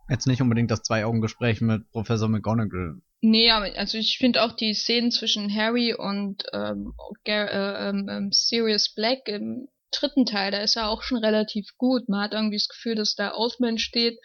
Jetzt 0.09 0.27
nicht 0.27 0.41
unbedingt 0.41 0.69
das 0.69 0.83
Zwei-Augen-Gespräch 0.83 1.61
mit 1.61 1.89
Professor 1.89 2.29
McGonagall. 2.29 3.01
Nee, 3.21 3.49
aber 3.49 3.75
also 3.75 3.97
ich 3.97 4.17
finde 4.19 4.43
auch 4.43 4.51
die 4.51 4.75
Szenen 4.75 5.09
zwischen 5.09 5.53
Harry 5.53 5.95
und 5.95 6.43
ähm, 6.53 6.93
Gar 7.23 7.49
äh, 7.49 7.89
ähm, 7.89 8.07
ähm, 8.07 8.29
Sirius 8.31 8.93
Black 8.93 9.27
im 9.27 9.67
dritten 9.91 10.25
Teil, 10.25 10.51
da 10.51 10.59
ist 10.59 10.75
er 10.75 10.89
auch 10.89 11.01
schon 11.01 11.17
relativ 11.17 11.69
gut. 11.77 12.07
Man 12.07 12.21
hat 12.21 12.33
irgendwie 12.33 12.57
das 12.57 12.67
Gefühl, 12.67 12.95
dass 12.95 13.15
da 13.15 13.33
Osman 13.33 13.79
steht 13.79 14.19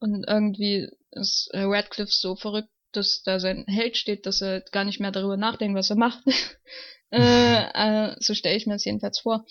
und 0.00 0.24
irgendwie 0.26 0.88
ist 1.12 1.48
äh, 1.52 1.62
Radcliffe 1.62 2.12
so 2.12 2.36
verrückt, 2.36 2.68
dass 2.92 3.22
da 3.22 3.40
sein 3.40 3.64
Held 3.66 3.96
steht, 3.96 4.26
dass 4.26 4.40
er 4.40 4.60
gar 4.72 4.84
nicht 4.84 5.00
mehr 5.00 5.10
darüber 5.10 5.36
nachdenkt, 5.36 5.76
was 5.76 5.90
er 5.90 5.96
macht. 5.96 6.22
äh, 7.10 7.18
äh, 7.74 8.16
so 8.18 8.34
stelle 8.34 8.56
ich 8.56 8.66
mir 8.66 8.74
das 8.74 8.84
jedenfalls 8.84 9.20
vor. 9.20 9.44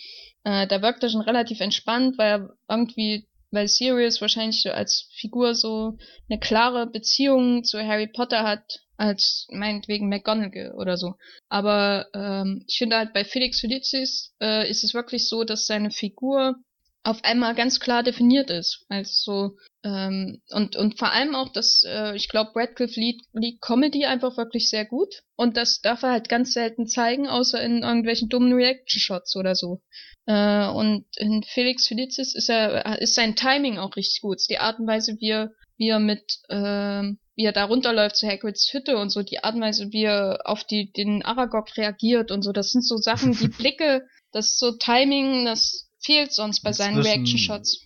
Äh, 0.43 0.67
da 0.67 0.82
wirkt 0.82 1.03
er 1.03 1.10
schon 1.10 1.21
relativ 1.21 1.60
entspannt, 1.60 2.17
weil 2.17 2.41
er 2.41 2.49
irgendwie, 2.69 3.27
weil 3.51 3.67
Sirius 3.67 4.21
wahrscheinlich 4.21 4.69
als 4.71 5.10
Figur 5.13 5.56
so 5.56 5.97
eine 6.29 6.39
klare 6.39 6.88
Beziehung 6.88 7.63
zu 7.63 7.79
Harry 7.79 8.08
Potter 8.08 8.43
hat, 8.43 8.82
als 8.97 9.47
meinetwegen 9.49 10.10
McGonagall 10.10 10.73
oder 10.75 10.97
so. 10.97 11.15
Aber 11.49 12.08
ähm, 12.13 12.63
ich 12.67 12.77
finde 12.77 12.97
halt 12.97 13.13
bei 13.13 13.23
Felix 13.23 13.60
Felicis 13.60 14.34
äh, 14.41 14.69
ist 14.69 14.84
es 14.84 14.93
wirklich 14.93 15.27
so, 15.27 15.43
dass 15.43 15.65
seine 15.65 15.91
Figur 15.91 16.56
auf 17.04 17.24
einmal 17.24 17.54
ganz 17.54 17.80
klar 17.80 18.02
definiert 18.02 18.50
ist. 18.50 18.86
Also 18.88 19.58
ähm, 19.84 20.42
und 20.50 20.76
und 20.76 20.98
vor 20.98 21.12
allem 21.12 21.36
auch, 21.36 21.50
dass 21.52 21.84
äh, 21.86 22.16
ich 22.16 22.30
glaube, 22.30 22.52
Radcliffe 22.56 23.00
liegt, 23.00 23.26
liegt 23.34 23.62
Comedy 23.62 24.06
einfach 24.06 24.38
wirklich 24.38 24.70
sehr 24.70 24.86
gut 24.86 25.24
und 25.36 25.58
das 25.58 25.82
darf 25.82 26.04
er 26.04 26.12
halt 26.12 26.30
ganz 26.30 26.54
selten 26.54 26.88
zeigen, 26.88 27.28
außer 27.28 27.62
in 27.62 27.84
irgendwelchen 27.84 28.30
dummen 28.30 28.54
Reaction-Shots 28.54 29.36
oder 29.36 29.56
so. 29.56 29.82
Äh, 30.26 30.68
und 30.68 31.06
in 31.18 31.44
Felix 31.44 31.88
Felicis 31.88 32.34
ist 32.36 32.50
er 32.50 33.02
ist 33.02 33.16
sein 33.16 33.36
Timing 33.36 33.78
auch 33.78 33.96
richtig 33.98 34.22
gut. 34.22 34.39
Die 34.50 34.60
Art 34.60 34.80
und 34.80 34.88
Weise, 34.88 35.18
wie 35.20 35.32
er 35.32 35.52
wie 35.76 35.89
er 35.89 36.00
mit 36.00 36.39
äh, 36.48 37.13
wie 37.36 37.46
er 37.46 37.52
da 37.52 37.66
runterläuft 37.66 38.16
zu 38.16 38.28
Hagrids 38.28 38.72
Hütte 38.72 38.98
und 38.98 39.10
so, 39.10 39.24
die 39.24 39.44
Art 39.44 39.56
und 39.56 39.62
Weise, 39.62 39.92
wie 39.92 40.04
er 40.04 40.42
auf 40.46 40.63
die, 40.63 40.92
den 40.92 41.24
Aragog 41.24 41.76
reagiert 41.78 42.32
und 42.32 42.44
so, 42.44 42.52
das 42.52 42.72
sind 42.72 42.86
so 42.86 42.98
Sachen, 42.98 43.34
die 43.34 43.48
Blicke, 43.58 44.08
das 44.32 44.52
ist 44.52 44.60
so 44.60 44.74
Timing, 44.74 45.46
das 45.46 45.89
fehlt 46.04 46.34
sonst 46.34 46.62
bei 46.62 46.74
seinen 46.74 47.00
Reaction-Shots. 47.00 47.82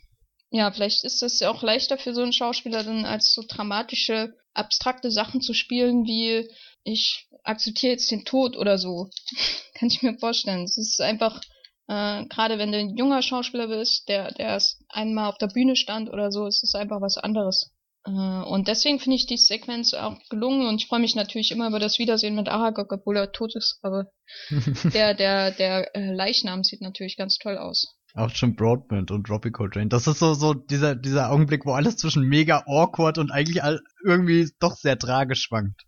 Ja, 0.50 0.72
vielleicht 0.72 1.04
ist 1.04 1.22
es 1.24 1.40
ja 1.40 1.50
auch 1.50 1.62
leichter 1.62 1.98
für 1.98 2.14
so 2.14 2.22
einen 2.22 2.34
Schauspieler 2.34 2.84
dann 2.84 3.06
als 3.06 3.34
so 3.34 3.44
dramatische, 3.48 4.34
abstrakte 4.54 5.12
Sachen 5.12 5.42
zu 5.42 5.54
spielen, 5.54 6.06
wie 6.06 6.50
ich 6.84 7.28
akzeptiere 7.44 7.94
jetzt 7.94 8.10
den 8.12 8.26
Tod 8.26 8.56
oder 8.56 8.78
so. 8.78 9.10
Kann 9.76 9.90
ich 9.90 10.02
mir 10.02 10.18
vorstellen. 10.18 10.64
Es 10.64 10.78
ist 10.78 11.02
einfach, 11.02 11.42
äh, 11.88 12.26
gerade 12.26 12.58
wenn 12.58 12.72
du 12.72 12.78
ein 12.78 12.96
junger 12.96 13.22
Schauspieler 13.22 13.68
bist, 13.68 14.08
der, 14.08 14.32
der 14.34 14.48
erst 14.48 14.82
einmal 14.90 15.30
auf 15.30 15.38
der 15.38 15.48
Bühne 15.48 15.76
stand 15.76 16.10
oder 16.10 16.32
so, 16.32 16.48
ist 16.48 16.64
es 16.64 16.76
einfach 16.76 17.02
was 17.02 17.18
anderes. 17.18 17.72
Äh, 18.06 18.12
und 18.12 18.70
deswegen 18.70 19.00
finde 19.00 19.18
ich 19.18 19.28
die 19.28 19.38
Sequenz 19.38 19.94
auch 19.94 20.18
gelungen 20.30 20.68
und 20.68 20.82
ich 20.82 20.88
freue 20.88 21.02
mich 21.02 21.16
natürlich 21.16 21.52
immer 21.52 21.68
über 21.68 21.80
das 21.80 22.00
Wiedersehen 22.00 22.36
mit 22.36 22.48
Aragog, 22.48 22.92
obwohl 22.92 23.18
er 23.18 23.34
tot 23.34 23.56
ist, 23.56 23.80
aber 23.82 24.06
der, 24.94 25.14
der, 25.14 25.52
der 25.52 25.96
äh, 25.96 26.14
Leichnam 26.14 26.64
sieht 26.64 26.82
natürlich 26.82 27.18
ganz 27.18 27.38
toll 27.38 27.58
aus. 27.58 27.97
Auch 28.14 28.30
schon 28.32 28.56
Broadband 28.56 29.12
und 29.12 29.30
Droppy 29.30 29.52
Coltrane. 29.52 29.90
Das 29.90 30.08
ist 30.08 30.20
so, 30.20 30.34
so 30.34 30.54
dieser, 30.54 30.96
dieser 30.96 31.32
Augenblick, 31.32 31.66
wo 31.66 31.74
alles 31.74 31.98
zwischen 31.98 32.24
mega 32.24 32.64
awkward 32.66 33.18
und 33.18 33.32
eigentlich 33.32 33.64
all, 33.64 33.82
irgendwie 34.04 34.50
doch 34.60 34.76
sehr 34.76 34.98
tragisch 34.98 35.44
schwankt. 35.44 35.84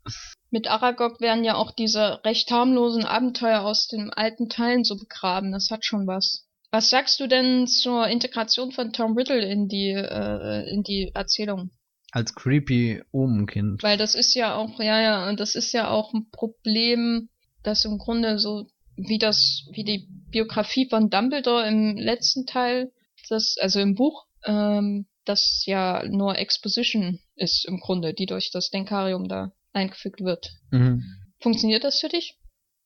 Mit 0.51 0.67
Aragog 0.67 1.21
werden 1.21 1.43
ja 1.43 1.55
auch 1.55 1.71
diese 1.71 2.23
recht 2.23 2.51
harmlosen 2.51 3.06
Abenteuer 3.06 3.62
aus 3.62 3.87
den 3.87 4.12
alten 4.12 4.50
Teilen 4.50 4.83
so 4.83 4.98
begraben. 4.98 5.52
Das 5.52 5.71
hat 5.71 5.85
schon 5.85 6.08
was. 6.08 6.46
Was 6.71 6.89
sagst 6.89 7.19
du 7.19 7.27
denn 7.27 7.67
zur 7.67 8.08
Integration 8.08 8.71
von 8.71 8.94
Tom 8.94 9.17
Riddle 9.17 9.44
in 9.44 9.67
die, 9.67 9.91
äh, 9.91 10.69
in 10.71 10.83
die 10.83 11.12
Erzählung? 11.13 11.71
Als 12.12 12.33
creepy 12.35 13.04
Omenkind. 13.12 13.81
Weil 13.81 13.98
das 13.98 14.15
ist 14.15 14.33
ja 14.35 14.56
auch, 14.56 14.79
ja, 14.79 15.00
ja, 15.00 15.29
und 15.29 15.39
das 15.39 15.56
ist 15.56 15.71
ja 15.71 15.89
auch 15.89 16.13
ein 16.13 16.29
Problem, 16.31 17.29
das 17.63 17.85
im 17.85 17.98
Grunde 17.98 18.39
so 18.39 18.67
wie 18.96 19.17
das, 19.17 19.67
wie 19.71 19.83
die 19.83 20.08
Biografie 20.32 20.88
von 20.90 21.10
Dumbledore 21.10 21.67
im 21.67 21.98
letzten 21.98 22.46
Teil, 22.46 22.92
das, 23.30 23.56
also 23.60 23.80
im 23.80 23.96
Buch, 23.96 24.25
ähm, 24.46 25.08
das 25.25 25.63
ja 25.65 26.04
nur 26.08 26.38
Exposition 26.38 27.19
ist 27.36 27.65
im 27.67 27.80
Grunde, 27.80 28.13
die 28.13 28.25
durch 28.25 28.52
das 28.52 28.69
Denkarium 28.69 29.27
da 29.27 29.52
eingefügt 29.73 30.21
wird. 30.21 30.52
Mhm. 30.71 31.04
Funktioniert 31.40 31.84
das 31.84 32.00
für 32.00 32.10
dich? 32.10 32.38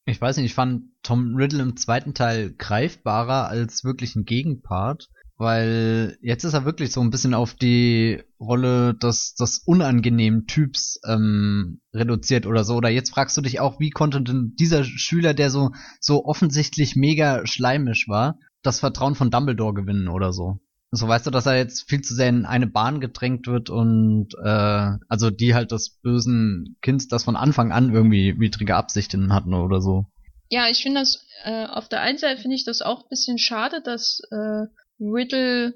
Ich 0.05 0.19
weiß 0.19 0.37
nicht, 0.37 0.47
ich 0.47 0.53
fand 0.53 0.83
Tom 1.01 1.35
Riddle 1.35 1.61
im 1.61 1.77
zweiten 1.77 2.13
Teil 2.13 2.53
greifbarer 2.53 3.47
als 3.47 3.83
wirklich 3.83 4.15
ein 4.15 4.25
Gegenpart, 4.25 5.09
weil 5.43 6.17
jetzt 6.21 6.43
ist 6.43 6.53
er 6.53 6.65
wirklich 6.65 6.91
so 6.91 7.01
ein 7.01 7.11
bisschen 7.11 7.33
auf 7.33 7.53
die 7.53 8.23
Rolle 8.39 8.95
des, 8.95 9.35
des 9.35 9.59
unangenehmen 9.65 10.47
Typs 10.47 10.99
ähm, 11.07 11.81
reduziert 11.93 12.45
oder 12.45 12.63
so. 12.63 12.75
Oder 12.75 12.89
jetzt 12.89 13.11
fragst 13.11 13.37
du 13.37 13.41
dich 13.41 13.59
auch, 13.59 13.79
wie 13.79 13.91
konnte 13.91 14.21
denn 14.21 14.55
dieser 14.57 14.83
Schüler, 14.83 15.33
der 15.33 15.49
so, 15.51 15.71
so 15.99 16.25
offensichtlich 16.25 16.95
mega 16.95 17.45
schleimisch 17.45 18.07
war, 18.07 18.39
das 18.63 18.79
Vertrauen 18.79 19.15
von 19.15 19.29
Dumbledore 19.29 19.73
gewinnen 19.73 20.07
oder 20.07 20.33
so? 20.33 20.59
So 20.95 21.07
weißt 21.07 21.25
du, 21.25 21.31
dass 21.31 21.47
er 21.47 21.57
jetzt 21.57 21.89
viel 21.89 22.01
zu 22.01 22.13
sehr 22.13 22.29
in 22.29 22.45
eine 22.45 22.67
Bahn 22.67 23.01
gedrängt 23.01 23.47
wird 23.47 23.71
und 23.71 24.29
äh, 24.43 24.91
also 25.09 25.31
die 25.31 25.55
halt 25.55 25.71
des 25.71 25.99
bösen 26.01 26.77
Kinds, 26.81 27.07
das 27.07 27.23
von 27.23 27.35
Anfang 27.35 27.71
an 27.71 27.91
irgendwie 27.91 28.39
widrige 28.39 28.75
Absichten 28.75 29.33
hatten 29.33 29.55
oder 29.55 29.81
so. 29.81 30.05
Ja, 30.49 30.67
ich 30.69 30.83
finde 30.83 30.99
das, 30.99 31.25
äh, 31.45 31.65
auf 31.65 31.89
der 31.89 32.01
einen 32.01 32.19
Seite 32.19 32.39
finde 32.39 32.55
ich 32.55 32.63
das 32.63 32.83
auch 32.83 33.01
ein 33.01 33.09
bisschen 33.09 33.39
schade, 33.39 33.81
dass 33.83 34.21
äh, 34.29 34.67
Riddle 35.11 35.73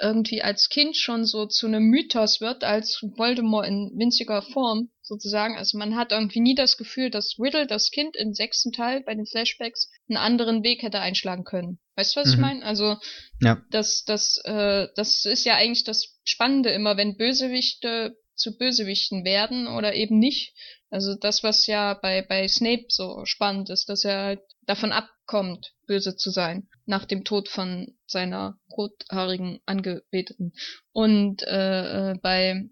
irgendwie 0.00 0.42
als 0.42 0.68
Kind 0.68 0.96
schon 0.96 1.26
so 1.26 1.46
zu 1.46 1.66
einem 1.66 1.84
Mythos 1.84 2.40
wird, 2.40 2.64
als 2.64 3.00
Voldemort 3.16 3.66
in 3.66 3.90
winziger 3.94 4.40
Form 4.40 4.90
sozusagen. 5.02 5.58
Also 5.58 5.76
man 5.76 5.96
hat 5.96 6.12
irgendwie 6.12 6.40
nie 6.40 6.54
das 6.54 6.76
Gefühl, 6.76 7.10
dass 7.10 7.36
Riddle, 7.38 7.66
das 7.66 7.90
Kind 7.90 8.16
im 8.16 8.32
sechsten 8.32 8.72
Teil 8.72 9.02
bei 9.02 9.14
den 9.14 9.26
Flashbacks, 9.26 9.90
einen 10.08 10.16
anderen 10.16 10.62
Weg 10.62 10.82
hätte 10.82 11.00
einschlagen 11.00 11.44
können. 11.44 11.78
Weißt 11.96 12.16
du, 12.16 12.20
was 12.20 12.28
mhm. 12.28 12.34
ich 12.34 12.40
meine? 12.40 12.64
Also 12.64 12.96
ja. 13.40 13.62
das, 13.70 14.04
das, 14.04 14.40
äh, 14.44 14.88
das 14.96 15.24
ist 15.24 15.44
ja 15.44 15.56
eigentlich 15.56 15.84
das 15.84 16.16
Spannende 16.24 16.70
immer, 16.70 16.96
wenn 16.96 17.16
Bösewichte 17.16 18.16
zu 18.34 18.56
Bösewichten 18.56 19.24
werden 19.24 19.66
oder 19.66 19.94
eben 19.94 20.18
nicht. 20.18 20.54
Also 20.90 21.14
das, 21.14 21.42
was 21.42 21.66
ja 21.66 21.94
bei, 21.94 22.22
bei 22.22 22.48
Snape 22.48 22.86
so 22.88 23.24
spannend 23.24 23.70
ist, 23.70 23.88
dass 23.88 24.04
er 24.04 24.22
halt 24.22 24.40
davon 24.62 24.92
abkommt, 24.92 25.72
böse 25.86 26.16
zu 26.16 26.30
sein, 26.30 26.68
nach 26.86 27.04
dem 27.04 27.24
Tod 27.24 27.48
von 27.48 27.96
seiner 28.12 28.58
rothaarigen 28.70 29.60
Angebeteten. 29.66 30.52
Und 30.92 31.42
äh, 31.42 32.10
äh 32.12 32.14
bei 32.22 32.68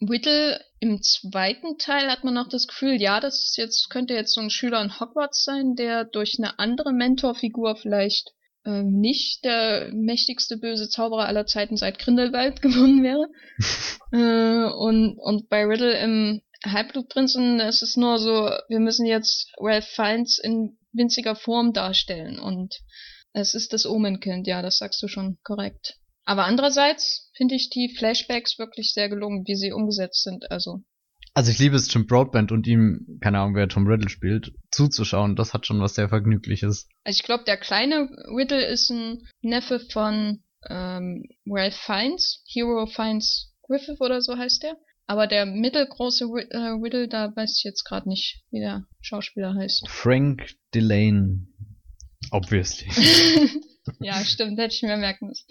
Whittle 0.00 0.60
im 0.80 1.00
zweiten 1.00 1.78
Teil 1.78 2.10
hat 2.10 2.24
man 2.24 2.34
noch 2.34 2.48
das 2.48 2.66
Gefühl, 2.66 3.00
ja, 3.00 3.20
das 3.20 3.44
ist 3.44 3.56
jetzt, 3.56 3.88
könnte 3.88 4.14
jetzt 4.14 4.34
so 4.34 4.40
ein 4.40 4.50
Schüler 4.50 4.82
in 4.82 4.98
Hogwarts 4.98 5.44
sein, 5.44 5.76
der 5.76 6.04
durch 6.04 6.36
eine 6.38 6.58
andere 6.58 6.92
Mentorfigur 6.92 7.76
vielleicht 7.76 8.32
ähm, 8.64 9.00
nicht 9.00 9.44
der 9.44 9.90
mächtigste 9.92 10.56
böse 10.56 10.88
Zauberer 10.88 11.26
aller 11.26 11.46
Zeiten 11.46 11.76
seit 11.76 11.98
Grindelwald 11.98 12.62
gewonnen 12.62 13.02
wäre. 13.02 13.28
äh, 14.12 14.72
und, 14.74 15.18
und 15.18 15.48
bei 15.48 15.64
Riddle 15.64 15.96
im 15.98 16.42
Halbblutprinzen 16.64 17.60
ist 17.60 17.82
es 17.82 17.96
nur 17.96 18.18
so, 18.18 18.50
wir 18.68 18.80
müssen 18.80 19.06
jetzt 19.06 19.52
Ralph 19.58 19.86
Fiennes 19.86 20.38
in 20.38 20.78
winziger 20.92 21.34
Form 21.34 21.72
darstellen 21.72 22.38
und 22.38 22.80
es 23.32 23.54
ist 23.54 23.72
das 23.72 23.86
Omenkind, 23.86 24.46
ja, 24.46 24.62
das 24.62 24.78
sagst 24.78 25.02
du 25.02 25.08
schon 25.08 25.38
korrekt. 25.42 25.98
Aber 26.24 26.44
andererseits 26.44 27.30
finde 27.36 27.56
ich 27.56 27.70
die 27.70 27.94
Flashbacks 27.96 28.58
wirklich 28.58 28.92
sehr 28.94 29.08
gelungen, 29.08 29.44
wie 29.46 29.56
sie 29.56 29.72
umgesetzt 29.72 30.22
sind, 30.22 30.50
also 30.50 30.82
also 31.34 31.50
ich 31.50 31.58
liebe 31.58 31.76
es, 31.76 31.92
Jim 31.92 32.06
Broadband 32.06 32.52
und 32.52 32.66
ihm, 32.66 33.18
keine 33.22 33.38
Ahnung, 33.38 33.54
wer 33.54 33.68
Tom 33.68 33.86
Riddle 33.86 34.10
spielt, 34.10 34.52
zuzuschauen. 34.70 35.34
Das 35.34 35.54
hat 35.54 35.66
schon 35.66 35.80
was 35.80 35.94
sehr 35.94 36.10
Vergnügliches. 36.10 36.88
Also 37.04 37.16
ich 37.18 37.22
glaube, 37.22 37.44
der 37.44 37.56
kleine 37.56 38.10
Riddle 38.36 38.66
ist 38.66 38.90
ein 38.90 39.26
Neffe 39.40 39.80
von 39.80 40.42
ähm, 40.68 41.24
Ralph 41.46 41.74
Fiennes, 41.74 42.44
Hero 42.46 42.86
Fiennes 42.86 43.54
Griffith 43.62 44.00
oder 44.00 44.20
so 44.20 44.36
heißt 44.36 44.62
der. 44.62 44.76
Aber 45.06 45.26
der 45.26 45.46
mittelgroße 45.46 46.24
äh, 46.50 46.56
Riddle, 46.82 47.08
da 47.08 47.34
weiß 47.34 47.56
ich 47.58 47.64
jetzt 47.64 47.84
gerade 47.84 48.08
nicht, 48.08 48.44
wie 48.50 48.60
der 48.60 48.84
Schauspieler 49.00 49.54
heißt. 49.54 49.88
Frank 49.88 50.54
Delane. 50.74 51.46
Obviously. 52.32 52.88
ja, 54.00 54.24
stimmt, 54.24 54.58
hätte 54.58 54.74
ich 54.74 54.82
mir 54.82 54.96
merken 54.96 55.28
müssen. 55.28 55.46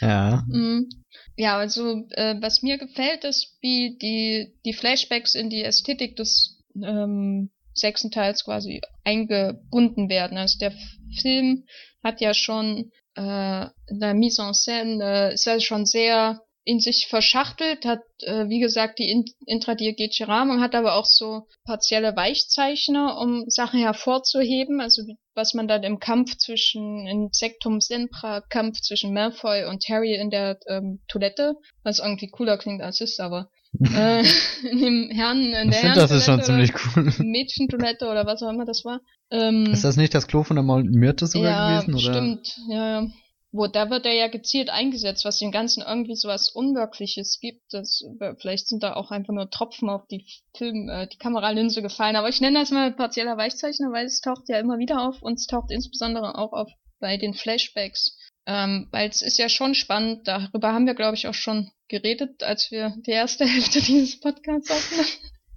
Ja. 0.00 0.44
Mhm. 0.48 0.88
Ja, 1.36 1.58
also 1.58 2.06
äh, 2.10 2.36
was 2.40 2.62
mir 2.62 2.78
gefällt, 2.78 3.24
ist, 3.24 3.56
wie 3.60 3.98
die, 4.00 4.54
die 4.64 4.72
Flashbacks 4.72 5.34
in 5.34 5.50
die 5.50 5.62
Ästhetik 5.62 6.16
des 6.16 6.58
ähm, 6.82 7.50
sechsten 7.74 8.10
Teils 8.10 8.44
quasi 8.44 8.80
eingebunden 9.04 10.08
werden. 10.08 10.38
Also 10.38 10.58
der 10.58 10.72
Film 11.20 11.66
hat 12.02 12.20
ja 12.20 12.32
schon 12.32 12.92
äh, 13.14 13.66
der 13.90 14.14
Mise 14.14 14.42
en 14.42 14.54
scène 14.54 15.02
äh, 15.02 15.34
ist 15.34 15.46
ja 15.46 15.60
schon 15.60 15.84
sehr 15.84 16.40
in 16.66 16.80
sich 16.80 17.06
verschachtelt, 17.08 17.84
hat, 17.84 18.00
äh, 18.22 18.48
wie 18.48 18.58
gesagt, 18.58 18.98
die 18.98 19.24
intradiegetische 19.46 20.26
Rahmung, 20.26 20.60
hat 20.60 20.74
aber 20.74 20.96
auch 20.96 21.04
so 21.04 21.46
partielle 21.64 22.16
Weichzeichner, 22.16 23.18
um 23.20 23.44
Sachen 23.46 23.78
hervorzuheben, 23.78 24.80
also 24.80 25.02
was 25.36 25.54
man 25.54 25.68
dann 25.68 25.84
im 25.84 26.00
Kampf 26.00 26.36
zwischen, 26.38 27.06
in 27.06 27.28
Sektum 27.30 27.80
Sempra, 27.80 28.40
Kampf 28.40 28.80
zwischen 28.80 29.14
Malfoy 29.14 29.64
und 29.66 29.84
Harry 29.88 30.16
in 30.16 30.30
der 30.30 30.58
ähm, 30.66 30.98
Toilette, 31.06 31.54
was 31.84 32.00
irgendwie 32.00 32.30
cooler 32.30 32.58
klingt 32.58 32.82
als 32.82 33.00
ist, 33.00 33.20
aber 33.20 33.48
äh, 33.94 34.24
in 34.68 34.78
dem 34.80 35.10
Herrn, 35.12 35.44
in 35.44 35.52
der 35.52 35.66
Ich 35.68 35.76
finde, 35.76 36.00
das 36.00 36.10
ist 36.10 36.24
schon 36.24 36.42
ziemlich 36.42 36.72
cool. 36.96 37.12
Mädchentoilette 37.18 38.08
oder 38.08 38.26
was 38.26 38.42
auch 38.42 38.50
immer 38.50 38.64
das 38.64 38.84
war. 38.84 39.00
Ähm, 39.30 39.66
ist 39.66 39.84
das 39.84 39.96
nicht 39.96 40.14
das 40.14 40.26
Klo 40.26 40.42
von 40.42 40.56
der 40.56 40.64
Myrte 40.64 41.28
sogar 41.28 41.50
ja, 41.50 41.80
gewesen? 41.80 41.94
Oder? 41.94 42.14
Stimmt, 42.14 42.56
ja, 42.68 43.02
ja 43.02 43.08
wo 43.56 43.66
da 43.66 43.90
wird 43.90 44.06
er 44.06 44.12
ja 44.12 44.28
gezielt 44.28 44.70
eingesetzt, 44.70 45.24
was 45.24 45.38
dem 45.38 45.50
Ganzen 45.50 45.82
irgendwie 45.82 46.16
so 46.16 46.28
was 46.28 46.48
Unwirkliches 46.48 47.40
gibt. 47.40 47.72
Das, 47.72 48.04
vielleicht 48.38 48.68
sind 48.68 48.82
da 48.82 48.94
auch 48.94 49.10
einfach 49.10 49.32
nur 49.32 49.50
Tropfen 49.50 49.88
auf 49.88 50.06
die 50.06 50.26
Film, 50.56 50.88
äh, 50.88 51.06
die 51.06 51.18
Kameralinse 51.18 51.82
gefallen. 51.82 52.16
Aber 52.16 52.28
ich 52.28 52.40
nenne 52.40 52.60
das 52.60 52.70
mal 52.70 52.92
partieller 52.92 53.36
Weichzeichner, 53.36 53.92
weil 53.92 54.06
es 54.06 54.20
taucht 54.20 54.48
ja 54.48 54.58
immer 54.58 54.78
wieder 54.78 55.00
auf 55.06 55.22
und 55.22 55.38
es 55.38 55.46
taucht 55.46 55.70
insbesondere 55.70 56.38
auch 56.38 56.52
auf 56.52 56.70
bei 57.00 57.16
den 57.16 57.34
Flashbacks. 57.34 58.16
Ähm, 58.46 58.88
weil 58.92 59.08
es 59.08 59.22
ist 59.22 59.38
ja 59.38 59.48
schon 59.48 59.74
spannend, 59.74 60.28
darüber 60.28 60.72
haben 60.72 60.86
wir, 60.86 60.94
glaube 60.94 61.16
ich, 61.16 61.26
auch 61.26 61.34
schon 61.34 61.70
geredet, 61.88 62.42
als 62.42 62.70
wir 62.70 62.94
die 63.04 63.10
erste 63.10 63.44
Hälfte 63.46 63.80
dieses 63.80 64.20
Podcasts 64.20 64.70
aufnahmen. 64.70 65.08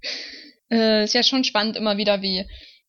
äh, 0.70 1.04
ist 1.04 1.14
ja 1.14 1.22
schon 1.22 1.44
spannend 1.44 1.76
immer 1.76 1.96
wieder, 1.96 2.22
wie 2.22 2.46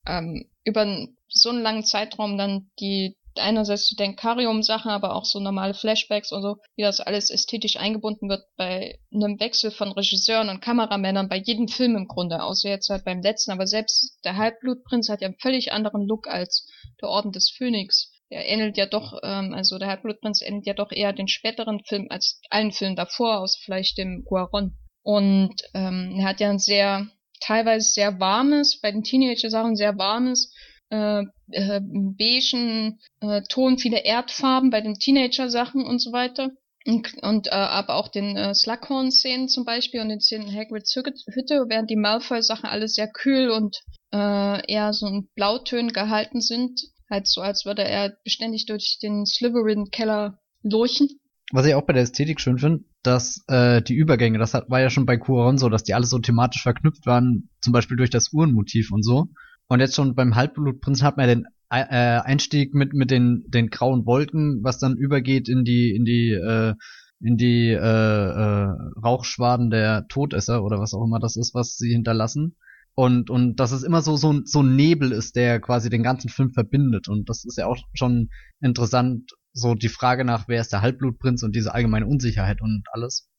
ähm, 0.08 0.50
über 0.64 1.08
so 1.28 1.50
einen 1.50 1.62
langen 1.62 1.84
Zeitraum 1.84 2.38
dann 2.38 2.72
die 2.80 3.16
einerseits 3.36 3.88
die 3.88 3.96
Denkarium-Sachen, 3.96 4.92
aber 4.92 5.16
auch 5.16 5.26
so 5.26 5.40
normale 5.40 5.74
Flashbacks 5.74 6.32
und 6.32 6.42
so, 6.42 6.58
wie 6.76 6.84
das 6.84 7.00
alles 7.00 7.30
ästhetisch 7.30 7.78
eingebunden 7.78 8.30
wird 8.30 8.44
bei 8.58 9.00
einem 9.14 9.40
Wechsel 9.40 9.72
von 9.72 9.92
Regisseuren 9.92 10.50
und 10.50 10.62
Kameramännern 10.62 11.30
bei 11.30 11.38
jedem 11.38 11.68
Film 11.68 11.96
im 11.96 12.08
Grunde, 12.08 12.44
außer 12.44 12.70
jetzt 12.70 12.90
halt 12.90 13.06
beim 13.06 13.22
letzten, 13.22 13.52
aber 13.52 13.68
selbst 13.68 14.20
der 14.24 14.38
Halbblutprinz 14.38 15.10
hat 15.10 15.22
ja 15.22 15.28
einen 15.28 15.40
völlig 15.40 15.72
anderen 15.72 16.08
Look 16.08 16.28
als 16.28 16.68
der 17.02 17.10
Orden 17.10 17.32
des 17.32 17.50
Phönix. 17.50 18.12
Der 18.32 18.48
ähnelt 18.48 18.78
ja 18.78 18.86
doch, 18.86 19.20
ähm, 19.24 19.54
also 19.54 19.78
der 19.78 19.90
Halbblutprinz 19.90 20.42
ähnelt 20.42 20.66
ja 20.66 20.74
doch 20.74 20.92
eher 20.92 21.12
den 21.12 21.28
späteren 21.28 21.82
Film 21.84 22.08
als 22.10 22.42
allen 22.50 22.72
Filmen 22.72 22.96
davor, 22.96 23.40
aus 23.40 23.58
vielleicht 23.58 23.98
dem 23.98 24.24
Guaron. 24.24 24.78
Und 25.04 25.56
ähm, 25.74 26.16
er 26.18 26.26
hat 26.30 26.40
ja 26.40 26.50
ein 26.50 26.60
sehr, 26.60 27.08
teilweise 27.42 27.92
sehr 27.92 28.20
warmes, 28.20 28.80
bei 28.80 28.92
den 28.92 29.04
Teenager-Sachen 29.04 29.76
sehr 29.76 29.98
warmes, 29.98 30.54
äh, 30.92 31.24
äh, 31.52 31.82
beigen 31.82 33.00
äh, 33.22 33.42
Ton, 33.50 33.78
viele 33.78 34.04
Erdfarben 34.04 34.70
bei 34.70 34.82
den 34.82 34.96
Teenager-Sachen 34.96 35.84
und 35.84 36.00
so 36.00 36.12
weiter. 36.12 36.50
Und, 36.86 37.14
und 37.22 37.48
äh, 37.48 37.52
aber 37.52 37.96
auch 37.96 38.08
den 38.08 38.36
äh, 38.36 38.54
Slughorn-Szenen 38.56 39.48
zum 39.48 39.66
Beispiel 39.66 40.02
und 40.02 40.10
den 40.10 40.20
Szenen 40.20 40.54
Hagrids 40.54 40.96
Hütte, 40.96 41.66
während 41.70 41.90
die 41.90 41.96
Malfoy-Sachen 41.96 42.66
alle 42.66 42.88
sehr 42.88 43.08
kühl 43.08 43.52
und 43.52 43.82
äh, 44.12 44.72
eher 44.72 44.92
so 44.94 45.08
in 45.08 45.30
Blautönen 45.36 45.94
gehalten 45.94 46.42
sind. 46.42 46.82
Halt 47.10 47.28
so, 47.28 47.42
als 47.42 47.66
würde 47.66 47.84
er 47.84 48.18
beständig 48.24 48.66
durch 48.66 48.98
den 49.02 49.26
Slytherin-Keller 49.26 50.40
lurchen. 50.64 51.08
Was 51.52 51.66
ich 51.66 51.76
auch 51.76 51.86
bei 51.86 51.94
der 51.94 52.04
Ästhetik 52.04 52.40
schön 52.40 52.58
finde, 52.58 52.86
dass 53.04 53.44
äh, 53.48 53.82
die 53.82 53.96
Übergänge, 53.96 54.40
das 54.40 54.54
hat, 54.54 54.70
war 54.70 54.80
ja 54.80 54.90
schon 54.90 55.06
bei 55.06 55.18
Cuaron 55.18 55.58
so, 55.58 55.70
dass 55.70 55.84
die 55.84 55.94
alle 55.94 56.06
so 56.06 56.18
thematisch 56.18 56.64
verknüpft 56.64 57.06
waren, 57.06 57.50
zum 57.62 57.74
Beispiel 57.74 57.98
durch 57.98 58.10
das 58.10 58.32
Uhrenmotiv 58.34 58.92
und 58.92 59.04
so. 59.04 59.28
Und 59.72 59.80
jetzt 59.80 59.96
schon 59.96 60.16
beim 60.16 60.36
Halbblutprinzen 60.36 61.08
hat 61.08 61.16
man 61.16 61.30
den 61.30 61.46
äh, 61.70 61.86
Einstieg 61.86 62.74
mit 62.74 62.92
mit 62.92 63.10
den 63.10 63.46
den 63.48 63.70
grauen 63.70 64.06
Wolken, 64.06 64.60
was 64.64 64.80
dann 64.80 64.98
übergeht 64.98 65.48
in 65.48 65.64
die 65.64 65.96
in 65.96 66.04
die 66.04 66.32
äh, 66.34 66.74
in 67.22 67.38
die 67.38 67.70
äh, 67.70 67.78
äh, 67.78 68.68
Rauchschwaden 69.02 69.70
der 69.70 70.08
Todesser 70.10 70.62
oder 70.62 70.78
was 70.80 70.94
auch 70.94 71.06
immer 71.06 71.22
das 71.22 71.38
ist, 71.38 71.54
was 71.54 71.78
sie 71.78 71.90
hinterlassen. 71.90 72.58
Und 72.96 73.30
und 73.30 73.62
dass 73.62 73.72
es 73.72 73.84
immer 73.84 74.02
so 74.02 74.18
so 74.18 74.42
so 74.44 74.62
ein 74.62 74.76
Nebel 74.76 75.14
ist, 75.14 75.38
der 75.38 75.62
quasi 75.62 75.90
den 75.90 76.04
ganzen 76.04 76.28
Film 76.28 76.52
verbindet. 76.52 77.08
Und 77.08 77.30
das 77.30 77.46
ist 77.46 77.58
ja 77.58 77.68
auch 77.68 77.78
schon 77.94 78.28
interessant. 78.60 79.32
So 79.54 79.74
die 79.74 79.88
Frage 79.88 80.26
nach, 80.26 80.50
wer 80.50 80.60
ist 80.60 80.74
der 80.74 80.82
Halbblutprinz 80.82 81.44
und 81.44 81.56
diese 81.56 81.74
allgemeine 81.74 82.08
Unsicherheit 82.08 82.62
und 82.62 82.84
alles 82.92 83.30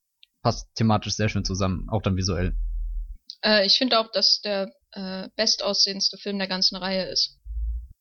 passt 0.42 0.74
thematisch 0.76 1.12
sehr 1.12 1.28
schön 1.28 1.44
zusammen, 1.44 1.88
auch 1.90 2.00
dann 2.00 2.16
visuell. 2.16 2.54
Äh, 3.44 3.66
ich 3.66 3.76
finde 3.76 3.98
auch, 3.98 4.10
dass 4.12 4.40
der 4.42 4.72
äh, 4.92 5.28
bestaussehendste 5.36 6.18
Film 6.18 6.38
der 6.38 6.48
ganzen 6.48 6.76
Reihe 6.76 7.04
ist. 7.04 7.38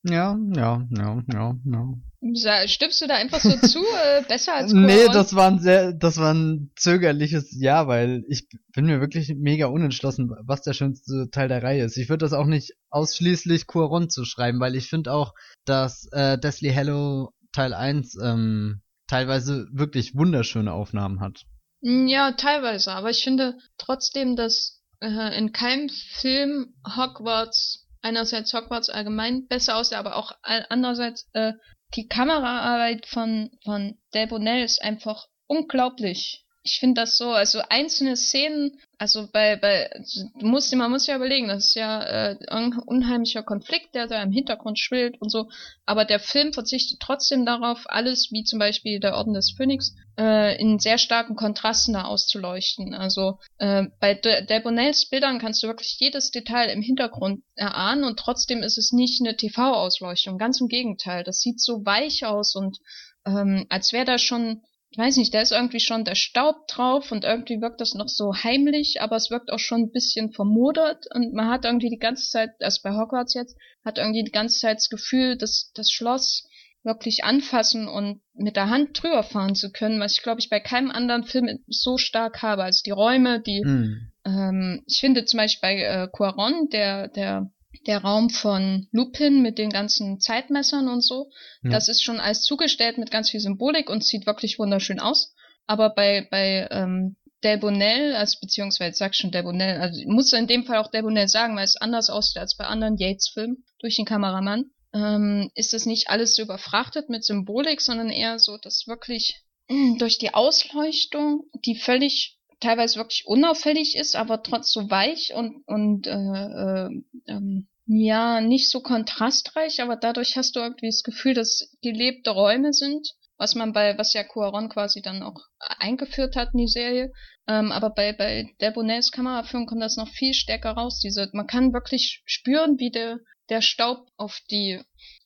Ja, 0.04 0.36
ja, 0.56 0.84
ja, 0.90 1.22
ja, 1.32 1.56
ja. 1.64 2.66
Stimmst 2.66 3.00
du 3.00 3.06
da 3.06 3.14
einfach 3.14 3.38
so 3.38 3.50
zu? 3.56 3.78
Äh, 3.78 4.22
besser 4.28 4.54
als 4.54 4.72
Coron? 4.72 4.86
Nee, 4.86 5.06
das 5.06 5.34
war 5.34 5.48
ein 5.48 5.60
sehr, 5.60 5.92
das 5.92 6.18
war 6.18 6.34
ein 6.34 6.72
zögerliches 6.76 7.56
Ja, 7.56 7.86
weil 7.86 8.24
ich 8.28 8.48
bin 8.74 8.86
mir 8.86 9.00
wirklich 9.00 9.32
mega 9.36 9.66
unentschlossen, 9.66 10.30
was 10.44 10.62
der 10.62 10.72
schönste 10.72 11.28
Teil 11.30 11.48
der 11.48 11.62
Reihe 11.62 11.84
ist. 11.84 11.96
Ich 11.96 12.08
würde 12.08 12.24
das 12.24 12.32
auch 12.32 12.46
nicht 12.46 12.72
ausschließlich 12.90 13.68
Cuaron 13.68 14.10
zu 14.10 14.24
schreiben, 14.24 14.58
weil 14.58 14.74
ich 14.74 14.88
finde 14.88 15.12
auch, 15.12 15.34
dass 15.64 16.08
äh, 16.10 16.36
Deathly 16.36 16.72
Hallow 16.74 17.32
Teil 17.52 17.72
1 17.72 18.16
ähm, 18.22 18.82
teilweise 19.06 19.68
wirklich 19.72 20.16
wunderschöne 20.16 20.72
Aufnahmen 20.72 21.20
hat. 21.20 21.44
Mm, 21.80 22.08
ja, 22.08 22.32
teilweise, 22.32 22.92
aber 22.92 23.10
ich 23.10 23.22
finde 23.22 23.56
trotzdem, 23.78 24.34
dass 24.34 24.81
äh, 25.02 25.36
in 25.36 25.52
keinem 25.52 25.88
Film 25.88 26.74
Hogwarts, 26.96 27.86
einerseits 28.02 28.54
Hogwarts 28.54 28.88
allgemein 28.88 29.46
besser 29.48 29.76
aussieht, 29.76 29.98
aber 29.98 30.16
auch 30.16 30.32
andererseits 30.42 31.28
äh, 31.34 31.52
die 31.94 32.08
Kameraarbeit 32.08 33.06
von, 33.06 33.50
von 33.64 33.98
Delbonnel 34.14 34.64
ist 34.64 34.80
einfach 34.80 35.26
unglaublich. 35.46 36.46
Ich 36.62 36.78
finde 36.78 37.02
das 37.02 37.18
so, 37.18 37.32
also 37.32 37.60
einzelne 37.68 38.16
Szenen, 38.16 38.80
also 39.02 39.26
bei, 39.32 39.56
bei, 39.56 39.90
du 40.38 40.46
musst, 40.46 40.72
man 40.76 40.88
muss 40.88 41.08
ja 41.08 41.16
überlegen, 41.16 41.48
das 41.48 41.70
ist 41.70 41.74
ja 41.74 42.04
äh, 42.04 42.36
ein 42.46 42.78
unheimlicher 42.78 43.42
Konflikt, 43.42 43.96
der 43.96 44.06
da 44.06 44.22
im 44.22 44.30
Hintergrund 44.30 44.78
schwillt 44.78 45.20
und 45.20 45.28
so, 45.28 45.48
aber 45.86 46.04
der 46.04 46.20
Film 46.20 46.52
verzichtet 46.52 47.00
trotzdem 47.00 47.44
darauf, 47.44 47.80
alles, 47.86 48.28
wie 48.30 48.44
zum 48.44 48.60
Beispiel 48.60 49.00
der 49.00 49.16
Orden 49.16 49.34
des 49.34 49.54
Phönix, 49.56 49.96
äh, 50.16 50.56
in 50.56 50.78
sehr 50.78 50.98
starken 50.98 51.34
Kontrasten 51.34 51.94
da 51.94 52.04
auszuleuchten. 52.04 52.94
Also 52.94 53.40
äh, 53.58 53.86
bei 53.98 54.14
De 54.14 54.46
Delbonnels 54.46 55.08
Bildern 55.08 55.40
kannst 55.40 55.64
du 55.64 55.66
wirklich 55.66 55.96
jedes 55.98 56.30
Detail 56.30 56.68
im 56.68 56.80
Hintergrund 56.80 57.42
erahnen 57.56 58.04
und 58.04 58.20
trotzdem 58.20 58.62
ist 58.62 58.78
es 58.78 58.92
nicht 58.92 59.20
eine 59.20 59.36
TV-Ausleuchtung, 59.36 60.38
ganz 60.38 60.60
im 60.60 60.68
Gegenteil, 60.68 61.24
das 61.24 61.40
sieht 61.40 61.60
so 61.60 61.84
weich 61.84 62.24
aus 62.24 62.54
und 62.54 62.78
ähm, 63.26 63.66
als 63.68 63.92
wäre 63.92 64.04
da 64.04 64.18
schon 64.18 64.62
ich 64.92 64.98
weiß 64.98 65.16
nicht, 65.16 65.32
da 65.32 65.40
ist 65.40 65.52
irgendwie 65.52 65.80
schon 65.80 66.04
der 66.04 66.14
Staub 66.14 66.68
drauf 66.68 67.12
und 67.12 67.24
irgendwie 67.24 67.62
wirkt 67.62 67.80
das 67.80 67.94
noch 67.94 68.08
so 68.08 68.34
heimlich, 68.34 69.00
aber 69.00 69.16
es 69.16 69.30
wirkt 69.30 69.50
auch 69.50 69.58
schon 69.58 69.84
ein 69.84 69.90
bisschen 69.90 70.32
vermodert 70.32 71.06
und 71.14 71.32
man 71.32 71.48
hat 71.48 71.64
irgendwie 71.64 71.88
die 71.88 71.98
ganze 71.98 72.28
Zeit, 72.28 72.50
also 72.60 72.80
bei 72.84 72.90
Hogwarts 72.90 73.32
jetzt, 73.32 73.56
hat 73.86 73.96
irgendwie 73.96 74.22
die 74.22 74.30
ganze 74.30 74.58
Zeit 74.58 74.76
das 74.76 74.90
Gefühl, 74.90 75.38
dass 75.38 75.72
das 75.74 75.90
Schloss 75.90 76.46
wirklich 76.82 77.24
anfassen 77.24 77.88
und 77.88 78.20
mit 78.34 78.56
der 78.56 78.68
Hand 78.68 79.02
drüber 79.02 79.22
fahren 79.22 79.54
zu 79.54 79.72
können, 79.72 79.98
was 79.98 80.12
ich 80.12 80.22
glaube 80.22 80.40
ich 80.40 80.50
bei 80.50 80.60
keinem 80.60 80.90
anderen 80.90 81.24
Film 81.24 81.48
so 81.68 81.96
stark 81.96 82.42
habe. 82.42 82.64
Also 82.64 82.82
die 82.84 82.90
Räume, 82.90 83.40
die 83.40 83.64
mm. 83.64 84.12
ähm, 84.26 84.82
ich 84.86 85.00
finde 85.00 85.24
zum 85.24 85.38
Beispiel 85.38 85.60
bei 85.62 85.82
äh, 85.82 86.08
Quaron, 86.12 86.68
der 86.70 87.08
der 87.08 87.50
der 87.86 88.02
Raum 88.02 88.30
von 88.30 88.88
Lupin 88.92 89.42
mit 89.42 89.58
den 89.58 89.70
ganzen 89.70 90.20
Zeitmessern 90.20 90.88
und 90.88 91.02
so. 91.02 91.30
Ja. 91.62 91.70
Das 91.70 91.88
ist 91.88 92.02
schon 92.02 92.20
alles 92.20 92.42
zugestellt 92.42 92.98
mit 92.98 93.10
ganz 93.10 93.30
viel 93.30 93.40
Symbolik 93.40 93.90
und 93.90 94.04
sieht 94.04 94.26
wirklich 94.26 94.58
wunderschön 94.58 95.00
aus. 95.00 95.34
Aber 95.66 95.90
bei, 95.90 96.26
bei 96.30 96.68
ähm, 96.70 97.16
Delbonnel, 97.42 98.14
also 98.14 98.38
beziehungsweise 98.40 98.90
ich 98.90 98.96
sag 98.96 99.14
schon 99.14 99.30
Delbonnel, 99.30 99.80
also 99.80 100.00
ich 100.00 100.06
muss 100.06 100.32
in 100.32 100.46
dem 100.46 100.64
Fall 100.64 100.78
auch 100.78 100.90
Delbonnel 100.90 101.28
sagen, 101.28 101.56
weil 101.56 101.64
es 101.64 101.76
anders 101.76 102.10
aussieht 102.10 102.38
als 102.38 102.56
bei 102.56 102.64
anderen 102.64 102.96
Yates-Filmen 102.96 103.64
durch 103.80 103.96
den 103.96 104.04
Kameramann, 104.04 104.70
ähm, 104.94 105.50
ist 105.54 105.74
es 105.74 105.86
nicht 105.86 106.08
alles 106.08 106.34
so 106.34 106.42
überfrachtet 106.42 107.08
mit 107.08 107.24
Symbolik, 107.24 107.80
sondern 107.80 108.10
eher 108.10 108.38
so, 108.38 108.58
dass 108.58 108.86
wirklich 108.86 109.40
mh, 109.68 109.98
durch 109.98 110.18
die 110.18 110.34
Ausleuchtung, 110.34 111.44
die 111.64 111.76
völlig 111.76 112.38
teilweise 112.62 112.96
wirklich 112.96 113.24
unauffällig 113.26 113.96
ist, 113.96 114.16
aber 114.16 114.42
trotz 114.42 114.72
so 114.72 114.90
weich 114.90 115.34
und 115.34 115.62
und 115.66 116.06
äh, 116.06 116.10
äh, 116.12 116.90
ähm, 117.26 117.68
ja, 117.86 118.40
nicht 118.40 118.70
so 118.70 118.80
kontrastreich, 118.80 119.82
aber 119.82 119.96
dadurch 119.96 120.36
hast 120.36 120.56
du 120.56 120.60
irgendwie 120.60 120.86
das 120.86 121.02
Gefühl, 121.02 121.34
dass 121.34 121.76
gelebte 121.82 122.30
Räume 122.30 122.72
sind, 122.72 123.06
was 123.36 123.54
man 123.54 123.72
bei, 123.72 123.98
was 123.98 124.12
ja 124.12 124.22
Cuaron 124.22 124.68
quasi 124.68 125.02
dann 125.02 125.22
auch 125.22 125.40
eingeführt 125.58 126.36
hat 126.36 126.50
in 126.52 126.58
die 126.58 126.68
Serie. 126.68 127.12
Ähm, 127.48 127.72
aber 127.72 127.90
bei, 127.90 128.12
bei 128.12 128.48
Delbonnets 128.60 129.10
Kameraführung 129.10 129.66
kommt 129.66 129.82
das 129.82 129.96
noch 129.96 130.08
viel 130.08 130.32
stärker 130.32 130.72
raus. 130.72 131.00
Diese, 131.00 131.28
man 131.32 131.48
kann 131.48 131.72
wirklich 131.72 132.22
spüren, 132.24 132.78
wie 132.78 132.90
der, 132.90 133.18
der 133.50 133.60
Staub 133.60 134.06
auf 134.16 134.38
die, 134.50 134.80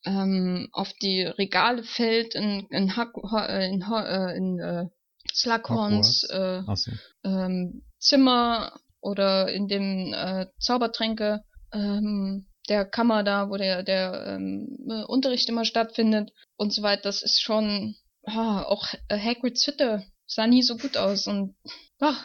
ähm, 0.07 0.69
auf 0.73 0.95
die 0.95 1.25
Regale 1.25 1.83
fällt 1.83 2.35
in, 2.35 2.67
in, 2.71 2.97
Hack, 2.97 3.13
äh, 3.35 3.67
in, 3.67 3.83
äh, 3.83 4.37
in, 4.37 4.59
in 4.59 4.91
Slughorns 5.37 6.25
äh, 6.31 6.63
so. 6.75 6.91
ähm, 7.25 7.83
Zimmer 7.99 8.73
oder 9.01 9.53
in 9.53 9.69
dem 9.69 10.15
äh, 10.15 10.47
Zaubertränke 10.59 11.45
ähm, 11.73 12.47
der 12.69 12.85
Kammer 12.85 13.23
da, 13.23 13.49
wo 13.51 13.57
der, 13.57 13.83
der 13.83 14.25
ähm, 14.27 14.79
äh, 14.89 15.05
Unterricht 15.05 15.49
immer 15.49 15.65
stattfindet 15.65 16.33
und 16.57 16.73
so 16.73 16.83
weiter. 16.83 17.03
Das 17.03 17.23
ist 17.23 17.41
schon, 17.41 17.97
ah, 18.25 18.63
auch 18.63 18.89
äh, 19.09 19.19
Hagrids 19.19 19.67
Hütte 19.67 20.05
sah 20.27 20.47
nie 20.47 20.63
so 20.63 20.77
gut 20.77 20.97
aus 20.97 21.27
und 21.27 21.55
ah. 22.01 22.17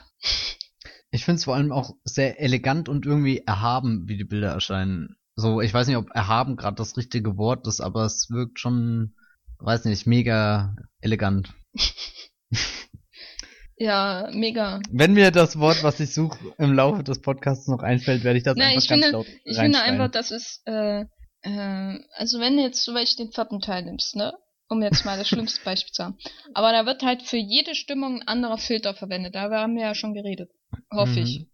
Ich 1.11 1.25
finde 1.25 1.37
es 1.37 1.43
vor 1.43 1.55
allem 1.55 1.71
auch 1.71 1.95
sehr 2.05 2.39
elegant 2.39 2.87
und 2.87 3.05
irgendwie 3.05 3.39
erhaben, 3.45 4.07
wie 4.07 4.17
die 4.17 4.23
Bilder 4.23 4.51
erscheinen. 4.51 5.17
So, 5.35 5.61
ich 5.61 5.73
weiß 5.73 5.87
nicht, 5.87 5.97
ob 5.97 6.09
erhaben 6.11 6.55
gerade 6.55 6.75
das 6.75 6.95
richtige 6.97 7.37
Wort 7.37 7.67
ist, 7.67 7.81
aber 7.81 8.05
es 8.05 8.29
wirkt 8.29 8.59
schon, 8.59 9.15
weiß 9.59 9.85
nicht, 9.85 10.07
mega 10.07 10.75
elegant. 11.01 11.53
Ja, 13.81 14.29
mega. 14.31 14.79
Wenn 14.91 15.13
mir 15.13 15.31
das 15.31 15.57
Wort, 15.57 15.81
was 15.81 15.99
ich 15.99 16.13
suche, 16.13 16.37
im 16.59 16.73
Laufe 16.73 17.03
des 17.03 17.19
Podcasts 17.19 17.67
noch 17.67 17.81
einfällt, 17.81 18.23
werde 18.23 18.37
ich 18.37 18.43
das 18.43 18.55
Nein, 18.55 18.75
einfach 18.75 18.83
ich 18.83 18.89
ganz 18.89 19.05
finde, 19.05 19.17
laut 19.17 19.27
Ich 19.43 19.57
finde 19.57 19.81
einfach, 19.81 20.11
dass 20.11 20.29
es, 20.29 20.61
äh, 20.65 21.05
äh, 21.41 21.99
also 22.13 22.39
wenn 22.39 22.57
du 22.57 22.61
jetzt 22.61 22.83
zum 22.83 22.93
Beispiel 22.93 23.25
den 23.25 23.33
vierten 23.33 23.59
Teil 23.59 23.83
nimmst, 23.83 24.15
ne? 24.15 24.33
Um 24.69 24.83
jetzt 24.83 25.03
mal 25.03 25.17
das 25.17 25.27
schlimmste 25.29 25.65
Beispiel 25.65 25.93
zu 25.93 26.03
haben. 26.03 26.17
Aber 26.53 26.71
da 26.73 26.85
wird 26.85 27.01
halt 27.01 27.23
für 27.23 27.37
jede 27.37 27.73
Stimmung 27.73 28.21
ein 28.21 28.27
anderer 28.27 28.59
Filter 28.59 28.93
verwendet. 28.93 29.33
Da 29.33 29.49
haben 29.49 29.75
wir 29.75 29.81
ja 29.81 29.95
schon 29.95 30.13
geredet. 30.13 30.51
Hoffe 30.93 31.19
mhm. 31.19 31.25
ich. 31.25 31.47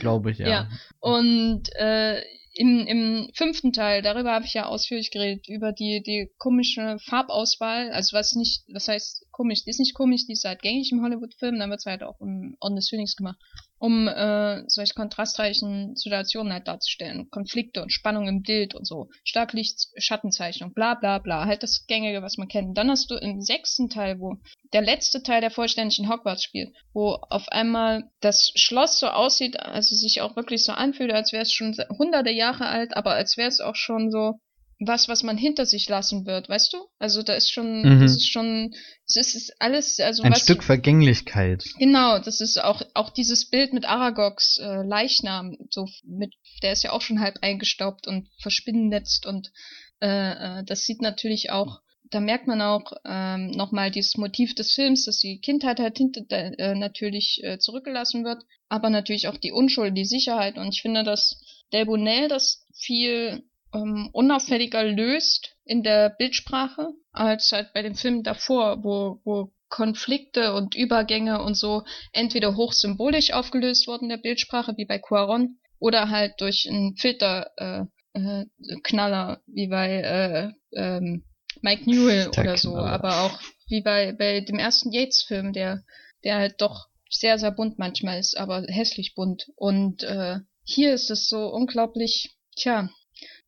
Glaube 0.00 0.32
ich, 0.32 0.38
ja. 0.38 0.48
Ja. 0.48 0.68
Und 0.98 1.68
äh, 1.76 2.22
im, 2.52 2.86
im 2.86 3.30
fünften 3.34 3.72
Teil, 3.72 4.02
darüber 4.02 4.32
habe 4.32 4.44
ich 4.44 4.54
ja 4.54 4.66
ausführlich 4.66 5.10
geredet, 5.10 5.48
über 5.48 5.72
die, 5.72 6.02
die 6.02 6.30
komische 6.38 6.98
Farbauswahl, 7.00 7.90
also 7.92 8.16
was 8.16 8.34
nicht, 8.34 8.64
was 8.72 8.88
heißt 8.88 9.26
komisch, 9.30 9.64
die 9.64 9.70
ist 9.70 9.80
nicht 9.80 9.94
komisch, 9.94 10.26
die 10.26 10.32
ist 10.32 10.44
halt 10.44 10.62
gängig 10.62 10.90
im 10.92 11.02
Hollywood-Film, 11.02 11.58
dann 11.58 11.70
wird 11.70 11.80
es 11.80 11.86
halt 11.86 12.02
auch 12.02 12.20
im 12.20 12.56
Orden 12.60 12.76
des 12.76 12.88
Phönix 12.88 13.16
gemacht, 13.16 13.38
um 13.80 14.08
äh, 14.08 14.62
solche 14.68 14.92
kontrastreichen 14.92 15.96
Situationen 15.96 16.52
halt 16.52 16.68
darzustellen, 16.68 17.30
Konflikte 17.30 17.82
und 17.82 17.90
Spannung 17.90 18.28
im 18.28 18.42
Bild 18.42 18.74
und 18.74 18.86
so, 18.86 19.08
Starklicht-Schattenzeichnung, 19.24 20.74
bla 20.74 20.94
bla 20.94 21.18
bla, 21.18 21.46
halt 21.46 21.62
das 21.62 21.86
Gängige, 21.86 22.22
was 22.22 22.36
man 22.36 22.46
kennt. 22.46 22.76
Dann 22.76 22.90
hast 22.90 23.10
du 23.10 23.14
im 23.14 23.40
sechsten 23.40 23.88
Teil, 23.88 24.20
wo 24.20 24.36
der 24.74 24.82
letzte 24.82 25.22
Teil 25.22 25.40
der 25.40 25.50
vollständigen 25.50 26.10
Hogwarts 26.10 26.44
spielt, 26.44 26.76
wo 26.92 27.14
auf 27.30 27.48
einmal 27.48 28.04
das 28.20 28.52
Schloss 28.54 29.00
so 29.00 29.08
aussieht, 29.08 29.58
also 29.58 29.96
sich 29.96 30.20
auch 30.20 30.36
wirklich 30.36 30.62
so 30.62 30.72
anfühlt, 30.72 31.12
als 31.12 31.32
wäre 31.32 31.42
es 31.42 31.52
schon 31.52 31.74
hunderte 31.98 32.30
Jahre 32.30 32.66
alt, 32.66 32.94
aber 32.94 33.12
als 33.12 33.38
wäre 33.38 33.48
es 33.48 33.60
auch 33.60 33.76
schon 33.76 34.10
so 34.10 34.38
was, 34.80 35.08
was 35.08 35.22
man 35.22 35.36
hinter 35.36 35.66
sich 35.66 35.88
lassen 35.88 36.24
wird, 36.24 36.48
weißt 36.48 36.72
du? 36.72 36.78
Also 36.98 37.22
da 37.22 37.34
ist 37.34 37.52
schon, 37.52 37.82
mhm. 37.82 38.00
das 38.00 38.12
ist 38.12 38.30
schon, 38.30 38.74
das 39.14 39.34
ist 39.34 39.52
alles, 39.58 40.00
also 40.00 40.22
ein 40.22 40.34
Stück 40.34 40.64
Vergänglichkeit. 40.64 41.64
Genau, 41.78 42.18
das 42.18 42.40
ist 42.40 42.62
auch 42.62 42.80
auch 42.94 43.10
dieses 43.10 43.50
Bild 43.50 43.74
mit 43.74 43.84
Aragogs 43.84 44.56
äh, 44.56 44.82
Leichnam, 44.82 45.56
so 45.70 45.86
mit, 46.04 46.34
der 46.62 46.72
ist 46.72 46.82
ja 46.82 46.92
auch 46.92 47.02
schon 47.02 47.20
halb 47.20 47.38
eingestaubt 47.42 48.06
und 48.06 48.28
verspinnennetzt 48.40 49.26
und 49.26 49.52
äh, 50.00 50.60
äh, 50.60 50.64
das 50.64 50.86
sieht 50.86 51.02
natürlich 51.02 51.50
auch, 51.50 51.80
da 52.10 52.20
merkt 52.20 52.46
man 52.46 52.62
auch 52.62 52.92
ähm, 53.04 53.50
nochmal 53.50 53.90
dieses 53.90 54.16
Motiv 54.16 54.54
des 54.54 54.72
Films, 54.72 55.04
dass 55.04 55.18
die 55.18 55.40
Kindheit 55.40 55.78
halt 55.78 55.98
hinter 55.98 56.22
äh, 56.30 56.74
natürlich 56.74 57.40
äh, 57.44 57.58
zurückgelassen 57.58 58.24
wird, 58.24 58.42
aber 58.70 58.88
natürlich 58.88 59.28
auch 59.28 59.36
die 59.36 59.52
Unschuld, 59.52 59.94
die 59.94 60.06
Sicherheit 60.06 60.56
und 60.56 60.74
ich 60.74 60.80
finde, 60.80 61.04
dass 61.04 61.38
Delbonnel 61.70 62.28
das 62.28 62.66
viel 62.74 63.44
ähm, 63.74 64.10
unauffälliger 64.12 64.84
löst 64.84 65.56
in 65.64 65.82
der 65.82 66.10
Bildsprache 66.10 66.90
als 67.12 67.52
halt 67.52 67.72
bei 67.72 67.82
den 67.82 67.94
Filmen 67.94 68.22
davor, 68.22 68.82
wo, 68.82 69.20
wo 69.24 69.52
Konflikte 69.68 70.54
und 70.54 70.74
Übergänge 70.74 71.42
und 71.42 71.54
so 71.54 71.84
entweder 72.12 72.56
hochsymbolisch 72.56 73.32
aufgelöst 73.32 73.86
wurden 73.86 74.04
in 74.04 74.10
der 74.10 74.16
Bildsprache, 74.16 74.76
wie 74.76 74.84
bei 74.84 74.98
Quaron, 74.98 75.58
oder 75.78 76.10
halt 76.10 76.40
durch 76.40 76.68
einen 76.68 76.96
Filterknaller, 76.96 77.86
äh, 78.14 78.40
äh, 78.42 78.80
Knaller, 78.82 79.40
wie 79.46 79.68
bei 79.68 80.54
äh, 80.74 80.78
ähm, 80.78 81.24
Mike 81.62 81.88
Newell 81.88 82.28
oder 82.38 82.56
so, 82.56 82.76
aber 82.76 83.22
auch 83.22 83.40
wie 83.68 83.80
bei, 83.80 84.12
bei 84.12 84.40
dem 84.40 84.58
ersten 84.58 84.92
Yates-Film, 84.92 85.52
der, 85.52 85.84
der 86.24 86.36
halt 86.36 86.60
doch 86.60 86.88
sehr, 87.08 87.38
sehr 87.38 87.50
bunt 87.50 87.78
manchmal 87.78 88.18
ist, 88.18 88.36
aber 88.36 88.62
hässlich 88.68 89.14
bunt. 89.14 89.50
Und 89.56 90.02
äh, 90.02 90.38
hier 90.64 90.94
ist 90.94 91.10
es 91.10 91.28
so 91.28 91.48
unglaublich, 91.48 92.36
tja, 92.56 92.90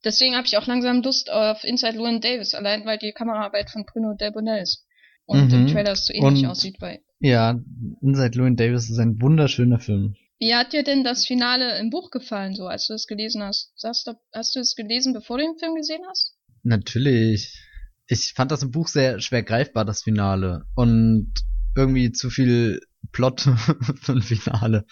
Deswegen 0.04 0.34
habe 0.34 0.46
ich 0.46 0.56
auch 0.56 0.66
langsam 0.66 1.02
Lust 1.02 1.30
auf 1.30 1.64
Inside 1.64 1.96
Llewyn 1.96 2.20
Davis, 2.20 2.54
allein 2.54 2.84
weil 2.84 2.98
die 2.98 3.12
Kameraarbeit 3.12 3.70
von 3.70 3.84
Bruno 3.84 4.14
Delbonnel 4.14 4.62
ist. 4.62 4.84
Und 5.24 5.52
mhm. 5.52 5.60
im 5.60 5.66
Trailer 5.68 5.94
so 5.94 6.12
ähnlich 6.12 6.44
und, 6.44 6.50
aussieht 6.50 6.78
bei. 6.80 7.00
Ja, 7.20 7.60
Inside 8.00 8.36
Llewyn 8.36 8.56
Davis 8.56 8.90
ist 8.90 8.98
ein 8.98 9.20
wunderschöner 9.20 9.78
Film. 9.78 10.16
Wie 10.40 10.54
hat 10.54 10.72
dir 10.72 10.82
denn 10.82 11.04
das 11.04 11.24
Finale 11.24 11.78
im 11.78 11.90
Buch 11.90 12.10
gefallen, 12.10 12.56
so 12.56 12.66
als 12.66 12.88
du 12.88 12.94
es 12.94 13.06
gelesen 13.06 13.44
hast? 13.44 13.72
Hast 13.84 14.08
du, 14.08 14.14
hast 14.34 14.56
du 14.56 14.60
es 14.60 14.74
gelesen, 14.74 15.12
bevor 15.12 15.38
du 15.38 15.44
den 15.44 15.56
Film 15.56 15.76
gesehen 15.76 16.02
hast? 16.08 16.34
Natürlich. 16.64 17.56
Ich 18.08 18.32
fand 18.34 18.50
das 18.50 18.64
im 18.64 18.72
Buch 18.72 18.88
sehr 18.88 19.20
schwer 19.20 19.44
greifbar, 19.44 19.84
das 19.84 20.02
Finale. 20.02 20.64
Und 20.74 21.32
irgendwie 21.76 22.10
zu 22.10 22.28
viel 22.28 22.80
Plot 23.12 23.40
für 24.00 24.12
ein 24.12 24.22
Finale 24.22 24.84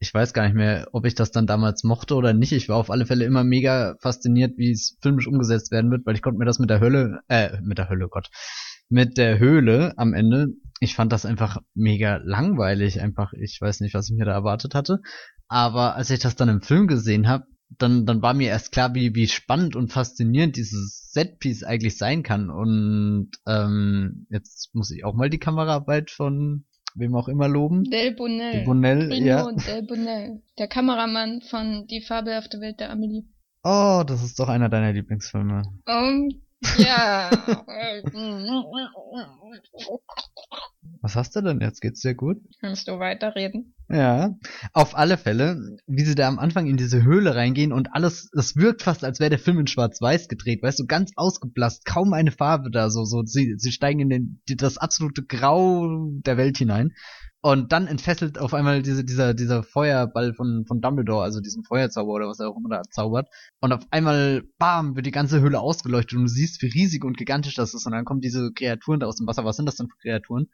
ich 0.00 0.12
weiß 0.12 0.32
gar 0.32 0.44
nicht 0.44 0.56
mehr, 0.56 0.88
ob 0.92 1.04
ich 1.04 1.14
das 1.14 1.30
dann 1.30 1.46
damals 1.46 1.84
mochte 1.84 2.14
oder 2.14 2.32
nicht. 2.32 2.52
Ich 2.52 2.70
war 2.70 2.76
auf 2.76 2.90
alle 2.90 3.04
Fälle 3.04 3.26
immer 3.26 3.44
mega 3.44 3.96
fasziniert, 4.00 4.56
wie 4.56 4.72
es 4.72 4.96
filmisch 5.02 5.26
umgesetzt 5.26 5.70
werden 5.70 5.90
wird, 5.90 6.06
weil 6.06 6.14
ich 6.14 6.22
konnte 6.22 6.38
mir 6.38 6.46
das 6.46 6.58
mit 6.58 6.70
der 6.70 6.80
Hölle, 6.80 7.20
äh, 7.28 7.58
mit 7.62 7.76
der 7.76 7.90
Hölle, 7.90 8.08
Gott, 8.08 8.30
mit 8.88 9.18
der 9.18 9.38
Höhle 9.38 9.92
am 9.98 10.14
Ende, 10.14 10.48
ich 10.80 10.94
fand 10.94 11.12
das 11.12 11.26
einfach 11.26 11.58
mega 11.74 12.16
langweilig. 12.24 13.00
Einfach, 13.00 13.34
ich 13.34 13.60
weiß 13.60 13.80
nicht, 13.80 13.94
was 13.94 14.08
ich 14.08 14.16
mir 14.16 14.24
da 14.24 14.32
erwartet 14.32 14.74
hatte. 14.74 15.00
Aber 15.48 15.94
als 15.96 16.08
ich 16.08 16.18
das 16.18 16.34
dann 16.34 16.48
im 16.48 16.62
Film 16.62 16.86
gesehen 16.86 17.28
habe, 17.28 17.44
dann, 17.68 18.06
dann 18.06 18.22
war 18.22 18.32
mir 18.32 18.48
erst 18.48 18.72
klar, 18.72 18.94
wie, 18.94 19.14
wie 19.14 19.28
spannend 19.28 19.76
und 19.76 19.92
faszinierend 19.92 20.56
dieses 20.56 21.10
Setpiece 21.12 21.62
eigentlich 21.62 21.98
sein 21.98 22.22
kann. 22.22 22.48
Und 22.48 23.32
ähm, 23.46 24.26
jetzt 24.30 24.74
muss 24.74 24.90
ich 24.90 25.04
auch 25.04 25.14
mal 25.14 25.28
die 25.28 25.38
Kameraarbeit 25.38 26.10
von 26.10 26.64
wem 26.94 27.14
auch 27.14 27.28
immer 27.28 27.48
loben. 27.48 27.84
Del 27.84 28.14
Bonell. 28.14 28.52
Del 28.52 28.64
Bonell, 28.64 29.08
Bruno 29.08 29.26
ja. 29.26 29.52
Del 29.52 29.82
Bonell. 29.82 30.42
Der 30.58 30.68
Kameramann 30.68 31.42
von 31.42 31.86
Die 31.86 32.00
fabelhafte 32.00 32.60
Welt 32.60 32.80
der 32.80 32.90
Amelie. 32.90 33.24
Oh, 33.62 34.02
das 34.06 34.22
ist 34.22 34.38
doch 34.38 34.48
einer 34.48 34.68
deiner 34.68 34.92
Lieblingsfilme. 34.92 35.62
Um, 35.86 36.30
ja. 36.78 37.30
Was 41.02 41.16
hast 41.16 41.34
du 41.34 41.40
denn 41.40 41.60
jetzt? 41.60 41.80
Geht's 41.80 42.00
dir 42.00 42.14
gut? 42.14 42.38
Kannst 42.60 42.86
du 42.86 42.98
weiterreden? 42.98 43.74
Ja, 43.88 44.36
auf 44.72 44.96
alle 44.96 45.16
Fälle, 45.16 45.78
wie 45.86 46.04
sie 46.04 46.14
da 46.14 46.28
am 46.28 46.38
Anfang 46.38 46.66
in 46.66 46.76
diese 46.76 47.02
Höhle 47.02 47.34
reingehen 47.34 47.72
und 47.72 47.94
alles, 47.94 48.30
es 48.36 48.54
wirkt 48.56 48.82
fast, 48.82 49.02
als 49.02 49.18
wäre 49.18 49.30
der 49.30 49.38
Film 49.38 49.58
in 49.58 49.66
Schwarz-Weiß 49.66 50.28
gedreht, 50.28 50.62
weißt 50.62 50.78
du, 50.78 50.86
ganz 50.86 51.12
ausgeblasst, 51.16 51.86
kaum 51.86 52.12
eine 52.12 52.30
Farbe 52.30 52.70
da, 52.70 52.90
so, 52.90 53.04
so, 53.04 53.22
sie, 53.24 53.54
sie 53.56 53.72
steigen 53.72 54.00
in 54.00 54.10
den, 54.10 54.42
die, 54.48 54.56
das 54.56 54.78
absolute 54.78 55.24
Grau 55.24 56.10
der 56.24 56.36
Welt 56.36 56.58
hinein. 56.58 56.92
Und 57.42 57.72
dann 57.72 57.86
entfesselt 57.86 58.38
auf 58.38 58.52
einmal 58.52 58.82
diese, 58.82 59.02
dieser, 59.02 59.32
dieser 59.32 59.62
Feuerball 59.62 60.34
von, 60.34 60.66
von 60.66 60.82
Dumbledore, 60.82 61.24
also 61.24 61.40
diesen 61.40 61.64
Feuerzauber 61.64 62.12
oder 62.12 62.28
was 62.28 62.38
er 62.38 62.50
auch 62.50 62.56
immer 62.58 62.68
da 62.68 62.82
zaubert. 62.82 63.28
Und 63.60 63.72
auf 63.72 63.86
einmal, 63.90 64.42
bam, 64.58 64.94
wird 64.94 65.06
die 65.06 65.10
ganze 65.10 65.40
Höhle 65.40 65.58
ausgeleuchtet 65.58 66.18
und 66.18 66.24
du 66.24 66.28
siehst, 66.28 66.60
wie 66.60 66.66
riesig 66.66 67.02
und 67.02 67.16
gigantisch 67.16 67.54
das 67.54 67.72
ist. 67.72 67.86
Und 67.86 67.92
dann 67.92 68.04
kommen 68.04 68.20
diese 68.20 68.52
Kreaturen 68.52 69.00
da 69.00 69.06
aus 69.06 69.16
dem 69.16 69.26
Wasser. 69.26 69.46
Was 69.46 69.56
sind 69.56 69.64
das 69.64 69.76
denn 69.76 69.88
für 69.88 69.96
Kreaturen? 70.02 70.50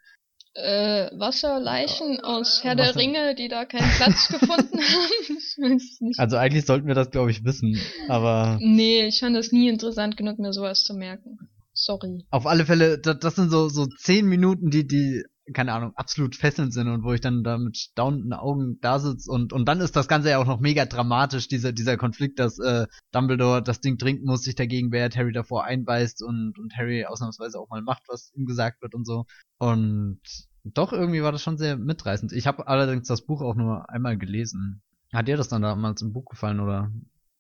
Äh, 0.56 1.10
Wasserleichen 1.18 2.20
aus 2.20 2.60
Herr 2.64 2.76
Wasser- 2.78 2.92
der 2.94 2.96
Ringe, 3.02 3.34
die 3.34 3.48
da 3.48 3.64
keinen 3.66 3.90
Platz 3.96 4.28
gefunden 4.40 4.78
haben. 4.78 5.10
Ich 5.58 5.62
weiß 5.62 5.82
es 5.82 6.00
nicht. 6.00 6.18
Also 6.18 6.36
eigentlich 6.36 6.64
sollten 6.66 6.86
wir 6.86 6.94
das, 6.94 7.10
glaube 7.10 7.30
ich, 7.30 7.44
wissen. 7.44 7.78
Aber 8.08 8.58
Nee, 8.60 9.06
ich 9.06 9.20
fand 9.20 9.36
das 9.36 9.52
nie 9.52 9.68
interessant 9.68 10.16
genug, 10.16 10.38
mir 10.38 10.52
sowas 10.52 10.84
zu 10.84 10.94
merken. 10.94 11.38
Sorry. 11.74 12.24
auf 12.30 12.46
alle 12.46 12.64
Fälle, 12.64 12.98
das, 12.98 13.18
das 13.20 13.34
sind 13.36 13.50
so, 13.50 13.68
so 13.68 13.84
zehn 13.86 14.24
Minuten, 14.26 14.70
die, 14.70 14.86
die, 14.86 15.22
keine 15.52 15.72
Ahnung, 15.72 15.92
absolut 15.94 16.34
fesselnd 16.34 16.72
sind 16.72 16.88
und 16.88 17.04
wo 17.04 17.12
ich 17.12 17.20
dann 17.20 17.44
da 17.44 17.58
mit 17.58 17.76
staunenden 17.76 18.32
Augen 18.32 18.78
da 18.80 18.98
sitze 18.98 19.30
und, 19.30 19.52
und 19.52 19.66
dann 19.66 19.80
ist 19.80 19.94
das 19.94 20.08
Ganze 20.08 20.30
ja 20.30 20.38
auch 20.38 20.46
noch 20.46 20.60
mega 20.60 20.86
dramatisch, 20.86 21.48
dieser, 21.48 21.72
dieser 21.72 21.96
Konflikt, 21.96 22.38
dass 22.38 22.58
äh, 22.58 22.86
Dumbledore 23.12 23.62
das 23.62 23.80
Ding 23.80 23.98
trinken 23.98 24.26
muss, 24.26 24.42
sich 24.42 24.56
dagegen 24.56 24.90
wehrt, 24.90 25.16
Harry 25.16 25.32
davor 25.32 25.64
einbeißt 25.64 26.22
und, 26.22 26.58
und 26.58 26.76
Harry 26.76 27.04
ausnahmsweise 27.04 27.58
auch 27.58 27.68
mal 27.68 27.82
macht, 27.82 28.02
was 28.08 28.32
ihm 28.34 28.46
gesagt 28.46 28.82
wird 28.82 28.94
und 28.94 29.06
so. 29.06 29.26
Und 29.58 30.20
doch, 30.64 30.92
irgendwie 30.92 31.22
war 31.22 31.32
das 31.32 31.42
schon 31.42 31.58
sehr 31.58 31.76
mitreißend. 31.76 32.32
Ich 32.32 32.46
habe 32.46 32.66
allerdings 32.66 33.06
das 33.06 33.24
Buch 33.24 33.40
auch 33.40 33.54
nur 33.54 33.88
einmal 33.88 34.18
gelesen. 34.18 34.82
Hat 35.12 35.28
dir 35.28 35.36
das 35.36 35.48
dann 35.48 35.62
damals 35.62 36.02
im 36.02 36.12
Buch 36.12 36.24
gefallen, 36.24 36.60
oder? 36.60 36.90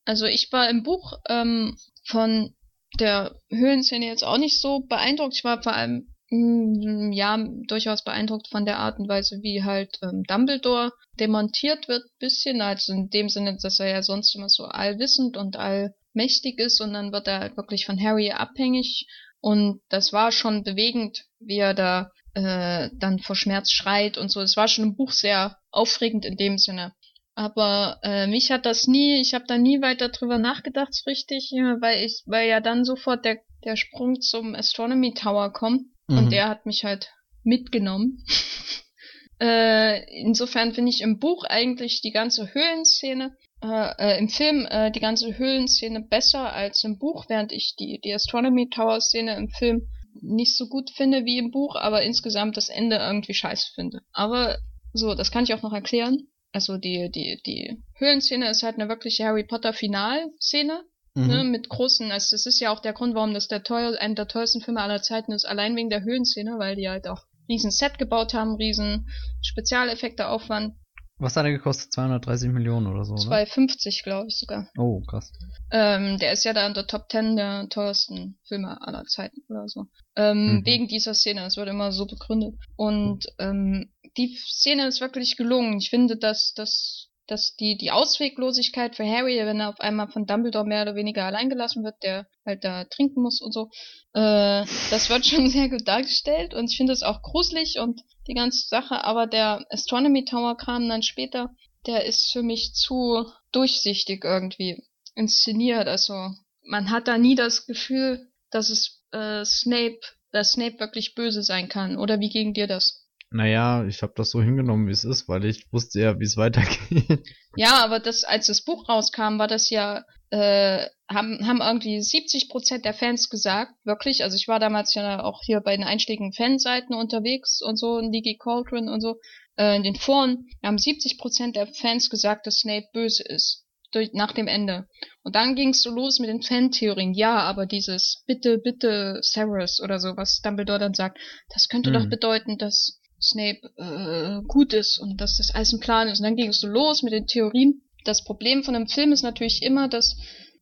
Also 0.04 0.26
ich 0.26 0.52
war 0.52 0.70
im 0.70 0.84
Buch 0.84 1.14
ähm, 1.28 1.76
von 2.04 2.54
der 3.00 3.34
Höhlenszene 3.50 4.06
jetzt 4.06 4.24
auch 4.24 4.38
nicht 4.38 4.60
so 4.60 4.80
beeindruckt. 4.80 5.34
Ich 5.34 5.44
war 5.44 5.60
vor 5.62 5.74
allem 5.74 6.06
ja 6.28 7.38
durchaus 7.68 8.02
beeindruckt 8.02 8.48
von 8.48 8.64
der 8.64 8.78
Art 8.78 8.98
und 8.98 9.08
Weise, 9.08 9.38
wie 9.42 9.62
halt 9.62 9.98
ähm, 10.02 10.24
Dumbledore 10.24 10.92
demontiert 11.20 11.88
wird, 11.88 12.02
bisschen. 12.18 12.60
Also 12.60 12.92
in 12.92 13.10
dem 13.10 13.28
Sinne, 13.28 13.56
dass 13.62 13.78
er 13.78 13.88
ja 13.88 14.02
sonst 14.02 14.34
immer 14.34 14.48
so 14.48 14.64
allwissend 14.64 15.36
und 15.36 15.56
allmächtig 15.56 16.58
ist 16.58 16.80
und 16.80 16.94
dann 16.94 17.12
wird 17.12 17.28
er 17.28 17.40
halt 17.40 17.56
wirklich 17.56 17.86
von 17.86 18.00
Harry 18.02 18.32
abhängig. 18.32 19.06
Und 19.40 19.80
das 19.88 20.12
war 20.12 20.32
schon 20.32 20.64
bewegend, 20.64 21.26
wie 21.38 21.58
er 21.58 21.74
da 21.74 22.10
äh, 22.34 22.90
dann 22.94 23.20
vor 23.20 23.36
Schmerz 23.36 23.70
schreit 23.70 24.18
und 24.18 24.30
so. 24.30 24.40
Es 24.40 24.56
war 24.56 24.66
schon 24.66 24.84
im 24.84 24.96
Buch 24.96 25.12
sehr 25.12 25.58
aufregend 25.70 26.24
in 26.24 26.36
dem 26.36 26.58
Sinne. 26.58 26.92
Aber 27.36 28.00
äh, 28.02 28.26
mich 28.26 28.50
hat 28.50 28.66
das 28.66 28.86
nie, 28.86 29.20
ich 29.20 29.34
habe 29.34 29.44
da 29.46 29.58
nie 29.58 29.82
weiter 29.82 30.08
drüber 30.08 30.38
nachgedacht, 30.38 30.94
so 30.94 31.08
richtig, 31.08 31.52
weil 31.52 32.04
ich, 32.04 32.22
weil 32.24 32.48
ja 32.48 32.60
dann 32.60 32.84
sofort 32.84 33.26
der, 33.26 33.38
der 33.62 33.76
Sprung 33.76 34.20
zum 34.22 34.54
Astronomy 34.54 35.12
Tower 35.12 35.52
kommt 35.52 35.82
Mhm. 36.06 36.18
und 36.18 36.30
der 36.30 36.48
hat 36.48 36.66
mich 36.66 36.84
halt 36.84 37.10
mitgenommen. 37.42 38.24
äh, 39.40 40.20
insofern 40.20 40.72
finde 40.74 40.90
ich 40.90 41.00
im 41.00 41.18
Buch 41.18 41.44
eigentlich 41.44 42.00
die 42.02 42.12
ganze 42.12 42.52
Höhlenszene, 42.52 43.36
äh, 43.62 43.92
äh, 43.98 44.18
im 44.18 44.28
Film 44.28 44.66
äh, 44.66 44.90
die 44.90 45.00
ganze 45.00 45.38
Höhlenszene 45.38 46.00
besser 46.00 46.52
als 46.52 46.84
im 46.84 46.98
Buch, 46.98 47.26
während 47.28 47.52
ich 47.52 47.74
die, 47.78 48.00
die 48.04 48.12
Astronomy 48.12 48.68
Tower 48.68 49.00
Szene 49.00 49.36
im 49.36 49.48
Film 49.48 49.88
nicht 50.22 50.56
so 50.56 50.66
gut 50.68 50.90
finde 50.90 51.24
wie 51.24 51.38
im 51.38 51.50
Buch, 51.50 51.76
aber 51.76 52.02
insgesamt 52.02 52.56
das 52.56 52.68
Ende 52.68 52.96
irgendwie 52.96 53.34
scheiße 53.34 53.72
finde. 53.74 54.00
Aber 54.12 54.58
so, 54.92 55.14
das 55.14 55.30
kann 55.30 55.44
ich 55.44 55.54
auch 55.54 55.62
noch 55.62 55.72
erklären. 55.72 56.28
Also 56.52 56.78
die, 56.78 57.10
die, 57.10 57.40
die 57.44 57.82
Höhlenszene 57.98 58.48
ist 58.48 58.62
halt 58.62 58.76
eine 58.76 58.88
wirkliche 58.88 59.24
Harry 59.24 59.44
Potter 59.44 59.72
Finalszene, 59.72 60.84
Mhm. 61.16 61.26
ne, 61.26 61.44
mit 61.44 61.68
großen, 61.68 62.10
also 62.12 62.28
das 62.32 62.46
ist 62.46 62.60
ja 62.60 62.70
auch 62.70 62.80
der 62.80 62.92
Grund, 62.92 63.14
warum 63.14 63.32
das 63.34 63.48
der 63.48 63.62
teuer, 63.62 63.98
einer 63.98 64.14
der 64.14 64.28
teuersten 64.28 64.60
Filme 64.60 64.82
aller 64.82 65.02
Zeiten 65.02 65.32
ist, 65.32 65.46
allein 65.46 65.74
wegen 65.74 65.90
der 65.90 66.02
Höhlenszene, 66.02 66.58
weil 66.58 66.76
die 66.76 66.88
halt 66.88 67.08
auch 67.08 67.22
riesen 67.48 67.70
Set 67.70 67.98
gebaut 67.98 68.34
haben, 68.34 68.56
riesen 68.56 69.08
Spezialeffekte 69.40 70.28
Aufwand, 70.28 70.74
Was 71.18 71.34
hat 71.36 71.46
er 71.46 71.52
gekostet? 71.52 71.92
230 71.94 72.50
Millionen 72.50 72.86
oder 72.86 73.04
so, 73.04 73.14
oder? 73.14 73.22
250 73.22 74.02
glaube 74.02 74.26
ich 74.28 74.38
sogar. 74.38 74.68
Oh, 74.76 75.00
krass. 75.00 75.32
Ähm, 75.70 76.18
der 76.18 76.32
ist 76.32 76.44
ja 76.44 76.52
da 76.52 76.66
in 76.66 76.74
der 76.74 76.86
Top 76.86 77.06
10 77.10 77.36
der 77.36 77.68
teuersten 77.70 78.38
Filme 78.46 78.80
aller 78.82 79.04
Zeiten 79.04 79.40
oder 79.48 79.66
so. 79.68 79.86
Ähm, 80.16 80.56
Mhm. 80.56 80.66
Wegen 80.66 80.88
dieser 80.88 81.14
Szene, 81.14 81.40
das 81.40 81.56
wird 81.56 81.68
immer 81.68 81.90
so 81.92 82.04
begründet. 82.06 82.56
Und 82.76 83.24
ähm, 83.38 83.90
die 84.18 84.36
Szene 84.36 84.86
ist 84.86 85.00
wirklich 85.00 85.36
gelungen. 85.36 85.78
Ich 85.78 85.88
finde, 85.88 86.16
dass, 86.18 86.52
dass, 86.54 87.05
dass 87.26 87.56
die, 87.56 87.76
die 87.76 87.90
Ausweglosigkeit 87.90 88.96
für 88.96 89.04
Harry, 89.04 89.36
wenn 89.38 89.60
er 89.60 89.70
auf 89.70 89.80
einmal 89.80 90.08
von 90.08 90.26
Dumbledore 90.26 90.66
mehr 90.66 90.82
oder 90.82 90.94
weniger 90.94 91.24
allein 91.24 91.48
gelassen 91.48 91.84
wird, 91.84 92.02
der 92.02 92.26
halt 92.44 92.64
da 92.64 92.84
trinken 92.84 93.22
muss 93.22 93.40
und 93.40 93.52
so, 93.52 93.70
äh, 94.14 94.64
das 94.90 95.08
wird 95.10 95.26
schon 95.26 95.48
sehr 95.50 95.68
gut 95.68 95.86
dargestellt 95.86 96.54
und 96.54 96.70
ich 96.70 96.76
finde 96.76 96.92
es 96.92 97.02
auch 97.02 97.22
gruselig 97.22 97.78
und 97.78 98.02
die 98.28 98.34
ganze 98.34 98.66
Sache, 98.68 99.04
aber 99.04 99.26
der 99.26 99.64
Astronomy 99.70 100.24
Tower 100.24 100.56
Kram 100.56 100.88
dann 100.88 101.02
später, 101.02 101.50
der 101.86 102.04
ist 102.04 102.32
für 102.32 102.42
mich 102.42 102.74
zu 102.74 103.26
durchsichtig 103.52 104.24
irgendwie 104.24 104.82
inszeniert. 105.14 105.88
Also 105.88 106.30
man 106.62 106.90
hat 106.90 107.08
da 107.08 107.18
nie 107.18 107.34
das 107.34 107.66
Gefühl, 107.66 108.28
dass 108.50 108.70
es 108.70 109.02
äh, 109.12 109.44
Snape, 109.44 110.00
dass 110.32 110.52
Snape 110.52 110.80
wirklich 110.80 111.14
böse 111.14 111.42
sein 111.42 111.68
kann. 111.68 111.96
Oder 111.96 112.20
wie 112.20 112.28
ging 112.28 112.54
dir 112.54 112.66
das? 112.66 113.05
Naja, 113.30 113.84
ich 113.86 114.02
habe 114.02 114.12
das 114.16 114.30
so 114.30 114.40
hingenommen, 114.40 114.86
wie 114.86 114.92
es 114.92 115.04
ist, 115.04 115.28
weil 115.28 115.44
ich 115.44 115.66
wusste 115.72 116.00
ja, 116.00 116.18
wie 116.18 116.24
es 116.24 116.36
weitergeht. 116.36 117.24
Ja, 117.58 117.82
aber 117.82 118.00
das, 118.00 118.22
als 118.22 118.48
das 118.48 118.60
Buch 118.62 118.86
rauskam, 118.86 119.38
war 119.38 119.48
das 119.48 119.70
ja, 119.70 120.04
äh, 120.28 120.86
haben, 121.08 121.46
haben 121.46 121.62
irgendwie 121.62 122.02
70 122.02 122.50
Prozent 122.50 122.84
der 122.84 122.92
Fans 122.92 123.30
gesagt, 123.30 123.72
wirklich. 123.84 124.22
Also 124.24 124.36
ich 124.36 124.46
war 124.46 124.60
damals 124.60 124.92
ja 124.92 125.24
auch 125.24 125.40
hier 125.42 125.60
bei 125.60 125.74
den 125.74 125.86
einschlägigen 125.86 126.34
Fanseiten 126.34 126.94
unterwegs 126.94 127.62
und 127.62 127.78
so, 127.78 127.96
in 127.98 128.12
Ligi 128.12 128.36
Cauldron 128.36 128.90
und 128.90 129.00
so, 129.00 129.16
äh, 129.56 129.74
in 129.74 129.84
den 129.84 129.96
Foren, 129.96 130.46
haben 130.62 130.76
70 130.76 131.16
Prozent 131.16 131.56
der 131.56 131.66
Fans 131.66 132.10
gesagt, 132.10 132.46
dass 132.46 132.56
Snape 132.56 132.88
böse 132.92 133.22
ist. 133.24 133.64
Durch, 133.92 134.12
nach 134.12 134.32
dem 134.32 134.48
Ende. 134.48 134.86
Und 135.22 135.34
dann 135.34 135.54
ging's 135.54 135.80
so 135.80 135.90
los 135.90 136.18
mit 136.18 136.28
den 136.28 136.42
Fantheorien. 136.42 137.14
Ja, 137.14 137.38
aber 137.38 137.64
dieses 137.64 138.22
bitte, 138.26 138.58
bitte 138.58 139.20
Severus 139.22 139.80
oder 139.80 139.98
so, 139.98 140.14
was 140.16 140.40
Dumbledore 140.42 140.80
dann 140.80 140.92
sagt, 140.92 141.18
das 141.54 141.68
könnte 141.68 141.88
Mhm. 141.90 141.94
doch 141.94 142.06
bedeuten, 142.10 142.58
dass 142.58 143.00
Snape 143.20 143.60
äh, 143.76 144.42
gut 144.46 144.72
ist 144.72 144.98
und 144.98 145.20
dass 145.20 145.36
das 145.36 145.54
alles 145.54 145.72
ein 145.72 145.80
Plan 145.80 146.08
ist. 146.08 146.20
Und 146.20 146.24
dann 146.24 146.36
ging 146.36 146.50
es 146.50 146.60
so 146.60 146.68
los 146.68 147.02
mit 147.02 147.12
den 147.12 147.26
Theorien. 147.26 147.82
Das 148.04 148.24
Problem 148.24 148.62
von 148.62 148.74
einem 148.74 148.88
Film 148.88 149.12
ist 149.12 149.22
natürlich 149.22 149.62
immer, 149.62 149.88
dass 149.88 150.16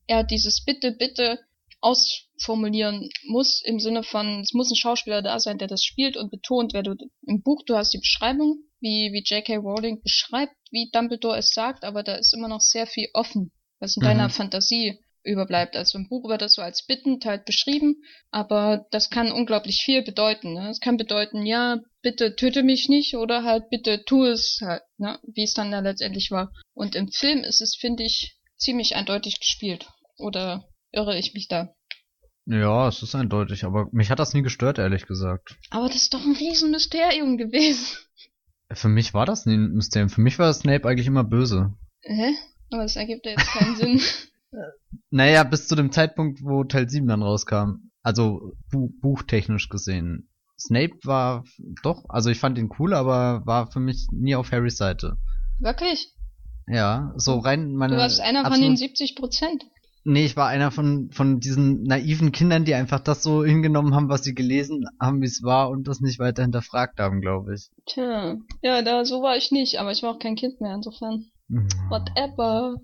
er 0.06 0.24
dieses 0.24 0.64
Bitte, 0.64 0.92
Bitte 0.92 1.38
ausformulieren 1.80 3.10
muss, 3.26 3.60
im 3.64 3.78
Sinne 3.78 4.02
von, 4.02 4.40
es 4.40 4.54
muss 4.54 4.70
ein 4.70 4.76
Schauspieler 4.76 5.20
da 5.20 5.38
sein, 5.38 5.58
der 5.58 5.68
das 5.68 5.84
spielt 5.84 6.16
und 6.16 6.30
betont, 6.30 6.72
wer 6.72 6.82
du 6.82 6.94
im 7.26 7.42
Buch, 7.42 7.62
du 7.66 7.76
hast 7.76 7.92
die 7.92 7.98
Beschreibung, 7.98 8.56
wie, 8.80 9.12
wie 9.12 9.22
J.K. 9.22 9.56
Rowling 9.56 10.00
beschreibt, 10.02 10.54
wie 10.70 10.90
Dumbledore 10.92 11.36
es 11.38 11.50
sagt, 11.50 11.84
aber 11.84 12.02
da 12.02 12.14
ist 12.14 12.32
immer 12.34 12.48
noch 12.48 12.60
sehr 12.60 12.86
viel 12.86 13.08
offen, 13.12 13.52
was 13.80 13.96
in 13.96 14.00
Mhm. 14.00 14.06
deiner 14.06 14.30
Fantasie 14.30 14.98
überbleibt. 15.24 15.76
Also 15.76 15.98
im 15.98 16.08
Buch 16.08 16.28
wird 16.28 16.42
das 16.42 16.54
so 16.54 16.62
als 16.62 16.86
bittend 16.86 17.24
halt 17.26 17.44
beschrieben, 17.44 18.02
aber 18.30 18.86
das 18.90 19.10
kann 19.10 19.30
unglaublich 19.32 19.82
viel 19.84 20.02
bedeuten. 20.02 20.54
Ne? 20.54 20.70
Es 20.70 20.80
kann 20.80 20.96
bedeuten, 20.96 21.44
ja, 21.44 21.80
bitte 22.04 22.36
töte 22.36 22.62
mich 22.62 22.88
nicht 22.88 23.16
oder 23.16 23.42
halt 23.42 23.70
bitte 23.70 24.04
tu 24.04 24.24
es 24.24 24.60
halt, 24.62 24.82
ne? 24.98 25.18
wie 25.26 25.42
es 25.42 25.54
dann 25.54 25.72
da 25.72 25.80
letztendlich 25.80 26.30
war. 26.30 26.52
Und 26.74 26.94
im 26.94 27.08
Film 27.08 27.40
ist 27.40 27.60
es, 27.60 27.74
finde 27.74 28.04
ich, 28.04 28.38
ziemlich 28.56 28.94
eindeutig 28.94 29.40
gespielt. 29.40 29.88
Oder 30.16 30.68
irre 30.92 31.18
ich 31.18 31.34
mich 31.34 31.48
da? 31.48 31.74
Ja, 32.46 32.88
es 32.88 33.02
ist 33.02 33.14
eindeutig, 33.14 33.64
aber 33.64 33.88
mich 33.90 34.10
hat 34.10 34.18
das 34.18 34.34
nie 34.34 34.42
gestört, 34.42 34.78
ehrlich 34.78 35.06
gesagt. 35.06 35.56
Aber 35.70 35.86
das 35.86 35.96
ist 35.96 36.14
doch 36.14 36.24
ein 36.24 36.36
Riesenmysterium 36.36 37.38
gewesen. 37.38 37.96
Für 38.70 38.88
mich 38.88 39.14
war 39.14 39.24
das 39.24 39.46
nie 39.46 39.54
ein 39.54 39.72
Mysterium. 39.72 40.10
Für 40.10 40.20
mich 40.20 40.38
war 40.38 40.52
Snape 40.52 40.86
eigentlich 40.86 41.06
immer 41.06 41.24
böse. 41.24 41.74
Hä? 42.02 42.34
Aber 42.70 42.82
das 42.82 42.96
ergibt 42.96 43.24
ja 43.24 43.32
jetzt 43.32 43.46
keinen 43.46 43.76
Sinn. 43.76 44.00
Naja, 45.10 45.42
bis 45.42 45.68
zu 45.68 45.74
dem 45.74 45.90
Zeitpunkt, 45.90 46.42
wo 46.42 46.64
Teil 46.64 46.88
7 46.88 47.08
dann 47.08 47.22
rauskam. 47.22 47.90
Also 48.02 48.52
bu 48.70 48.90
buchtechnisch 49.00 49.70
gesehen. 49.70 50.28
Snape 50.66 50.96
war 51.04 51.44
doch, 51.82 52.04
also 52.08 52.30
ich 52.30 52.38
fand 52.38 52.58
ihn 52.58 52.70
cool, 52.78 52.94
aber 52.94 53.42
war 53.44 53.70
für 53.70 53.80
mich 53.80 54.06
nie 54.12 54.34
auf 54.34 54.50
Harrys 54.50 54.76
Seite. 54.76 55.16
Wirklich? 55.60 56.14
Ja, 56.66 57.12
so 57.16 57.38
rein 57.38 57.74
meine. 57.74 57.94
Du 57.94 58.00
warst 58.00 58.20
einer 58.20 58.50
von 58.50 58.60
den 58.60 58.76
70 58.76 59.16
Prozent. 59.16 59.64
Nee, 60.06 60.26
ich 60.26 60.36
war 60.36 60.48
einer 60.48 60.70
von, 60.70 61.10
von 61.12 61.40
diesen 61.40 61.82
naiven 61.82 62.30
Kindern, 62.30 62.66
die 62.66 62.74
einfach 62.74 63.00
das 63.00 63.22
so 63.22 63.42
hingenommen 63.42 63.94
haben, 63.94 64.10
was 64.10 64.22
sie 64.22 64.34
gelesen 64.34 64.86
haben, 65.00 65.22
wie 65.22 65.26
es 65.26 65.42
war 65.42 65.70
und 65.70 65.88
das 65.88 66.00
nicht 66.00 66.18
weiter 66.18 66.42
hinterfragt 66.42 67.00
haben, 67.00 67.22
glaube 67.22 67.54
ich. 67.54 67.70
Tja, 67.86 68.36
ja, 68.62 68.82
da 68.82 69.06
so 69.06 69.22
war 69.22 69.36
ich 69.36 69.50
nicht, 69.50 69.78
aber 69.80 69.92
ich 69.92 70.02
war 70.02 70.14
auch 70.14 70.18
kein 70.18 70.36
Kind 70.36 70.60
mehr, 70.60 70.74
insofern. 70.74 71.26
Mhm. 71.48 71.68
Whatever. 71.88 72.76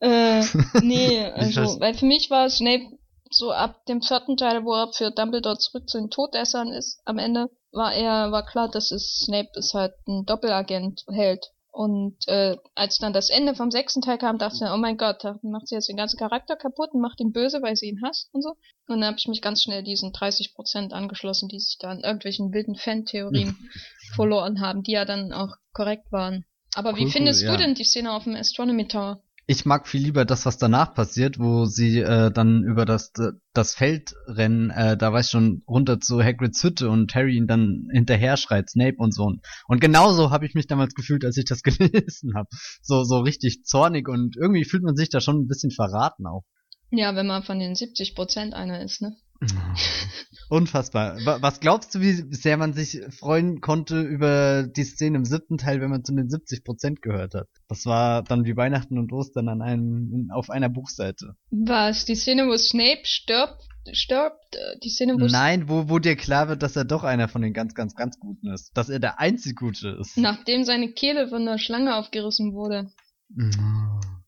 äh, 0.00 0.42
nee, 0.82 1.24
also, 1.26 1.80
weil 1.80 1.94
für 1.94 2.06
mich 2.06 2.28
war 2.28 2.50
Snape 2.50 2.98
so 3.36 3.52
ab 3.52 3.84
dem 3.86 4.02
vierten 4.02 4.36
Teil, 4.36 4.64
wo 4.64 4.74
er 4.74 4.92
für 4.92 5.10
Dumbledore 5.10 5.58
zurück 5.58 5.88
zu 5.88 5.98
den 5.98 6.10
Todessern 6.10 6.72
ist, 6.72 7.00
am 7.04 7.18
Ende 7.18 7.50
war 7.72 7.94
er, 7.94 8.32
war 8.32 8.44
klar, 8.44 8.68
dass 8.68 8.90
es 8.90 9.24
Snape 9.24 9.50
ist 9.54 9.74
halt 9.74 9.94
ein 10.06 10.24
Doppelagent 10.24 11.04
hält. 11.08 11.52
Und 11.70 12.16
äh, 12.26 12.56
als 12.74 12.96
dann 12.96 13.12
das 13.12 13.28
Ende 13.28 13.54
vom 13.54 13.70
sechsten 13.70 14.00
Teil 14.00 14.16
kam, 14.16 14.38
dachte 14.38 14.64
ich, 14.64 14.70
oh 14.70 14.78
mein 14.78 14.96
Gott, 14.96 15.22
da 15.22 15.38
macht 15.42 15.68
sie 15.68 15.74
jetzt 15.74 15.90
den 15.90 15.98
ganzen 15.98 16.16
Charakter 16.16 16.56
kaputt 16.56 16.94
und 16.94 17.02
macht 17.02 17.20
ihn 17.20 17.32
böse, 17.32 17.60
weil 17.60 17.76
sie 17.76 17.90
ihn 17.90 18.00
hasst 18.02 18.30
und 18.32 18.40
so. 18.40 18.56
Und 18.88 19.00
dann 19.00 19.04
habe 19.04 19.18
ich 19.18 19.28
mich 19.28 19.42
ganz 19.42 19.62
schnell 19.62 19.82
diesen 19.82 20.12
30% 20.12 20.92
angeschlossen, 20.92 21.50
die 21.50 21.60
sich 21.60 21.76
da 21.78 21.92
in 21.92 22.00
irgendwelchen 22.00 22.54
wilden 22.54 22.76
Fan-Theorien 22.76 23.58
verloren 24.14 24.62
haben, 24.62 24.84
die 24.84 24.92
ja 24.92 25.04
dann 25.04 25.34
auch 25.34 25.54
korrekt 25.74 26.10
waren. 26.10 26.46
Aber 26.74 26.92
cool, 26.92 26.96
wie 26.96 27.10
findest 27.10 27.42
cool, 27.42 27.48
ja. 27.48 27.56
du 27.56 27.62
denn 27.64 27.74
die 27.74 27.84
Szene 27.84 28.12
auf 28.12 28.24
dem 28.24 28.36
Astronomy 28.36 28.88
Tower? 28.88 29.20
Ich 29.48 29.64
mag 29.64 29.86
viel 29.86 30.02
lieber 30.02 30.24
das, 30.24 30.44
was 30.44 30.58
danach 30.58 30.92
passiert, 30.94 31.38
wo 31.38 31.66
sie 31.66 32.00
äh, 32.00 32.32
dann 32.32 32.64
über 32.64 32.84
das 32.84 33.12
das 33.52 33.74
Feld 33.74 34.14
rennen, 34.26 34.70
äh, 34.70 34.96
da 34.96 35.12
weiß 35.12 35.30
schon 35.30 35.62
runter 35.68 36.00
zu 36.00 36.20
Hagrids 36.22 36.62
Hütte 36.64 36.90
und 36.90 37.14
Harry 37.14 37.36
ihn 37.36 37.46
dann 37.46 37.88
hinterher 37.92 38.36
schreit, 38.36 38.68
Snape 38.70 38.96
und 38.98 39.14
so. 39.14 39.32
Und 39.68 39.80
genauso 39.80 40.30
habe 40.30 40.46
ich 40.46 40.54
mich 40.54 40.66
damals 40.66 40.94
gefühlt, 40.94 41.24
als 41.24 41.36
ich 41.36 41.44
das 41.44 41.62
gelesen 41.62 42.34
habe. 42.34 42.48
So 42.82 43.04
so 43.04 43.20
richtig 43.20 43.64
zornig 43.64 44.08
und 44.08 44.36
irgendwie 44.36 44.64
fühlt 44.64 44.82
man 44.82 44.96
sich 44.96 45.10
da 45.10 45.20
schon 45.20 45.42
ein 45.42 45.48
bisschen 45.48 45.70
verraten 45.70 46.26
auch. 46.26 46.42
Ja, 46.90 47.14
wenn 47.14 47.26
man 47.26 47.44
von 47.44 47.58
den 47.58 47.74
70 47.74 48.14
Prozent 48.14 48.54
einer 48.54 48.82
ist, 48.82 49.00
ne? 49.00 49.16
Unfassbar. 50.48 51.18
Was 51.24 51.60
glaubst 51.60 51.94
du, 51.94 52.00
wie 52.00 52.12
sehr 52.34 52.56
man 52.56 52.72
sich 52.72 53.00
freuen 53.10 53.60
konnte 53.60 54.00
über 54.00 54.64
die 54.64 54.84
Szene 54.84 55.18
im 55.18 55.24
siebten 55.24 55.58
Teil, 55.58 55.80
wenn 55.80 55.90
man 55.90 56.04
zu 56.04 56.14
den 56.14 56.30
70 56.30 56.62
Prozent 56.62 57.02
gehört 57.02 57.34
hat? 57.34 57.48
Das 57.68 57.84
war 57.86 58.22
dann 58.22 58.44
wie 58.44 58.56
Weihnachten 58.56 58.98
und 58.98 59.12
Ostern 59.12 59.48
an 59.48 59.60
einem, 59.60 60.30
auf 60.32 60.50
einer 60.50 60.68
Buchseite. 60.68 61.34
Was? 61.50 62.04
Die 62.04 62.14
Szene, 62.14 62.46
wo 62.46 62.56
Snape 62.56 63.02
stirbt? 63.04 63.62
Stirbt? 63.92 64.54
Äh, 64.54 64.78
die 64.82 64.88
Szene, 64.88 65.14
wo 65.14 65.26
Nein, 65.26 65.68
wo, 65.68 65.88
wo 65.88 65.98
dir 65.98 66.16
klar 66.16 66.48
wird, 66.48 66.62
dass 66.62 66.76
er 66.76 66.84
doch 66.84 67.04
einer 67.04 67.28
von 67.28 67.42
den 67.42 67.52
ganz, 67.52 67.74
ganz, 67.74 67.94
ganz 67.94 68.18
Guten 68.18 68.52
ist. 68.52 68.70
Dass 68.76 68.88
er 68.88 68.98
der 68.98 69.20
einzig 69.20 69.56
Gute 69.56 69.96
ist. 70.00 70.16
Nachdem 70.16 70.64
seine 70.64 70.92
Kehle 70.92 71.28
von 71.28 71.44
der 71.44 71.58
Schlange 71.58 71.96
aufgerissen 71.96 72.52
wurde. 72.52 72.90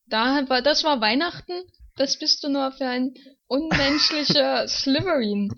Da 0.08 0.42
war, 0.48 0.62
das 0.62 0.84
war 0.84 1.00
Weihnachten? 1.00 1.52
Was 1.98 2.18
bist 2.18 2.44
du 2.44 2.48
nur 2.48 2.70
für 2.72 2.86
ein 2.86 3.12
unmenschlicher 3.48 4.68
Slytherin? 4.68 5.50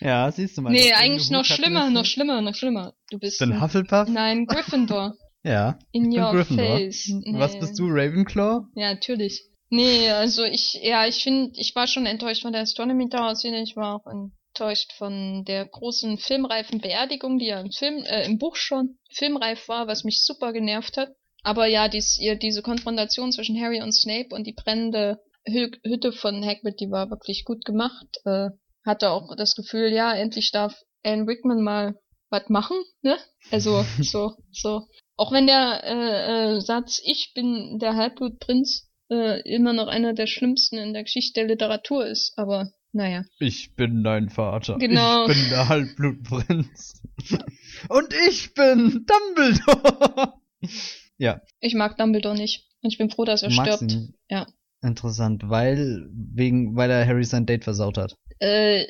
Ja, 0.00 0.30
siehst 0.30 0.58
du 0.58 0.62
mal. 0.62 0.70
Nee, 0.70 0.92
eigentlich 0.92 1.30
noch 1.30 1.44
schlimmer, 1.44 1.88
noch 1.90 2.04
schlimmer, 2.04 2.42
noch 2.42 2.54
schlimmer. 2.54 2.94
Du 3.10 3.18
bist 3.18 3.40
ein 3.42 3.60
Hufflepuff? 3.60 4.08
Nein, 4.08 4.46
Gryffindor. 4.46 5.14
ja. 5.42 5.78
In 5.92 6.12
your 6.12 6.32
Gryffindor. 6.32 6.76
face. 6.76 7.08
Nee. 7.08 7.38
Was 7.38 7.58
bist 7.58 7.78
du, 7.78 7.86
Ravenclaw? 7.88 8.66
Ja, 8.74 8.92
natürlich. 8.92 9.48
Nee, 9.70 10.10
also 10.10 10.44
ich, 10.44 10.74
ja, 10.82 11.06
ich 11.06 11.22
finde, 11.22 11.52
ich 11.56 11.74
war 11.74 11.86
schon 11.86 12.06
enttäuscht 12.06 12.42
von 12.42 12.52
der 12.52 12.62
Astronomy 12.62 13.08
Tower 13.08 13.34
Szene. 13.34 13.62
Ich 13.62 13.74
war 13.74 13.96
auch 13.96 14.06
enttäuscht 14.06 14.92
von 14.92 15.44
der 15.44 15.66
großen 15.66 16.18
filmreifen 16.18 16.80
Beerdigung, 16.80 17.38
die 17.38 17.46
ja 17.46 17.60
im 17.60 17.70
Film, 17.72 18.04
äh, 18.04 18.26
im 18.26 18.38
Buch 18.38 18.56
schon 18.56 18.98
filmreif 19.10 19.68
war, 19.68 19.86
was 19.86 20.04
mich 20.04 20.22
super 20.22 20.52
genervt 20.52 20.98
hat. 20.98 21.08
Aber 21.42 21.66
ja, 21.66 21.88
dies, 21.88 22.18
ihr, 22.18 22.36
diese 22.36 22.60
Konfrontation 22.60 23.32
zwischen 23.32 23.60
Harry 23.60 23.80
und 23.80 23.92
Snape 23.92 24.34
und 24.34 24.46
die 24.46 24.52
brennende 24.52 25.20
Hütte 25.46 26.12
von 26.12 26.44
Hagrid, 26.44 26.80
die 26.80 26.90
war 26.90 27.10
wirklich 27.10 27.44
gut 27.44 27.64
gemacht. 27.64 28.06
Äh, 28.24 28.50
hatte 28.84 29.10
auch 29.10 29.34
das 29.36 29.54
Gefühl, 29.54 29.92
ja, 29.92 30.14
endlich 30.14 30.50
darf 30.52 30.74
Alan 31.02 31.28
Rickman 31.28 31.62
mal 31.62 31.98
was 32.30 32.48
machen, 32.48 32.76
ne? 33.02 33.16
Also 33.50 33.84
so, 34.00 34.34
so. 34.50 34.86
Auch 35.16 35.32
wenn 35.32 35.46
der 35.46 35.82
äh, 35.84 36.56
äh, 36.56 36.60
Satz 36.60 37.00
Ich 37.04 37.32
bin 37.34 37.78
der 37.78 37.96
Halbblutprinz 37.96 38.90
äh, 39.10 39.40
immer 39.42 39.72
noch 39.72 39.86
einer 39.86 40.12
der 40.12 40.26
schlimmsten 40.26 40.76
in 40.76 40.92
der 40.92 41.04
Geschichte 41.04 41.40
der 41.40 41.48
Literatur 41.48 42.06
ist, 42.06 42.34
aber 42.36 42.72
naja. 42.92 43.24
Ich 43.38 43.74
bin 43.74 44.02
dein 44.02 44.30
Vater. 44.30 44.78
Genau. 44.78 45.26
Ich 45.26 45.34
bin 45.34 45.48
der 45.50 45.68
Halbblutprinz. 45.68 47.02
Und 47.88 48.14
ich 48.28 48.54
bin 48.54 49.06
Dumbledore. 49.06 50.32
ja. 51.18 51.40
Ich 51.60 51.74
mag 51.74 51.96
Dumbledore 51.98 52.36
nicht. 52.36 52.64
Und 52.82 52.92
ich 52.92 52.98
bin 52.98 53.10
froh, 53.10 53.24
dass 53.24 53.42
er 53.42 53.50
stirbt. 53.50 53.94
Ja. 54.30 54.46
Interessant, 54.82 55.48
weil 55.48 56.06
wegen 56.12 56.76
weil 56.76 56.90
er 56.90 57.06
Harry 57.06 57.24
sein 57.24 57.46
Date 57.46 57.64
versaut 57.64 57.96
hat. 57.96 58.16
Äh, 58.38 58.86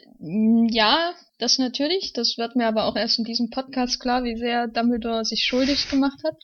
ja, 0.71 1.13
das 1.39 1.59
natürlich. 1.59 2.13
Das 2.13 2.37
wird 2.37 2.57
mir 2.57 2.67
aber 2.67 2.85
auch 2.85 2.97
erst 2.97 3.19
in 3.19 3.25
diesem 3.25 3.51
Podcast 3.51 4.01
klar, 4.01 4.25
wie 4.25 4.37
sehr 4.37 4.69
Dumbledore 4.69 5.25
sich 5.25 5.45
schuldig 5.45 5.89
gemacht 5.89 6.21
hat. 6.25 6.37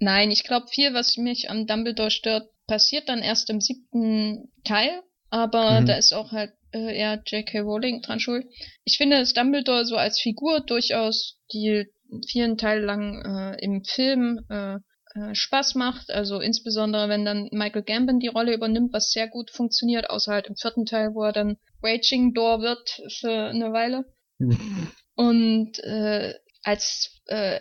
Nein, 0.00 0.30
ich 0.30 0.44
glaube, 0.44 0.66
viel, 0.68 0.94
was 0.94 1.16
mich 1.16 1.50
am 1.50 1.66
Dumbledore 1.66 2.10
stört, 2.10 2.48
passiert 2.66 3.08
dann 3.08 3.20
erst 3.20 3.50
im 3.50 3.60
siebten 3.60 4.50
Teil. 4.64 5.02
Aber 5.28 5.80
mhm. 5.80 5.86
da 5.86 5.96
ist 5.96 6.12
auch 6.12 6.32
halt 6.32 6.52
äh, 6.72 6.96
eher 6.96 7.22
J.K. 7.24 7.60
Rowling 7.60 8.02
dran 8.02 8.18
schuld. 8.18 8.46
Ich 8.84 8.96
finde, 8.96 9.18
dass 9.18 9.32
Dumbledore 9.32 9.84
so 9.84 9.96
als 9.96 10.20
Figur 10.20 10.60
durchaus 10.60 11.38
die 11.52 11.86
vielen 12.26 12.58
Teile 12.58 12.84
lang 12.84 13.22
äh, 13.24 13.64
im 13.64 13.84
Film 13.84 14.40
äh, 14.48 14.78
äh, 15.14 15.34
Spaß 15.34 15.74
macht. 15.74 16.10
Also 16.10 16.40
insbesondere, 16.40 17.08
wenn 17.08 17.24
dann 17.24 17.48
Michael 17.52 17.82
Gambon 17.82 18.20
die 18.20 18.28
Rolle 18.28 18.54
übernimmt, 18.54 18.92
was 18.92 19.10
sehr 19.10 19.28
gut 19.28 19.50
funktioniert, 19.50 20.10
außer 20.10 20.32
halt 20.32 20.46
im 20.46 20.56
vierten 20.56 20.86
Teil, 20.86 21.14
wo 21.14 21.22
er 21.22 21.32
dann 21.32 21.56
Raging 21.82 22.34
Door 22.34 22.62
wird 22.62 23.02
für 23.20 23.48
eine 23.48 23.72
Weile. 23.72 24.04
Und 25.14 25.78
äh, 25.80 26.34
als 26.62 27.20
äh, 27.26 27.60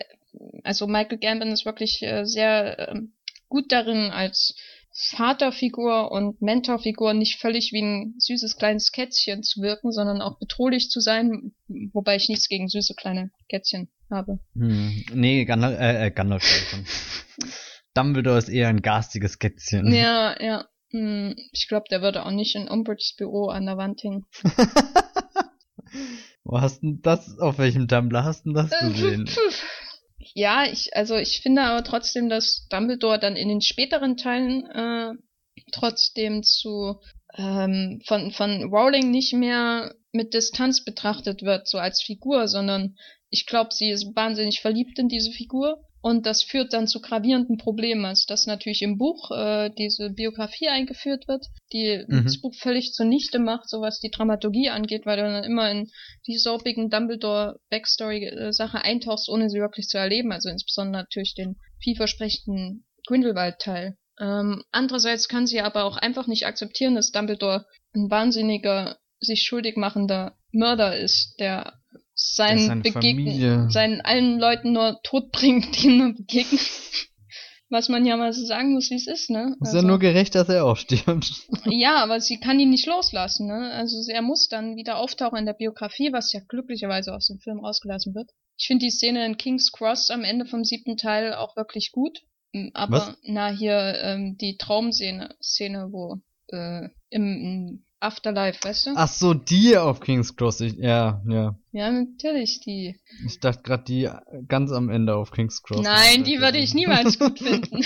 also 0.64 0.88
Michael 0.88 1.18
Gambon 1.18 1.52
ist 1.52 1.66
wirklich 1.66 2.02
äh, 2.02 2.26
sehr 2.26 2.90
äh, 2.90 3.02
gut 3.48 3.72
darin, 3.72 4.12
als 4.12 4.56
Vaterfigur 5.02 6.12
und 6.12 6.42
Mentorfigur 6.42 7.14
nicht 7.14 7.40
völlig 7.40 7.72
wie 7.72 7.82
ein 7.82 8.16
süßes 8.20 8.58
kleines 8.58 8.92
Kätzchen 8.92 9.44
zu 9.44 9.62
wirken, 9.62 9.94
sondern 9.94 10.22
auch 10.22 10.38
bedrohlich 10.40 10.90
zu 10.90 11.00
sein, 11.00 11.54
wobei 11.94 12.18
ich 12.18 12.28
nichts 12.28 12.50
gegen 12.50 12.68
süße 12.68 12.96
kleine 12.96 13.32
Kätzchen 13.48 13.88
habe. 14.12 14.40
Hm, 14.56 15.06
nee, 15.14 15.46
Gandalf, 15.46 15.80
äh, 15.80 16.08
äh, 16.08 16.12
Gandalf. 16.12 16.44
Dumbledore 17.94 18.40
ist 18.40 18.50
eher 18.50 18.68
ein 18.68 18.82
garstiges 18.82 19.40
Kätzchen. 19.40 19.94
Ja, 19.94 20.36
ja. 20.42 20.66
Hm, 20.92 21.34
ich 21.54 21.70
glaube, 21.70 21.86
der 21.90 22.02
würde 22.02 22.26
auch 22.26 22.32
nicht 22.32 22.56
in 22.56 22.68
Umbridge's 22.68 23.16
Büro 23.16 23.48
an 23.48 23.68
der 23.68 23.78
Wand 23.78 24.04
hängen. 24.04 24.26
Wo 26.44 26.60
hast 26.60 26.84
du 26.84 26.98
das, 27.02 27.40
auf 27.40 27.58
welchem 27.58 27.88
Tumblr 27.88 28.24
hast 28.24 28.46
du 28.46 28.52
das 28.52 28.72
äh, 28.72 28.90
gesehen? 28.90 29.30
Ja, 30.20 30.66
ich, 30.66 30.96
also 30.96 31.16
ich 31.16 31.42
finde 31.42 31.64
aber 31.64 31.84
trotzdem, 31.84 32.30
dass 32.30 32.68
Dumbledore 32.70 33.20
dann 33.20 33.36
in 33.36 33.50
den 33.50 33.62
späteren 33.62 34.18
Teilen 34.18 34.66
äh, 34.70 35.14
trotzdem 35.72 36.44
zu 36.44 37.00
ähm, 37.36 38.02
von, 38.06 38.32
von 38.32 38.64
Rowling 38.74 39.12
nicht 39.12 39.34
mehr 39.34 39.96
mit 40.12 40.34
Distanz 40.34 40.84
betrachtet 40.84 41.44
wird, 41.44 41.68
so 41.68 41.78
als 41.78 42.02
Figur, 42.02 42.48
sondern 42.48 42.98
ich 43.30 43.46
glaube, 43.46 43.74
sie 43.74 43.90
ist 43.90 44.16
wahnsinnig 44.16 44.62
verliebt 44.62 44.98
in 45.00 45.08
diese 45.08 45.32
Figur 45.32 45.84
und 46.02 46.26
das 46.26 46.44
führt 46.44 46.72
dann 46.74 46.88
zu 46.88 47.02
gravierenden 47.02 47.58
Problemen, 47.58 48.06
als 48.06 48.26
dass 48.26 48.46
natürlich 48.46 48.82
im 48.82 48.98
Buch 48.98 49.32
äh, 49.32 49.70
diese 49.78 50.10
Biografie 50.10 50.70
eingeführt 50.70 51.28
wird, 51.28 51.48
die 51.74 52.06
mhm. 52.08 52.24
das 52.24 52.40
Buch 52.40 52.56
völlig 52.56 52.94
zunichte 52.94 53.40
macht, 53.40 53.70
so 53.70 53.82
was 53.82 54.00
die 54.00 54.10
Dramaturgie 54.10 54.70
angeht, 54.70 55.06
weil 55.06 55.18
du 55.18 55.24
dann 55.24 55.44
immer 55.44 55.70
in 55.70 55.92
die 56.26 56.38
sorbigen 56.38 56.90
Dumbledore-Backstory-Sache 56.90 58.82
eintauchst, 58.82 59.28
ohne 59.30 59.50
sie 59.50 59.60
wirklich 59.60 59.88
zu 59.88 59.98
erleben. 59.98 60.32
Also 60.32 60.48
insbesondere 60.50 61.04
natürlich 61.04 61.36
den 61.36 61.58
vielversprechenden 61.82 62.86
Grindelwald-Teil. 63.08 63.98
Ähm, 64.22 64.64
andererseits 64.72 65.28
kann 65.28 65.48
sie 65.48 65.62
aber 65.62 65.84
auch 65.84 65.98
einfach 65.98 66.28
nicht 66.28 66.46
akzeptieren, 66.46 66.96
dass 66.96 67.12
Dumbledore 67.12 67.66
ein 67.94 68.10
wahnsinniger, 68.10 68.98
sich 69.20 69.42
schuldig 69.42 69.76
machender 69.76 70.38
Mörder 70.52 70.98
ist, 70.98 71.36
der 71.40 71.79
seinen 72.20 72.82
Begegnen, 72.82 73.70
seinen 73.70 74.02
allen 74.02 74.40
Leuten 74.40 74.74
nur 74.74 75.00
Tod 75.04 75.32
bringt, 75.32 75.76
die 75.82 75.88
ihm 75.88 75.98
nur 75.98 76.14
begegnen. 76.14 76.60
Was 77.72 77.88
man 77.88 78.04
ja 78.04 78.18
mal 78.18 78.34
so 78.34 78.44
sagen 78.46 78.74
muss, 78.74 78.90
wie 78.90 78.96
es 78.96 79.06
ist, 79.06 79.30
ne? 79.30 79.56
Also, 79.60 79.78
ist 79.78 79.84
ja 79.84 79.88
nur 79.88 80.00
gerecht, 80.00 80.34
dass 80.34 80.50
er 80.50 80.66
auch 80.66 80.76
stirbt. 80.76 81.48
ja, 81.66 81.98
aber 82.04 82.20
sie 82.20 82.40
kann 82.40 82.60
ihn 82.60 82.72
nicht 82.72 82.88
loslassen, 82.88 83.46
ne? 83.46 83.72
Also 83.74 83.98
er 84.12 84.24
muss 84.24 84.48
dann 84.48 84.76
wieder 84.76 84.98
auftauchen 84.98 85.38
in 85.38 85.46
der 85.46 85.54
Biografie, 85.54 86.12
was 86.12 86.34
ja 86.34 86.40
glücklicherweise 86.48 87.14
aus 87.14 87.28
dem 87.28 87.40
Film 87.40 87.60
rausgelassen 87.60 88.16
wird. 88.16 88.32
Ich 88.58 88.66
finde 88.66 88.86
die 88.86 88.92
Szene 88.92 89.24
in 89.24 89.38
King's 89.38 89.72
Cross 89.72 90.10
am 90.10 90.24
Ende 90.24 90.46
vom 90.46 90.64
siebten 90.66 90.98
Teil 90.98 91.36
auch 91.36 91.56
wirklich 91.56 91.92
gut. 91.92 92.24
Aber, 92.74 92.98
Was? 92.98 93.18
na, 93.22 93.50
hier, 93.50 94.00
ähm, 94.02 94.36
die 94.38 94.58
Traumszene, 94.58 95.36
Szene, 95.40 95.90
wo 95.92 96.20
äh, 96.48 96.90
im, 97.12 97.86
Afterlife, 98.02 98.60
weißt 98.64 98.88
du? 98.88 98.92
Ach 98.96 99.08
so, 99.08 99.34
die 99.34 99.78
auf 99.78 100.00
King's 100.00 100.36
Cross. 100.36 100.62
Ich, 100.62 100.74
ja, 100.78 101.22
ja. 101.28 101.56
Ja, 101.72 101.92
natürlich 101.92 102.62
die. 102.62 103.00
Ich 103.26 103.40
dachte 103.40 103.62
gerade 103.64 103.84
die 103.84 104.10
ganz 104.48 104.72
am 104.72 104.90
Ende 104.90 105.16
auf 105.16 105.32
King's 105.32 105.62
Cross. 105.64 105.82
Nein, 105.82 106.24
die 106.24 106.40
würde 106.40 106.58
ich 106.60 106.74
niemals 106.74 107.20
gut 107.20 107.40
finden. 107.40 107.84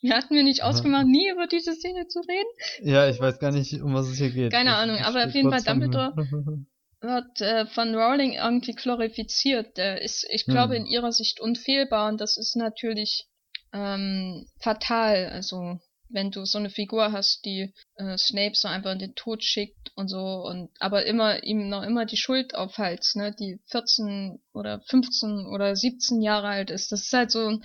Wir 0.00 0.14
hatten 0.16 0.34
wir 0.34 0.42
nicht 0.42 0.62
ausgemacht, 0.62 1.06
nie 1.06 1.30
über 1.30 1.46
diese 1.46 1.74
Szene 1.74 2.06
zu 2.08 2.20
reden. 2.20 2.88
Ja, 2.90 3.08
ich 3.08 3.18
weiß 3.18 3.38
gar 3.38 3.50
nicht, 3.50 3.80
um 3.80 3.94
was 3.94 4.08
es 4.08 4.18
hier 4.18 4.30
geht. 4.30 4.52
Keine 4.52 4.76
Ahnung, 4.76 4.96
ich 4.96 5.04
aber 5.04 5.24
auf 5.26 5.34
jeden 5.34 5.50
Fall 5.50 5.62
Dumbledore 5.62 6.14
wird 7.02 7.40
äh, 7.40 7.64
von 7.66 7.94
Rowling 7.94 8.32
irgendwie 8.34 8.72
glorifiziert. 8.72 9.78
Der 9.78 10.02
ist, 10.02 10.26
ich 10.30 10.44
glaube, 10.44 10.74
Hm. 10.74 10.82
in 10.82 10.86
ihrer 10.86 11.12
Sicht 11.12 11.40
unfehlbar 11.40 12.10
und 12.10 12.20
das 12.20 12.36
ist 12.36 12.56
natürlich 12.56 13.26
ähm, 13.72 14.46
fatal. 14.60 15.30
Also 15.32 15.78
wenn 16.12 16.30
du 16.30 16.44
so 16.44 16.58
eine 16.58 16.70
Figur 16.70 17.12
hast, 17.12 17.44
die 17.44 17.72
äh, 17.96 18.18
Snape 18.18 18.54
so 18.54 18.68
einfach 18.68 18.92
in 18.92 18.98
den 18.98 19.14
Tod 19.14 19.42
schickt 19.44 19.92
und 19.94 20.08
so 20.08 20.18
und 20.18 20.70
aber 20.78 21.06
immer 21.06 21.42
ihm 21.42 21.68
noch 21.68 21.82
immer 21.82 22.04
die 22.04 22.16
Schuld 22.16 22.54
aufhalst, 22.54 23.16
ne, 23.16 23.34
die 23.38 23.60
14 23.66 24.40
oder 24.52 24.80
15 24.88 25.46
oder 25.46 25.76
17 25.76 26.20
Jahre 26.22 26.48
alt 26.48 26.70
ist. 26.70 26.92
Das 26.92 27.02
ist 27.02 27.12
halt 27.12 27.30
so, 27.30 27.58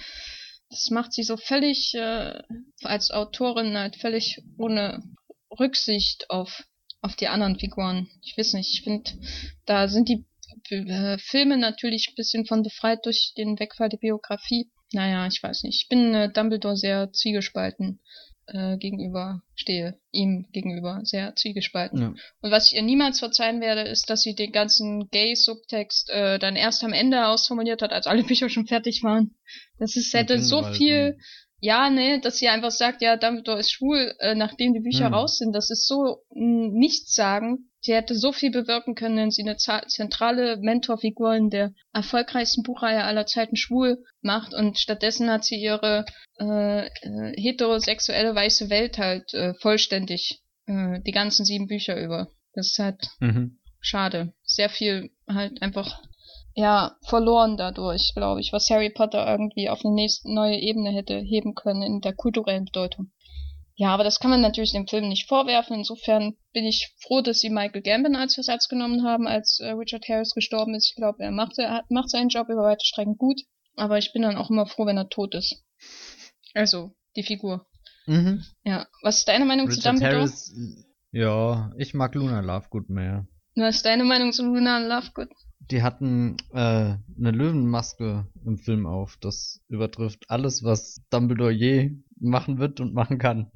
das 0.69 0.89
macht 0.89 1.13
sie 1.13 1.23
so 1.23 1.37
völlig 1.37 1.93
äh, 1.95 2.41
als 2.83 3.11
Autorin 3.11 3.77
halt 3.77 3.95
völlig 3.97 4.41
ohne 4.57 5.03
Rücksicht 5.59 6.29
auf 6.29 6.63
auf 7.01 7.15
die 7.15 7.27
anderen 7.27 7.59
Figuren. 7.59 8.09
Ich 8.23 8.35
weiß 8.35 8.53
nicht, 8.53 8.73
ich 8.73 8.83
finde, 8.83 9.11
da 9.65 9.87
sind 9.87 10.09
die 10.09 10.25
äh, 10.69 11.17
Filme 11.19 11.57
natürlich 11.57 12.07
ein 12.09 12.15
bisschen 12.15 12.45
von 12.45 12.63
befreit 12.63 13.05
durch 13.05 13.33
den 13.37 13.59
Wegfall 13.59 13.89
der 13.89 13.97
Biografie. 13.97 14.71
Naja, 14.91 15.27
ich 15.27 15.41
weiß 15.41 15.63
nicht. 15.63 15.83
Ich 15.83 15.87
bin 15.87 16.15
äh, 16.15 16.31
Dumbledore 16.31 16.77
sehr 16.77 17.11
zwiegespalten 17.11 17.99
äh, 18.47 18.77
gegenüber, 18.77 19.41
stehe 19.55 19.97
ihm 20.11 20.47
gegenüber 20.51 21.01
sehr 21.03 21.35
zwiegespalten. 21.35 22.01
Ja. 22.01 22.13
Und 22.41 22.51
was 22.51 22.67
ich 22.67 22.75
ihr 22.75 22.81
niemals 22.81 23.19
verzeihen 23.19 23.61
werde, 23.61 23.81
ist, 23.81 24.09
dass 24.09 24.21
sie 24.21 24.35
den 24.35 24.51
ganzen 24.51 25.09
Gay-Subtext 25.09 26.09
äh, 26.09 26.39
dann 26.39 26.55
erst 26.55 26.83
am 26.83 26.93
Ende 26.93 27.27
ausformuliert 27.27 27.81
hat, 27.81 27.91
als 27.91 28.07
alle 28.07 28.23
Bücher 28.23 28.49
schon 28.49 28.67
fertig 28.67 29.03
waren. 29.03 29.35
Das 29.79 29.95
ist, 29.95 30.13
hätte 30.13 30.39
so 30.39 30.63
viel, 30.63 31.17
ja, 31.61 31.89
ne, 31.89 32.19
dass 32.21 32.37
sie 32.37 32.47
einfach 32.49 32.71
sagt, 32.71 33.01
ja, 33.01 33.17
Dumbledore 33.17 33.59
ist 33.59 33.71
schwul, 33.71 34.13
äh, 34.19 34.35
nachdem 34.35 34.73
die 34.73 34.81
Bücher 34.81 35.07
Hm. 35.07 35.13
raus 35.13 35.37
sind. 35.37 35.53
Das 35.53 35.69
ist 35.69 35.87
so 35.87 36.23
mh, 36.33 36.69
nichts 36.73 37.15
sagen. 37.15 37.71
Sie 37.81 37.93
hätte 37.93 38.15
so 38.15 38.31
viel 38.31 38.51
bewirken 38.51 38.95
können, 38.95 39.17
wenn 39.17 39.31
sie 39.31 39.43
eine 39.43 39.57
zentrale 39.57 40.57
Mentorfigur 40.57 41.35
in 41.35 41.49
der 41.51 41.71
erfolgreichsten 41.93 42.63
Buchreihe 42.63 43.03
aller 43.03 43.25
Zeiten 43.27 43.55
schwul 43.55 44.03
macht 44.21 44.53
und 44.55 44.79
stattdessen 44.79 45.29
hat 45.29 45.45
sie 45.45 45.55
ihre 45.61 46.05
äh, 46.39 46.87
äh, 46.87 47.33
heterosexuelle 47.39 48.33
weiße 48.33 48.69
Welt 48.69 48.97
halt 48.97 49.33
äh, 49.35 49.53
vollständig 49.61 50.41
äh, 50.65 50.99
die 51.05 51.11
ganzen 51.11 51.45
sieben 51.45 51.67
Bücher 51.67 51.95
über. 52.01 52.29
Das 52.53 52.67
ist 52.71 52.79
halt 52.79 53.07
Mhm. 53.19 53.59
schade. 53.79 54.33
Sehr 54.43 54.69
viel 54.69 55.11
halt 55.27 55.61
einfach 55.61 56.01
ja 56.55 56.95
verloren 57.03 57.57
dadurch, 57.57 58.13
glaube 58.15 58.41
ich, 58.41 58.51
was 58.51 58.69
Harry 58.69 58.89
Potter 58.89 59.27
irgendwie 59.29 59.69
auf 59.69 59.85
eine 59.85 59.93
nächste 59.93 60.33
neue 60.33 60.57
Ebene 60.57 60.91
hätte 60.91 61.17
heben 61.19 61.53
können 61.53 61.83
in 61.83 62.01
der 62.01 62.13
kulturellen 62.13 62.65
Bedeutung. 62.65 63.11
Ja, 63.77 63.89
aber 63.89 64.05
das 64.05 64.21
kann 64.21 64.31
man 64.31 64.39
natürlich 64.39 64.71
dem 64.71 64.87
Film 64.87 65.09
nicht 65.09 65.27
vorwerfen. 65.27 65.75
Insofern 65.75 66.35
bin 66.53 66.63
ich 66.65 66.95
froh, 67.01 67.21
dass 67.21 67.39
sie 67.39 67.49
Michael 67.49 67.81
Gambon 67.81 68.15
als 68.15 68.37
Ersatz 68.37 68.69
genommen 68.69 69.03
haben, 69.03 69.27
als 69.27 69.59
äh, 69.59 69.71
Richard 69.71 70.07
Harris 70.07 70.33
gestorben 70.33 70.73
ist. 70.75 70.89
Ich 70.89 70.95
glaube, 70.95 71.21
er 71.21 71.31
macht, 71.31 71.59
er 71.59 71.73
hat, 71.73 71.91
macht 71.91 72.09
seinen 72.09 72.29
Job 72.29 72.47
über 72.47 72.63
weite 72.63 72.85
Strecken 72.85 73.17
gut. 73.17 73.41
Aber 73.75 73.97
ich 73.97 74.13
bin 74.13 74.21
dann 74.21 74.37
auch 74.37 74.49
immer 74.49 74.65
froh, 74.65 74.85
wenn 74.85 74.97
er 74.97 75.09
tot 75.09 75.35
ist. 75.35 75.61
Also, 76.53 76.95
die 77.17 77.23
Figur. 77.23 77.65
Mhm. 78.05 78.45
Ja. 78.63 78.87
Was 79.01 79.17
ist 79.17 79.27
deine 79.27 79.43
Meinung 79.43 79.69
zu 79.69 79.75
Richard 79.75 79.95
Dumbledore? 79.95 80.19
Harris, 80.19 80.55
ja, 81.11 81.73
ich 81.77 81.93
mag 81.93 82.15
Luna 82.15 82.39
Lovegood 82.39 82.89
mehr. 82.89 83.27
Was 83.55 83.77
ist 83.77 83.85
deine 83.85 84.05
Meinung 84.05 84.31
zu 84.31 84.43
Luna 84.43 84.79
Lovegood? 84.79 85.29
Die 85.71 85.81
hatten 85.81 86.37
äh, 86.53 86.57
eine 86.57 87.31
Löwenmaske 87.31 88.27
im 88.45 88.57
Film 88.57 88.85
auf. 88.85 89.17
Das 89.19 89.61
übertrifft 89.67 90.25
alles, 90.29 90.63
was 90.63 91.01
Dumbledore 91.09 91.51
je 91.51 91.91
machen 92.19 92.59
wird 92.59 92.79
und 92.79 92.93
machen 92.93 93.17
kann. 93.17 93.51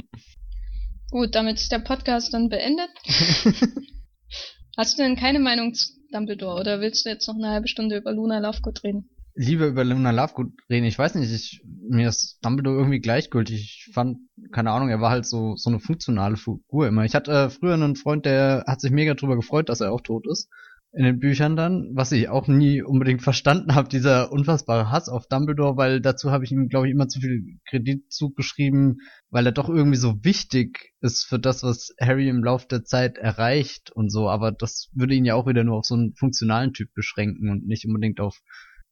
Gut, 1.11 1.35
damit 1.35 1.57
ist 1.57 1.71
der 1.71 1.79
Podcast 1.79 2.33
dann 2.33 2.49
beendet. 2.49 2.89
Hast 4.77 4.97
du 4.97 5.03
denn 5.03 5.15
keine 5.15 5.39
Meinung 5.39 5.73
zu 5.73 5.91
Dumbledore 6.11 6.59
oder 6.59 6.81
willst 6.81 7.05
du 7.05 7.09
jetzt 7.09 7.27
noch 7.27 7.35
eine 7.35 7.49
halbe 7.49 7.67
Stunde 7.67 7.97
über 7.97 8.11
Luna 8.11 8.39
Lovegood 8.39 8.83
reden? 8.83 9.09
Lieber 9.35 9.67
über 9.67 9.83
Luna 9.83 10.11
Lovegood 10.11 10.51
reden. 10.69 10.85
Ich 10.85 10.97
weiß 10.97 11.15
nicht, 11.15 11.31
ich, 11.31 11.61
mir 11.89 12.09
ist 12.09 12.39
Dumbledore 12.41 12.77
irgendwie 12.77 12.99
gleichgültig. 12.99 13.85
Ich 13.87 13.93
fand, 13.93 14.17
keine 14.51 14.71
Ahnung, 14.71 14.89
er 14.89 15.01
war 15.01 15.11
halt 15.11 15.25
so, 15.25 15.55
so 15.55 15.69
eine 15.69 15.79
funktionale 15.79 16.37
Figur 16.37 16.87
immer. 16.87 17.05
Ich 17.05 17.15
hatte 17.15 17.31
äh, 17.31 17.49
früher 17.49 17.75
einen 17.75 17.95
Freund, 17.95 18.25
der 18.25 18.63
hat 18.67 18.81
sich 18.81 18.91
mega 18.91 19.13
drüber 19.13 19.35
gefreut, 19.35 19.69
dass 19.69 19.81
er 19.81 19.91
auch 19.91 20.01
tot 20.01 20.25
ist. 20.27 20.49
In 20.91 21.03
den 21.03 21.19
Büchern 21.19 21.55
dann, 21.55 21.91
was 21.93 22.11
ich 22.11 22.29
auch 22.29 22.47
nie 22.47 22.81
unbedingt 22.81 23.21
verstanden 23.21 23.75
habe, 23.75 23.89
dieser 23.89 24.31
unfassbare 24.31 24.89
Hass 24.89 25.07
auf 25.07 25.27
Dumbledore, 25.27 25.77
weil 25.77 26.01
dazu 26.01 26.31
habe 26.31 26.43
ich 26.43 26.51
ihm, 26.51 26.67
glaube 26.67 26.87
ich, 26.87 26.93
immer 26.93 27.07
zu 27.07 27.19
viel 27.19 27.59
Kredit 27.69 28.11
zugeschrieben, 28.11 28.97
weil 29.29 29.45
er 29.45 29.51
doch 29.51 29.69
irgendwie 29.69 29.97
so 29.97 30.23
wichtig 30.23 30.93
ist 30.99 31.25
für 31.25 31.37
das, 31.37 31.61
was 31.61 31.93
Harry 32.01 32.27
im 32.27 32.43
Lauf 32.43 32.67
der 32.67 32.85
Zeit 32.85 33.19
erreicht 33.19 33.91
und 33.91 34.09
so, 34.09 34.29
aber 34.29 34.51
das 34.51 34.89
würde 34.93 35.13
ihn 35.13 35.25
ja 35.25 35.35
auch 35.35 35.45
wieder 35.45 35.63
nur 35.63 35.77
auf 35.77 35.85
so 35.85 35.93
einen 35.93 36.15
funktionalen 36.15 36.73
Typ 36.73 36.91
beschränken 36.95 37.49
und 37.49 37.67
nicht 37.67 37.85
unbedingt 37.85 38.19
auf 38.19 38.41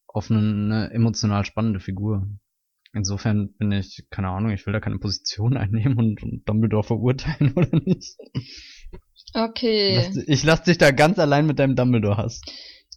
auf 0.08 0.32
eine, 0.32 0.40
eine 0.40 0.92
emotional 0.92 1.46
spannende 1.46 1.80
Figur. 1.80 2.28
Insofern 2.98 3.54
bin 3.58 3.72
ich, 3.72 4.06
keine 4.10 4.30
Ahnung, 4.30 4.52
ich 4.52 4.66
will 4.66 4.74
da 4.74 4.80
keine 4.80 4.98
Position 5.00 5.56
einnehmen 5.58 5.98
und, 5.98 6.24
und 6.24 6.48
Dumbledore 6.50 6.84
verurteilen 6.84 7.54
oder 7.56 7.80
nicht. 7.86 8.18
Okay, 9.34 9.96
Lass, 9.96 10.18
ich 10.18 10.44
lass 10.44 10.64
dich 10.64 10.78
da 10.78 10.92
ganz 10.92 11.20
allein 11.20 11.46
mit 11.46 11.60
deinem 11.60 11.76
Dumbledore-Hass. 11.76 12.42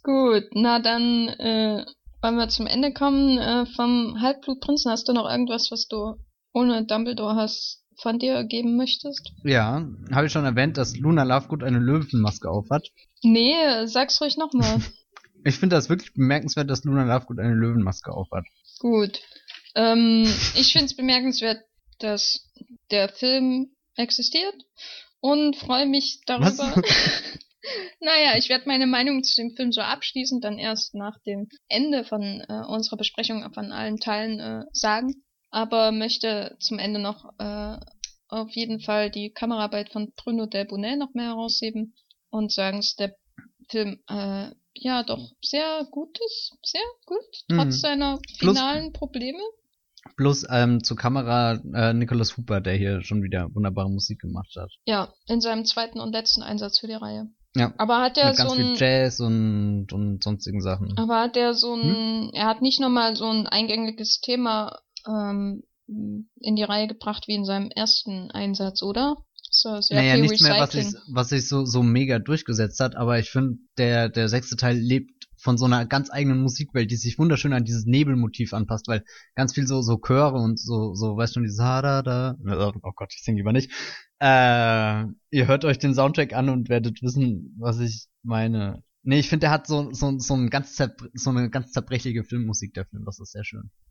gut. 0.02 0.44
Na 0.54 0.80
dann 0.80 1.28
äh, 1.28 1.84
wollen 2.22 2.36
wir 2.36 2.48
zum 2.48 2.66
Ende 2.66 2.92
kommen 2.92 3.38
äh, 3.38 3.66
vom 3.76 4.20
Halbblutprinzen. 4.20 4.90
Hast 4.90 5.08
du 5.08 5.12
noch 5.12 5.28
irgendwas, 5.28 5.70
was 5.70 5.86
du 5.88 6.16
ohne 6.52 6.84
Dumbledore 6.86 7.34
hast 7.36 7.84
von 8.00 8.18
dir 8.18 8.44
geben 8.44 8.76
möchtest? 8.76 9.32
Ja, 9.44 9.86
habe 10.12 10.26
ich 10.26 10.32
schon 10.32 10.44
erwähnt, 10.44 10.76
dass 10.78 10.96
Luna 10.96 11.22
Lovegood 11.24 11.62
eine 11.62 11.78
Löwenmaske 11.78 12.48
aufhat. 12.48 12.88
Nee, 13.22 13.54
sag's 13.86 14.20
ruhig 14.20 14.36
nochmal. 14.36 14.80
Ich 15.42 15.56
finde 15.56 15.74
das 15.76 15.88
wirklich 15.88 16.12
bemerkenswert, 16.12 16.68
dass 16.68 16.84
Luna 16.84 17.04
Lovegood 17.04 17.38
eine 17.38 17.54
Löwenmaske 17.54 18.12
aufhat. 18.12 18.44
Gut. 18.78 19.22
Ähm, 19.74 20.24
ich 20.54 20.72
finde 20.72 20.86
es 20.86 20.96
bemerkenswert, 20.96 21.62
dass 21.98 22.50
der 22.90 23.08
Film 23.08 23.74
existiert 23.96 24.54
und 25.20 25.56
freue 25.56 25.86
mich 25.86 26.20
darüber. 26.26 26.74
Naja, 28.00 28.38
ich 28.38 28.48
werde 28.48 28.66
meine 28.66 28.86
Meinung 28.86 29.22
zu 29.22 29.34
dem 29.38 29.54
Film 29.54 29.70
so 29.70 29.82
abschließend 29.82 30.42
dann 30.42 30.58
erst 30.58 30.94
nach 30.94 31.18
dem 31.26 31.46
Ende 31.68 32.04
von 32.04 32.40
äh, 32.48 32.64
unserer 32.66 32.96
Besprechung 32.96 33.46
von 33.52 33.70
allen 33.70 33.98
Teilen 33.98 34.40
äh, 34.40 34.64
sagen, 34.72 35.22
aber 35.50 35.92
möchte 35.92 36.56
zum 36.58 36.78
Ende 36.78 37.00
noch 37.00 37.26
äh, 37.38 37.76
auf 38.28 38.50
jeden 38.52 38.80
Fall 38.80 39.10
die 39.10 39.30
Kameraarbeit 39.30 39.90
von 39.92 40.10
Bruno 40.16 40.46
Del 40.46 40.64
Bonnet 40.64 40.98
noch 40.98 41.12
mehr 41.12 41.26
herausheben 41.26 41.94
und 42.30 42.50
sagen, 42.50 42.78
dass 42.78 42.96
der 42.96 43.14
Film 43.68 44.02
äh, 44.08 44.48
ja 44.74 45.02
doch 45.02 45.30
sehr 45.44 45.86
gut 45.90 46.18
ist, 46.26 46.56
sehr 46.64 46.80
gut, 47.04 47.20
trotz 47.48 47.76
Mhm. 47.76 47.80
seiner 47.80 48.18
Plus- 48.38 48.56
finalen 48.56 48.92
Probleme. 48.94 49.38
Plus 50.16 50.46
ähm, 50.50 50.82
zur 50.82 50.96
Kamera 50.96 51.60
äh, 51.74 51.92
Nicholas 51.92 52.36
Hooper, 52.36 52.60
der 52.60 52.74
hier 52.74 53.02
schon 53.02 53.22
wieder 53.22 53.48
wunderbare 53.54 53.90
Musik 53.90 54.20
gemacht 54.20 54.54
hat. 54.56 54.70
Ja, 54.84 55.12
in 55.26 55.40
seinem 55.40 55.64
zweiten 55.64 56.00
und 56.00 56.12
letzten 56.12 56.42
Einsatz 56.42 56.78
für 56.78 56.86
die 56.86 56.94
Reihe. 56.94 57.28
Ja. 57.56 57.72
Aber 57.78 58.00
hat 58.00 58.16
er 58.16 58.28
Mit 58.28 58.36
ganz 58.36 58.50
so 58.50 58.56
viel 58.56 58.74
Jazz 58.76 59.18
und, 59.20 59.92
und 59.92 60.22
sonstigen 60.22 60.60
Sachen. 60.60 60.96
aber 60.96 61.20
hat 61.20 61.36
er 61.36 61.54
so 61.54 61.74
ein, 61.74 61.82
Hm? 61.82 62.30
er 62.32 62.46
hat 62.46 62.62
nicht 62.62 62.80
nochmal 62.80 63.16
so 63.16 63.26
ein 63.28 63.46
eingängiges 63.48 64.20
Thema 64.20 64.78
ähm, 65.08 65.64
in 65.88 66.54
die 66.56 66.62
Reihe 66.62 66.86
gebracht 66.86 67.24
wie 67.26 67.34
in 67.34 67.44
seinem 67.44 67.68
ersten 67.74 68.30
Einsatz, 68.30 68.82
oder? 68.82 69.16
So, 69.52 69.80
sehr 69.80 69.96
naja, 69.96 70.12
viel 70.14 70.22
nichts 70.22 70.42
mehr, 70.42 70.52
was 70.60 70.74
Recycling. 70.74 70.90
sich, 70.90 71.00
was 71.12 71.28
sich 71.30 71.48
so, 71.48 71.64
so 71.64 71.82
mega 71.82 72.20
durchgesetzt 72.20 72.78
hat, 72.78 72.94
aber 72.94 73.18
ich 73.18 73.30
finde, 73.30 73.58
der, 73.78 74.08
der 74.08 74.28
sechste 74.28 74.54
Teil 74.54 74.76
lebt 74.76 75.19
von 75.40 75.56
so 75.56 75.64
einer 75.64 75.86
ganz 75.86 76.10
eigenen 76.10 76.42
Musikwelt, 76.42 76.90
die 76.90 76.96
sich 76.96 77.18
wunderschön 77.18 77.52
an 77.52 77.64
dieses 77.64 77.86
Nebelmotiv 77.86 78.52
anpasst, 78.52 78.88
weil 78.88 79.04
ganz 79.34 79.54
viel 79.54 79.66
so, 79.66 79.80
so 79.82 79.98
Chöre 79.98 80.38
und 80.38 80.60
so, 80.60 80.94
so, 80.94 81.16
weißt 81.16 81.36
du, 81.36 81.40
dieses 81.40 81.60
ha 81.60 81.82
da 81.82 82.02
da, 82.02 82.36
oh 82.82 82.92
Gott, 82.94 83.12
ich 83.14 83.22
sing 83.22 83.36
lieber 83.36 83.52
nicht. 83.52 83.70
Äh, 84.20 85.04
ihr 85.30 85.46
hört 85.46 85.64
euch 85.64 85.78
den 85.78 85.94
Soundtrack 85.94 86.34
an 86.34 86.50
und 86.50 86.68
werdet 86.68 87.02
wissen, 87.02 87.56
was 87.58 87.80
ich 87.80 88.06
meine. 88.22 88.82
Nee, 89.02 89.18
ich 89.18 89.30
finde, 89.30 89.44
der 89.44 89.50
hat 89.50 89.66
so, 89.66 89.92
so, 89.92 90.18
so, 90.18 90.34
ein 90.34 90.50
ganz 90.50 90.76
so 90.76 91.30
eine 91.30 91.48
ganz 91.48 91.72
zerbrechliche 91.72 92.22
Filmmusik, 92.22 92.74
der 92.74 92.84
Film, 92.84 93.04
das 93.06 93.18
ist 93.18 93.32
sehr 93.32 93.44
schön. 93.44 93.70